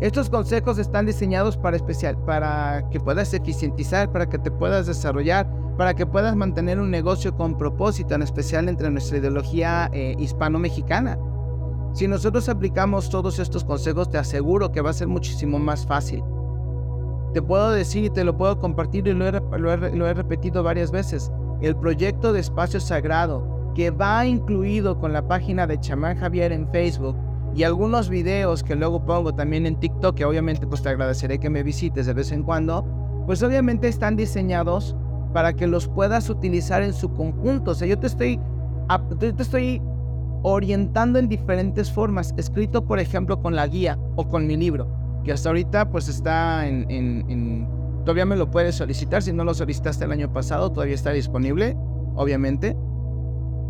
Estos 0.00 0.28
consejos 0.28 0.78
están 0.78 1.06
diseñados 1.06 1.56
para, 1.56 1.76
especial, 1.76 2.18
para 2.24 2.88
que 2.90 2.98
puedas 2.98 3.32
eficientizar, 3.34 4.10
para 4.10 4.28
que 4.28 4.38
te 4.38 4.50
puedas 4.50 4.88
desarrollar, 4.88 5.48
para 5.76 5.94
que 5.94 6.06
puedas 6.06 6.36
mantener 6.36 6.78
un 6.78 6.90
negocio 6.90 7.34
con 7.36 7.56
propósito, 7.56 8.14
en 8.14 8.22
especial 8.22 8.68
entre 8.68 8.90
nuestra 8.90 9.18
ideología 9.18 9.90
eh, 9.92 10.14
hispano-mexicana. 10.18 11.18
Si 11.92 12.08
nosotros 12.08 12.48
aplicamos 12.48 13.10
todos 13.10 13.38
estos 13.38 13.64
consejos, 13.64 14.10
te 14.10 14.18
aseguro 14.18 14.72
que 14.72 14.80
va 14.80 14.90
a 14.90 14.94
ser 14.94 15.08
muchísimo 15.08 15.58
más 15.58 15.86
fácil. 15.86 16.22
Te 17.34 17.42
puedo 17.42 17.70
decir 17.70 18.04
y 18.04 18.10
te 18.10 18.24
lo 18.24 18.36
puedo 18.36 18.58
compartir 18.58 19.06
y 19.06 19.12
lo 19.12 19.26
he, 19.26 20.14
repetido 20.14 20.62
varias 20.62 20.90
veces. 20.90 21.30
El 21.60 21.76
proyecto 21.76 22.32
de 22.32 22.40
Espacio 22.40 22.80
Sagrado, 22.80 23.72
que 23.74 23.90
va 23.90 24.26
incluido 24.26 24.98
con 24.98 25.12
la 25.12 25.26
página 25.26 25.66
de 25.66 25.80
Chamán 25.80 26.18
Javier 26.18 26.52
en 26.52 26.68
Facebook, 26.68 27.16
y 27.54 27.64
algunos 27.64 28.08
videos 28.08 28.62
que 28.62 28.74
luego 28.74 29.04
pongo 29.04 29.34
también 29.34 29.66
en 29.66 29.78
TikTok, 29.78 30.16
que 30.16 30.24
obviamente 30.24 30.66
pues 30.66 30.82
te 30.82 30.88
agradeceré 30.88 31.38
que 31.38 31.50
me 31.50 31.62
visites 31.62 32.06
de 32.06 32.14
vez 32.14 32.32
en 32.32 32.42
cuando, 32.42 32.84
pues 33.26 33.42
obviamente 33.42 33.88
están 33.88 34.16
diseñados 34.16 34.96
para 35.32 35.54
que 35.54 35.66
los 35.66 35.88
puedas 35.88 36.28
utilizar 36.30 36.82
en 36.82 36.92
su 36.92 37.12
conjunto. 37.12 37.72
O 37.72 37.74
sea, 37.74 37.88
yo 37.88 37.98
te 37.98 38.06
estoy, 38.06 38.40
te 39.18 39.42
estoy 39.42 39.82
orientando 40.42 41.18
en 41.18 41.28
diferentes 41.28 41.90
formas, 41.90 42.34
escrito 42.36 42.84
por 42.84 42.98
ejemplo 42.98 43.40
con 43.40 43.54
la 43.54 43.66
guía 43.66 43.98
o 44.16 44.28
con 44.28 44.46
mi 44.46 44.56
libro, 44.56 44.88
que 45.24 45.32
hasta 45.32 45.50
ahorita 45.50 45.90
pues 45.90 46.08
está 46.08 46.66
en, 46.66 46.90
en, 46.90 47.68
todavía 48.04 48.26
me 48.26 48.36
lo 48.36 48.50
puedes 48.50 48.74
solicitar, 48.74 49.22
si 49.22 49.32
no 49.32 49.44
lo 49.44 49.54
solicitaste 49.54 50.04
el 50.04 50.12
año 50.12 50.32
pasado, 50.32 50.72
todavía 50.72 50.96
está 50.96 51.10
disponible, 51.12 51.76
obviamente. 52.16 52.76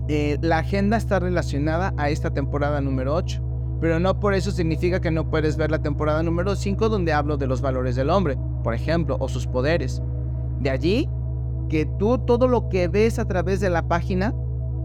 Eh, 0.09 0.39
la 0.41 0.59
agenda 0.59 0.97
está 0.97 1.21
relacionada 1.21 1.95
a 1.97 2.11
esta 2.11 2.31
temporada 2.31 2.81
número 2.81 3.15
8 3.15 3.53
pero 3.83 3.99
no 3.99 4.21
por 4.21 4.33
eso 4.33 4.53
significa 4.53 5.01
que 5.01 5.11
no 5.11 5.29
puedes 5.29 5.57
ver 5.57 5.73
la 5.73 5.83
temporada 5.83 6.23
número 6.23 6.55
5 6.55 6.89
donde 6.89 7.13
hablo 7.13 7.37
de 7.37 7.49
los 7.49 7.61
valores 7.61 7.97
del 7.97 8.11
hombre, 8.11 8.39
por 8.63 8.75
ejemplo, 8.75 9.17
o 9.19 9.29
sus 9.29 9.49
poderes. 9.49 10.01
De 10.61 10.71
allí 10.71 11.09
que 11.73 11.87
tú 11.87 12.19
todo 12.19 12.49
lo 12.49 12.69
que 12.69 12.87
ves 12.87 13.19
a 13.19 13.25
través 13.25 13.59
de 13.61 13.71
la 13.71 13.89
página, 13.89 14.35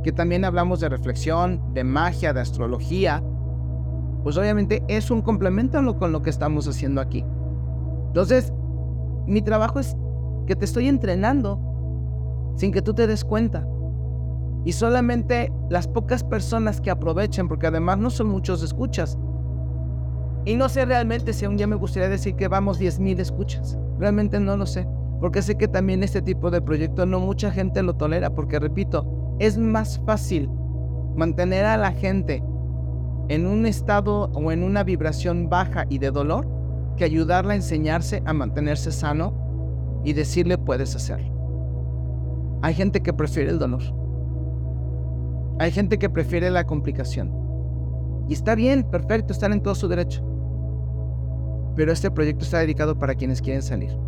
que 0.05 0.13
también 0.13 0.45
hablamos 0.45 0.79
de 0.79 0.88
reflexión, 0.88 1.73
de 1.73 1.83
magia, 1.83 2.31
de 2.31 2.39
astrología, 2.39 3.21
pues 4.23 4.38
obviamente 4.38 4.81
es 4.88 5.11
un 5.11 5.21
complemento 5.21 5.97
con 5.97 6.13
lo 6.13 6.21
que 6.21 6.29
estamos 6.29 6.65
haciendo 6.65 7.01
aquí. 7.01 7.25
Entonces, 8.07 8.53
mi 9.25 9.41
trabajo 9.41 9.81
es 9.81 9.97
que 10.45 10.55
te 10.55 10.63
estoy 10.63 10.88
entrenando 10.88 11.59
sin 12.55 12.71
que 12.71 12.81
tú 12.81 12.93
te 12.93 13.05
des 13.05 13.25
cuenta. 13.25 13.67
Y 14.63 14.71
solamente 14.71 15.51
las 15.69 15.89
pocas 15.89 16.23
personas 16.23 16.79
que 16.79 16.89
aprovechen, 16.89 17.49
porque 17.49 17.67
además 17.67 17.97
no 17.97 18.09
son 18.11 18.29
muchos 18.29 18.63
escuchas. 18.63 19.17
Y 20.45 20.55
no 20.55 20.69
sé 20.69 20.85
realmente 20.85 21.33
si 21.33 21.45
un 21.47 21.57
día 21.57 21.67
me 21.67 21.75
gustaría 21.75 22.07
decir 22.07 22.35
que 22.35 22.47
vamos 22.47 22.79
10.000 22.79 23.19
escuchas. 23.19 23.77
Realmente 23.99 24.39
no 24.39 24.55
lo 24.55 24.65
sé. 24.65 24.88
Porque 25.20 25.41
sé 25.41 25.55
que 25.55 25.68
también 25.68 26.03
este 26.03 26.22
tipo 26.22 26.51
de 26.51 26.61
proyecto 26.61 27.05
no 27.05 27.20
mucha 27.20 27.51
gente 27.51 27.82
lo 27.82 27.95
tolera. 27.95 28.30
Porque 28.30 28.59
repito, 28.59 29.36
es 29.39 29.57
más 29.57 29.99
fácil 30.05 30.49
mantener 31.15 31.65
a 31.65 31.78
la 31.78 31.91
gente 31.91 32.43
en 33.30 33.47
un 33.47 33.65
estado 33.65 34.30
o 34.34 34.51
en 34.51 34.63
una 34.63 34.84
vibración 34.84 35.49
baja 35.49 35.86
y 35.89 35.97
de 35.97 36.11
dolor 36.11 36.47
que 36.95 37.03
ayudarla 37.03 37.53
a 37.53 37.55
enseñarse 37.55 38.22
a 38.26 38.34
mantenerse 38.34 38.91
sano 38.91 40.01
y 40.03 40.13
decirle 40.13 40.57
puedes 40.57 40.95
hacerlo. 40.95 41.38
Hay 42.61 42.74
gente 42.74 43.01
que 43.01 43.13
prefiere 43.13 43.51
el 43.51 43.59
dolor. 43.59 43.84
Hay 45.59 45.72
gente 45.72 45.97
que 45.97 46.09
prefiere 46.09 46.49
la 46.51 46.65
complicación. 46.65 47.32
Y 48.28 48.34
está 48.34 48.55
bien, 48.55 48.84
perfecto, 48.84 49.34
están 49.34 49.53
en 49.53 49.61
todo 49.61 49.76
su 49.76 49.88
derecho. 49.88 50.24
Pero 51.76 51.91
este 51.91 52.11
proyecto 52.11 52.43
está 52.43 52.59
dedicado 52.59 52.97
para 52.97 53.15
quienes 53.15 53.41
quieren 53.41 53.61
salir. 53.61 54.06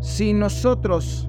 Si 0.00 0.32
nosotros 0.32 1.28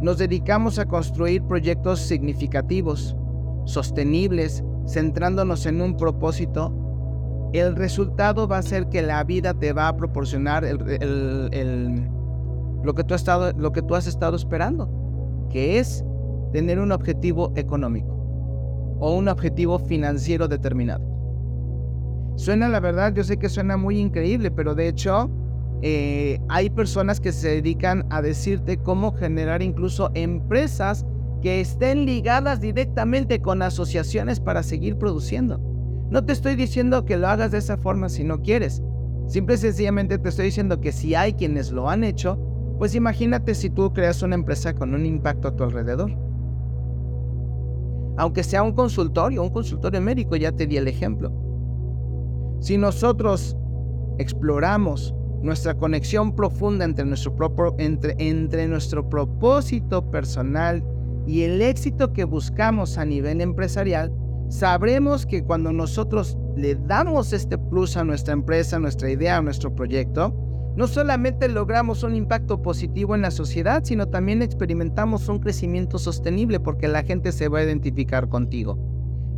nos 0.00 0.18
dedicamos 0.18 0.78
a 0.78 0.86
construir 0.86 1.42
proyectos 1.42 2.00
significativos, 2.00 3.16
sostenibles, 3.64 4.64
centrándonos 4.86 5.66
en 5.66 5.80
un 5.80 5.96
propósito, 5.96 7.50
el 7.52 7.76
resultado 7.76 8.48
va 8.48 8.58
a 8.58 8.62
ser 8.62 8.88
que 8.88 9.02
la 9.02 9.22
vida 9.24 9.54
te 9.54 9.72
va 9.72 9.88
a 9.88 9.96
proporcionar 9.96 10.64
lo, 10.64 10.84
que 12.94 13.04
tú 13.04 13.14
has 13.14 13.20
estado, 13.20 13.52
lo 13.52 13.72
que 13.72 13.82
tú 13.82 13.94
has 13.94 14.06
estado 14.06 14.36
esperando 14.36 15.48
que 15.50 15.78
es 15.78 16.04
tener 16.52 16.80
un 16.80 16.92
objetivo 16.92 17.52
económico 17.56 18.12
o 18.98 19.14
un 19.14 19.28
objetivo 19.28 19.78
financiero 19.78 20.48
determinado. 20.48 21.04
Suena, 22.36 22.68
la 22.68 22.80
verdad, 22.80 23.14
yo 23.14 23.22
sé 23.22 23.36
que 23.36 23.48
suena 23.48 23.76
muy 23.76 23.98
increíble, 23.98 24.50
pero 24.50 24.74
de 24.74 24.88
hecho 24.88 25.30
eh, 25.82 26.40
hay 26.48 26.70
personas 26.70 27.20
que 27.20 27.32
se 27.32 27.48
dedican 27.48 28.06
a 28.10 28.22
decirte 28.22 28.78
cómo 28.78 29.12
generar 29.12 29.62
incluso 29.62 30.10
empresas 30.14 31.04
que 31.42 31.60
estén 31.60 32.06
ligadas 32.06 32.60
directamente 32.60 33.42
con 33.42 33.60
asociaciones 33.60 34.40
para 34.40 34.62
seguir 34.62 34.96
produciendo. 34.96 35.60
No 36.10 36.24
te 36.24 36.32
estoy 36.32 36.56
diciendo 36.56 37.04
que 37.04 37.16
lo 37.16 37.28
hagas 37.28 37.50
de 37.50 37.58
esa 37.58 37.76
forma 37.76 38.08
si 38.08 38.24
no 38.24 38.40
quieres. 38.40 38.82
Simple 39.26 39.56
y 39.56 39.58
sencillamente 39.58 40.18
te 40.18 40.28
estoy 40.28 40.46
diciendo 40.46 40.80
que 40.80 40.92
si 40.92 41.14
hay 41.14 41.34
quienes 41.34 41.70
lo 41.70 41.90
han 41.90 42.04
hecho, 42.04 42.38
pues 42.78 42.94
imagínate 42.94 43.54
si 43.54 43.70
tú 43.70 43.92
creas 43.92 44.22
una 44.22 44.34
empresa 44.34 44.74
con 44.74 44.94
un 44.94 45.06
impacto 45.06 45.48
a 45.48 45.56
tu 45.56 45.64
alrededor. 45.64 46.10
Aunque 48.16 48.42
sea 48.42 48.62
un 48.62 48.72
consultorio, 48.72 49.42
un 49.42 49.50
consultorio 49.50 50.00
médico, 50.00 50.36
ya 50.36 50.52
te 50.52 50.66
di 50.66 50.76
el 50.76 50.88
ejemplo. 50.88 51.32
Si 52.60 52.78
nosotros 52.78 53.56
exploramos 54.18 55.14
nuestra 55.44 55.74
conexión 55.74 56.34
profunda 56.34 56.84
entre 56.86 57.04
nuestro, 57.04 57.36
entre, 57.78 58.16
entre 58.18 58.66
nuestro 58.66 59.08
propósito 59.08 60.10
personal 60.10 60.82
y 61.26 61.42
el 61.42 61.60
éxito 61.60 62.12
que 62.12 62.24
buscamos 62.24 62.96
a 62.96 63.04
nivel 63.04 63.40
empresarial, 63.42 64.10
sabremos 64.48 65.26
que 65.26 65.44
cuando 65.44 65.72
nosotros 65.72 66.38
le 66.56 66.74
damos 66.74 67.32
este 67.32 67.58
plus 67.58 67.96
a 67.96 68.04
nuestra 68.04 68.32
empresa, 68.32 68.76
a 68.76 68.80
nuestra 68.80 69.10
idea, 69.10 69.36
a 69.36 69.42
nuestro 69.42 69.74
proyecto, 69.74 70.34
no 70.76 70.86
solamente 70.86 71.48
logramos 71.48 72.02
un 72.02 72.16
impacto 72.16 72.62
positivo 72.62 73.14
en 73.14 73.22
la 73.22 73.30
sociedad, 73.30 73.84
sino 73.84 74.08
también 74.08 74.42
experimentamos 74.42 75.28
un 75.28 75.38
crecimiento 75.40 75.98
sostenible 75.98 76.58
porque 76.58 76.88
la 76.88 77.04
gente 77.04 77.32
se 77.32 77.48
va 77.48 77.60
a 77.60 77.64
identificar 77.64 78.28
contigo. 78.28 78.78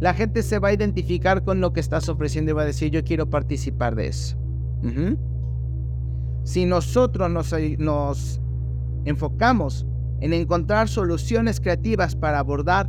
La 0.00 0.14
gente 0.14 0.42
se 0.42 0.58
va 0.58 0.68
a 0.68 0.72
identificar 0.72 1.42
con 1.42 1.60
lo 1.60 1.72
que 1.72 1.80
estás 1.80 2.08
ofreciendo 2.08 2.52
y 2.52 2.54
va 2.54 2.62
a 2.62 2.66
decir, 2.66 2.90
yo 2.90 3.02
quiero 3.02 3.28
participar 3.28 3.96
de 3.96 4.08
eso. 4.08 4.36
Si 6.46 6.64
nosotros 6.64 7.30
nos, 7.30 7.54
nos 7.78 8.40
enfocamos 9.04 9.86
en 10.20 10.32
encontrar 10.32 10.88
soluciones 10.88 11.60
creativas 11.60 12.16
para 12.16 12.38
abordar 12.38 12.88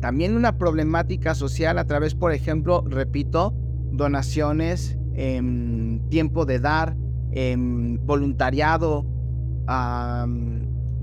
también 0.00 0.36
una 0.36 0.58
problemática 0.58 1.34
social 1.34 1.78
a 1.78 1.86
través, 1.86 2.14
por 2.14 2.32
ejemplo, 2.32 2.84
repito, 2.86 3.52
donaciones, 3.90 4.96
em, 5.14 5.98
tiempo 6.08 6.44
de 6.44 6.60
dar, 6.60 6.96
Em, 7.30 7.98
voluntariado, 8.06 9.04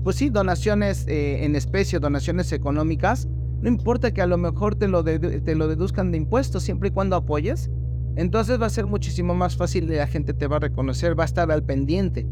pues 0.02 0.16
sí, 0.16 0.28
donaciones 0.28 1.06
eh, 1.06 1.44
en 1.44 1.54
especie, 1.54 2.00
donaciones 2.00 2.50
económicas, 2.50 3.28
no 3.60 3.68
importa 3.68 4.12
que 4.12 4.22
a 4.22 4.26
lo 4.26 4.36
mejor 4.36 4.74
te 4.74 4.88
lo 4.88 5.04
deduzcan 5.04 6.10
de 6.10 6.18
impuestos, 6.18 6.64
siempre 6.64 6.88
y 6.88 6.92
cuando 6.92 7.14
apoyes, 7.14 7.70
entonces 8.16 8.60
va 8.60 8.66
a 8.66 8.70
ser 8.70 8.86
muchísimo 8.86 9.34
más 9.34 9.56
fácil 9.56 9.84
y 9.84 9.96
la 9.96 10.06
gente 10.06 10.32
te 10.32 10.46
va 10.46 10.56
a 10.56 10.60
reconocer, 10.60 11.18
va 11.18 11.24
a 11.24 11.26
estar 11.26 11.50
al 11.50 11.62
pendiente. 11.62 12.26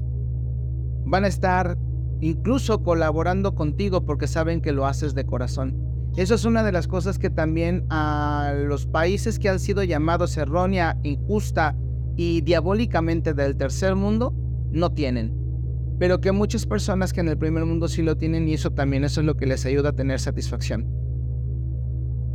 Van 1.05 1.25
a 1.25 1.29
estar 1.29 1.77
incluso 2.21 2.83
colaborando 2.83 3.55
contigo 3.55 4.05
porque 4.07 4.27
saben 4.27 4.63
que 4.63 4.73
lo 4.73 4.87
haces 4.87 5.15
de 5.15 5.27
corazón. 5.27 5.77
Eso 6.17 6.35
es 6.35 6.47
una 6.47 6.63
de 6.63 6.73
las 6.73 6.89
cosas 6.89 7.19
que 7.19 7.29
también 7.29 7.85
a 7.91 8.55
los 8.67 8.87
países 8.87 9.39
que 9.39 9.51
han 9.51 9.61
sido 9.61 9.83
llamados 9.83 10.37
errónea, 10.39 10.97
injusta 11.03 11.77
y 12.17 12.41
diabólicamente 12.41 13.35
del 13.35 13.57
tercer 13.57 13.95
mundo 13.95 14.33
no 14.71 14.93
tienen. 14.93 15.37
Pero 15.99 16.21
que 16.21 16.33
muchas 16.33 16.65
personas 16.67 17.13
que 17.13 17.21
en 17.21 17.29
el 17.29 17.37
primer 17.37 17.67
mundo 17.67 17.89
sí 17.89 18.03
lo 18.03 18.17
tienen 18.17 18.49
y 18.49 18.55
eso 18.55 18.71
también 18.71 19.05
eso 19.05 19.21
es 19.21 19.27
lo 19.27 19.37
que 19.37 19.47
les 19.47 19.67
ayuda 19.67 19.91
a 19.91 19.93
tener 19.93 20.19
satisfacción. 20.19 20.89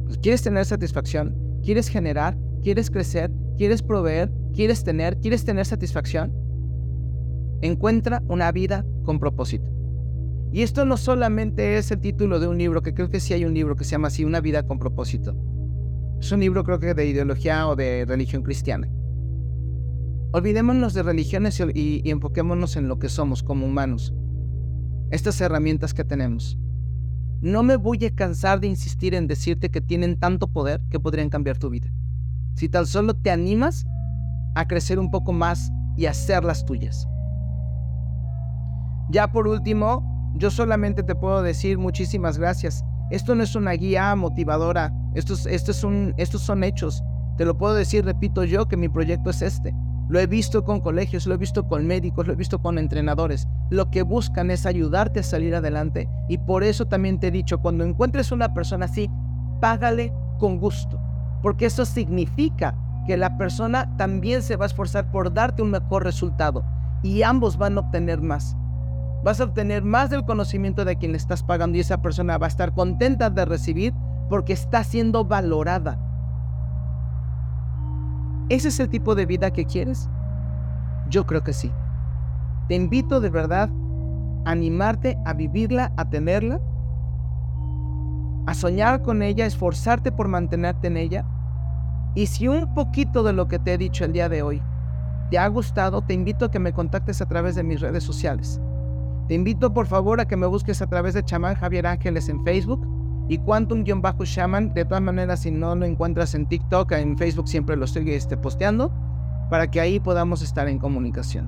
Pues, 0.06 0.20
¿Quieres 0.20 0.44
tener 0.44 0.66
satisfacción? 0.66 1.36
¿Quieres 1.64 1.88
generar? 1.88 2.38
¿Quieres 2.62 2.92
crecer? 2.92 3.32
¿Quieres 3.60 3.84
proveer? 3.84 4.32
¿Quieres 4.54 4.86
tener? 4.86 5.20
¿Quieres 5.20 5.44
tener 5.44 5.66
satisfacción? 5.66 6.32
Encuentra 7.62 8.24
una 8.30 8.54
vida 8.54 8.86
con 9.04 9.20
propósito. 9.20 9.70
Y 10.54 10.62
esto 10.62 10.86
no 10.86 10.96
solamente 10.96 11.76
es 11.76 11.92
el 11.92 12.00
título 12.00 12.40
de 12.40 12.48
un 12.48 12.58
libro, 12.58 12.82
que 12.82 12.94
creo 12.94 13.10
que 13.10 13.20
sí 13.20 13.34
hay 13.34 13.44
un 13.44 13.54
libro 13.54 13.76
que 13.76 13.84
se 13.84 13.92
llama 13.92 14.08
así, 14.08 14.24
Una 14.24 14.40
vida 14.40 14.66
con 14.66 14.80
propósito. 14.80 15.36
Es 16.22 16.32
un 16.32 16.40
libro 16.40 16.64
creo 16.64 16.80
que 16.80 16.94
de 16.94 17.06
ideología 17.06 17.68
o 17.68 17.76
de 17.76 18.06
religión 18.06 18.44
cristiana. 18.44 18.88
Olvidémonos 20.32 20.94
de 20.94 21.04
religiones 21.04 21.62
y, 21.74 22.10
enfoquémonos 22.10 22.78
en 22.78 22.88
lo 22.88 22.98
que 22.98 23.10
somos 23.10 23.44
como 23.44 23.66
humanos. 23.66 24.14
Estas 25.12 25.42
herramientas 25.42 25.94
que 25.94 26.06
tenemos. 26.06 26.58
No 27.42 27.64
me 27.64 27.76
voy 27.76 28.06
a 28.06 28.16
cansar 28.16 28.62
de 28.62 28.68
insistir 28.68 29.14
en 29.16 29.28
decirte 29.28 29.70
que 29.70 29.82
tienen 29.82 30.18
tanto 30.18 30.48
poder 30.48 30.82
que 30.90 31.02
podrían 31.02 31.30
cambiar 31.30 31.58
tu 31.58 31.70
vida. 31.70 31.92
Si 32.60 32.68
tan 32.68 32.86
solo 32.86 33.14
te 33.14 33.32
animas 33.32 33.86
a 34.54 34.68
crecer 34.68 35.00
un 35.00 35.10
poco 35.10 35.32
más 35.32 35.72
y 35.96 36.08
hacer 36.08 36.44
las 36.44 36.66
tuyas. 36.66 37.08
Ya 39.10 39.32
por 39.32 39.48
último, 39.48 40.34
yo 40.36 40.52
solamente 40.52 41.02
te 41.04 41.16
puedo 41.16 41.42
decir 41.42 41.78
muchísimas 41.78 42.38
gracias. 42.38 42.84
Esto 43.12 43.34
no 43.34 43.44
es 43.44 43.56
una 43.56 43.72
guía 43.72 44.14
motivadora, 44.18 44.94
estos, 45.16 45.46
un, 45.86 46.14
estos 46.18 46.42
son 46.42 46.66
hechos. 46.66 47.02
Te 47.38 47.46
lo 47.46 47.58
puedo 47.58 47.76
decir, 47.76 48.04
repito 48.04 48.44
yo, 48.44 48.68
que 48.68 48.76
mi 48.76 48.90
proyecto 48.90 49.30
es 49.30 49.42
este. 49.42 49.74
Lo 50.10 50.20
he 50.20 50.28
visto 50.28 50.66
con 50.66 50.82
colegios, 50.82 51.28
lo 51.28 51.36
he 51.36 51.38
visto 51.38 51.66
con 51.66 51.88
médicos, 51.88 52.28
lo 52.28 52.34
he 52.34 52.36
visto 52.36 52.62
con 52.62 52.78
entrenadores. 52.78 53.48
Lo 53.70 53.90
que 53.90 54.02
buscan 54.02 54.52
es 54.52 54.66
ayudarte 54.66 55.22
a 55.22 55.24
salir 55.24 55.56
adelante. 55.56 56.10
Y 56.28 56.40
por 56.40 56.66
eso 56.66 56.88
también 56.88 57.22
te 57.22 57.28
he 57.28 57.32
dicho, 57.32 57.60
cuando 57.60 57.86
encuentres 57.86 58.34
una 58.34 58.54
persona 58.54 58.86
así, 58.86 59.10
págale 59.62 60.12
con 60.40 60.60
gusto. 60.60 61.09
Porque 61.42 61.66
eso 61.66 61.86
significa 61.86 62.76
que 63.08 63.18
la 63.18 63.38
persona 63.38 63.96
también 63.98 64.42
se 64.42 64.56
va 64.56 64.66
a 64.66 64.68
esforzar 64.68 65.12
por 65.12 65.34
darte 65.34 65.62
un 65.62 65.72
mejor 65.72 66.04
resultado. 66.04 66.64
Y 67.02 67.24
ambos 67.24 67.58
van 67.58 67.78
a 67.78 67.82
obtener 67.82 68.22
más. 68.22 68.56
Vas 69.24 69.42
a 69.42 69.46
obtener 69.46 69.84
más 69.84 70.10
del 70.10 70.26
conocimiento 70.26 70.86
de 70.86 70.96
quien 70.98 71.12
le 71.12 71.18
estás 71.18 71.44
pagando 71.44 71.78
y 71.78 71.82
esa 71.82 72.02
persona 72.02 72.38
va 72.38 72.48
a 72.48 72.50
estar 72.50 72.74
contenta 72.74 73.30
de 73.30 73.46
recibir 73.46 73.94
porque 74.30 74.54
está 74.54 74.84
siendo 74.84 75.26
valorada. 75.26 76.00
¿Ese 78.50 78.70
es 78.70 78.80
el 78.80 78.90
tipo 78.90 79.16
de 79.16 79.26
vida 79.26 79.52
que 79.52 79.66
quieres? 79.66 80.10
Yo 81.10 81.26
creo 81.26 81.44
que 81.44 81.54
sí. 81.54 81.72
Te 82.68 82.76
invito 82.76 83.20
de 83.20 83.30
verdad 83.30 83.70
a 84.46 84.52
animarte 84.52 85.18
a 85.26 85.34
vivirla, 85.34 85.92
a 85.98 86.10
tenerla, 86.10 86.62
a 88.50 88.54
soñar 88.56 89.04
con 89.04 89.22
ella, 89.22 89.46
esforzarte 89.46 90.12
por 90.12 90.28
mantenerte 90.28 90.88
en 90.88 90.98
ella. 90.98 91.24
Y 92.16 92.26
si 92.26 92.48
un 92.48 92.74
poquito 92.74 93.22
de 93.22 93.32
lo 93.32 93.48
que 93.48 93.60
te 93.60 93.74
he 93.74 93.78
dicho 93.78 94.06
el 94.06 94.14
día 94.14 94.28
de 94.28 94.42
hoy 94.42 94.62
te 95.30 95.38
ha 95.38 95.48
gustado, 95.48 96.02
te 96.02 96.16
invito 96.16 96.46
a 96.46 96.52
que 96.52 96.58
me 96.58 96.74
contactes 96.74 97.22
a 97.22 97.28
través 97.28 97.54
de 97.54 97.62
mis 97.62 97.80
redes 97.80 98.04
sociales. 98.04 98.60
Te 99.28 99.36
invito 99.36 99.72
por 99.72 99.86
favor 99.86 100.20
a 100.20 100.26
que 100.26 100.36
me 100.36 100.48
busques 100.48 100.82
a 100.82 100.88
través 100.88 101.14
de 101.14 101.24
Chamán 101.24 101.54
Javier 101.54 101.86
Ángeles 101.86 102.28
en 102.30 102.44
Facebook 102.44 102.82
y 103.30 103.38
Quantum-Shaman. 103.38 104.74
De 104.74 104.84
todas 104.84 105.04
maneras, 105.04 105.42
si 105.42 105.52
no 105.52 105.76
lo 105.76 105.86
encuentras 105.86 106.34
en 106.34 106.48
TikTok, 106.48 106.94
en 106.94 107.20
Facebook 107.20 107.48
siempre 107.48 107.76
lo 107.76 107.86
estoy 107.86 108.10
este, 108.12 108.36
posteando 108.36 108.92
para 109.52 109.70
que 109.70 109.80
ahí 109.80 110.00
podamos 110.00 110.42
estar 110.42 110.68
en 110.68 110.80
comunicación. 110.80 111.48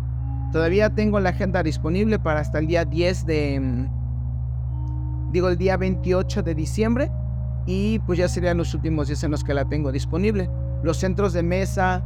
Todavía 0.51 0.91
tengo 0.91 1.19
la 1.19 1.29
agenda 1.29 1.63
disponible 1.63 2.19
para 2.19 2.41
hasta 2.41 2.59
el 2.59 2.67
día 2.67 2.85
10 2.85 3.25
de... 3.25 3.89
Digo, 5.31 5.49
el 5.49 5.57
día 5.57 5.77
28 5.77 6.43
de 6.43 6.55
diciembre. 6.55 7.11
Y 7.65 7.99
pues 7.99 8.17
ya 8.17 8.27
serían 8.27 8.57
los 8.57 8.73
últimos 8.73 9.07
días 9.07 9.23
en 9.23 9.31
los 9.31 9.43
que 9.43 9.53
la 9.53 9.65
tengo 9.65 9.91
disponible. 9.91 10.49
Los 10.83 10.97
centros 10.97 11.33
de 11.33 11.43
mesa, 11.43 12.03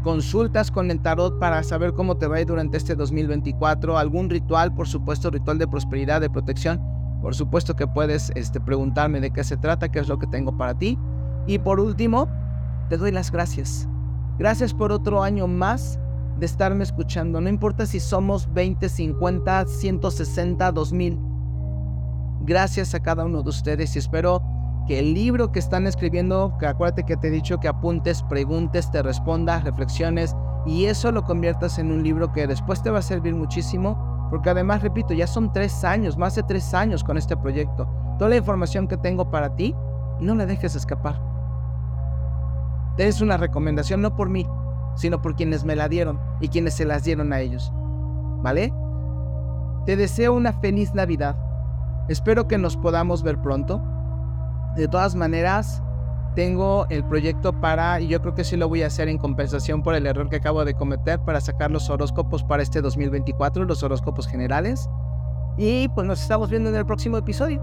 consultas 0.00 0.70
con 0.70 0.90
el 0.90 1.00
tarot 1.00 1.38
para 1.38 1.62
saber 1.62 1.92
cómo 1.92 2.16
te 2.16 2.26
va 2.26 2.36
a 2.36 2.40
ir 2.40 2.46
durante 2.46 2.76
este 2.76 2.94
2024, 2.94 3.98
algún 3.98 4.30
ritual, 4.30 4.74
por 4.74 4.88
supuesto, 4.88 5.30
ritual 5.30 5.58
de 5.58 5.68
prosperidad, 5.68 6.20
de 6.20 6.30
protección. 6.30 6.80
Por 7.20 7.34
supuesto 7.34 7.76
que 7.76 7.86
puedes 7.86 8.32
este, 8.34 8.60
preguntarme 8.60 9.20
de 9.20 9.30
qué 9.30 9.44
se 9.44 9.56
trata, 9.56 9.90
qué 9.90 10.00
es 10.00 10.08
lo 10.08 10.18
que 10.18 10.26
tengo 10.26 10.56
para 10.56 10.76
ti. 10.76 10.98
Y 11.46 11.58
por 11.58 11.78
último, 11.78 12.28
te 12.88 12.96
doy 12.96 13.12
las 13.12 13.30
gracias. 13.30 13.88
Gracias 14.38 14.74
por 14.74 14.92
otro 14.92 15.22
año 15.22 15.46
más 15.46 15.98
de 16.38 16.46
estarme 16.46 16.82
escuchando. 16.82 17.40
No 17.40 17.48
importa 17.48 17.86
si 17.86 18.00
somos 18.00 18.52
20, 18.52 18.88
50, 18.88 19.66
160, 19.66 20.72
2000. 20.72 21.31
Gracias 22.44 22.92
a 22.94 23.00
cada 23.00 23.24
uno 23.24 23.42
de 23.42 23.50
ustedes 23.50 23.94
y 23.94 24.00
espero 24.00 24.42
que 24.88 24.98
el 24.98 25.14
libro 25.14 25.52
que 25.52 25.60
están 25.60 25.86
escribiendo, 25.86 26.56
que 26.58 26.66
acuérdate 26.66 27.04
que 27.04 27.16
te 27.16 27.28
he 27.28 27.30
dicho 27.30 27.60
que 27.60 27.68
apuntes, 27.68 28.24
preguntes, 28.24 28.90
te 28.90 29.00
respondas, 29.00 29.62
reflexiones 29.62 30.34
y 30.66 30.86
eso 30.86 31.12
lo 31.12 31.22
conviertas 31.22 31.78
en 31.78 31.92
un 31.92 32.02
libro 32.02 32.32
que 32.32 32.48
después 32.48 32.82
te 32.82 32.90
va 32.90 32.98
a 32.98 33.02
servir 33.02 33.36
muchísimo, 33.36 34.26
porque 34.28 34.50
además, 34.50 34.82
repito, 34.82 35.14
ya 35.14 35.28
son 35.28 35.52
tres 35.52 35.84
años, 35.84 36.18
más 36.18 36.34
de 36.34 36.42
tres 36.42 36.74
años 36.74 37.04
con 37.04 37.16
este 37.16 37.36
proyecto. 37.36 37.88
Toda 38.18 38.30
la 38.30 38.36
información 38.36 38.88
que 38.88 38.96
tengo 38.96 39.30
para 39.30 39.54
ti, 39.54 39.72
no 40.18 40.34
la 40.34 40.44
dejes 40.44 40.74
escapar. 40.74 41.20
Es 42.98 43.20
una 43.20 43.36
recomendación 43.36 44.02
no 44.02 44.16
por 44.16 44.28
mí, 44.28 44.48
sino 44.96 45.22
por 45.22 45.36
quienes 45.36 45.64
me 45.64 45.76
la 45.76 45.88
dieron 45.88 46.18
y 46.40 46.48
quienes 46.48 46.74
se 46.74 46.86
las 46.86 47.04
dieron 47.04 47.32
a 47.32 47.38
ellos. 47.38 47.72
¿Vale? 48.42 48.74
Te 49.86 49.96
deseo 49.96 50.34
una 50.34 50.52
feliz 50.52 50.92
Navidad. 50.92 51.36
Espero 52.08 52.48
que 52.48 52.58
nos 52.58 52.76
podamos 52.76 53.22
ver 53.22 53.38
pronto. 53.38 53.82
De 54.76 54.88
todas 54.88 55.14
maneras, 55.14 55.82
tengo 56.34 56.86
el 56.88 57.04
proyecto 57.04 57.52
para, 57.60 58.00
y 58.00 58.08
yo 58.08 58.20
creo 58.20 58.34
que 58.34 58.44
sí 58.44 58.56
lo 58.56 58.68
voy 58.68 58.82
a 58.82 58.86
hacer 58.86 59.08
en 59.08 59.18
compensación 59.18 59.82
por 59.82 59.94
el 59.94 60.06
error 60.06 60.28
que 60.28 60.36
acabo 60.36 60.64
de 60.64 60.74
cometer, 60.74 61.20
para 61.20 61.40
sacar 61.40 61.70
los 61.70 61.90
horóscopos 61.90 62.42
para 62.42 62.62
este 62.62 62.80
2024, 62.80 63.64
los 63.64 63.82
horóscopos 63.82 64.26
generales. 64.26 64.88
Y 65.58 65.88
pues 65.88 66.06
nos 66.06 66.22
estamos 66.22 66.48
viendo 66.50 66.70
en 66.70 66.76
el 66.76 66.86
próximo 66.86 67.18
episodio. 67.18 67.62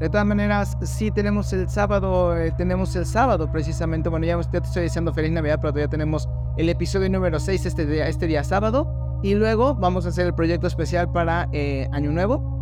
De 0.00 0.08
todas 0.08 0.26
maneras, 0.26 0.76
sí 0.82 1.10
tenemos 1.10 1.52
el 1.52 1.68
sábado, 1.68 2.36
eh, 2.36 2.52
tenemos 2.56 2.94
el 2.96 3.06
sábado 3.06 3.50
precisamente, 3.50 4.08
bueno, 4.08 4.26
ya 4.26 4.38
te 4.40 4.58
estoy 4.58 4.82
diciendo 4.82 5.14
feliz 5.14 5.30
Navidad, 5.30 5.60
pero 5.62 5.78
ya 5.78 5.88
tenemos 5.88 6.28
el 6.56 6.68
episodio 6.68 7.08
número 7.08 7.38
6 7.38 7.64
este 7.64 7.86
día, 7.86 8.08
este 8.08 8.26
día 8.26 8.44
sábado. 8.44 9.20
Y 9.22 9.34
luego 9.34 9.74
vamos 9.74 10.04
a 10.04 10.10
hacer 10.10 10.26
el 10.26 10.34
proyecto 10.34 10.66
especial 10.66 11.10
para 11.10 11.48
eh, 11.52 11.88
Año 11.92 12.10
Nuevo. 12.10 12.53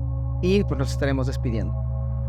Y 0.43 0.65
pues 0.65 0.79
nos 0.79 0.91
estaremos 0.91 1.29
despidiendo. 1.29 1.75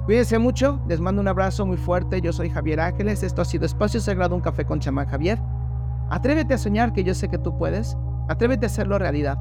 Cuídense 0.05 0.38
mucho, 0.38 0.82
les 0.88 0.99
mando 0.99 1.22
un 1.22 1.28
abrazo 1.28 1.66
muy 1.66 1.78
fuerte. 1.78 2.22
Yo 2.22 2.32
soy 2.32 2.49
Javier 2.49 2.80
Ángeles. 2.80 3.24
Esto 3.24 3.41
ha 3.41 3.45
sido 3.45 3.66
Espacio 3.66 3.99
Sagrado, 3.99 4.36
un 4.36 4.41
café 4.41 4.66
con 4.66 4.80
chamán 4.80 5.07
Javier. 5.07 5.39
Atrévete 6.09 6.53
a 6.53 6.57
soñar, 6.57 6.93
que 6.93 7.03
yo 7.03 7.14
sé 7.14 7.30
que 7.30 7.38
tú 7.38 7.57
puedes. 7.57 7.97
Atrévete 8.30 8.66
a 8.66 8.68
hacerlo 8.68 8.99
realidad. 8.99 9.38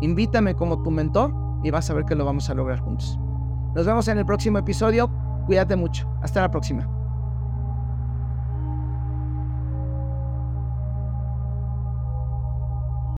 Invítame 0.00 0.54
como 0.54 0.82
tu 0.82 0.90
mentor 0.90 1.34
y 1.62 1.70
vas 1.70 1.90
a 1.90 1.94
ver 1.94 2.04
que 2.04 2.14
lo 2.14 2.24
vamos 2.24 2.48
a 2.50 2.54
lograr 2.54 2.80
juntos. 2.80 3.18
Nos 3.74 3.86
vemos 3.86 4.06
en 4.08 4.18
el 4.18 4.26
próximo 4.26 4.58
episodio. 4.58 5.10
Cuídate 5.46 5.76
mucho. 5.76 6.08
Hasta 6.22 6.42
la 6.42 6.50
próxima. 6.50 7.03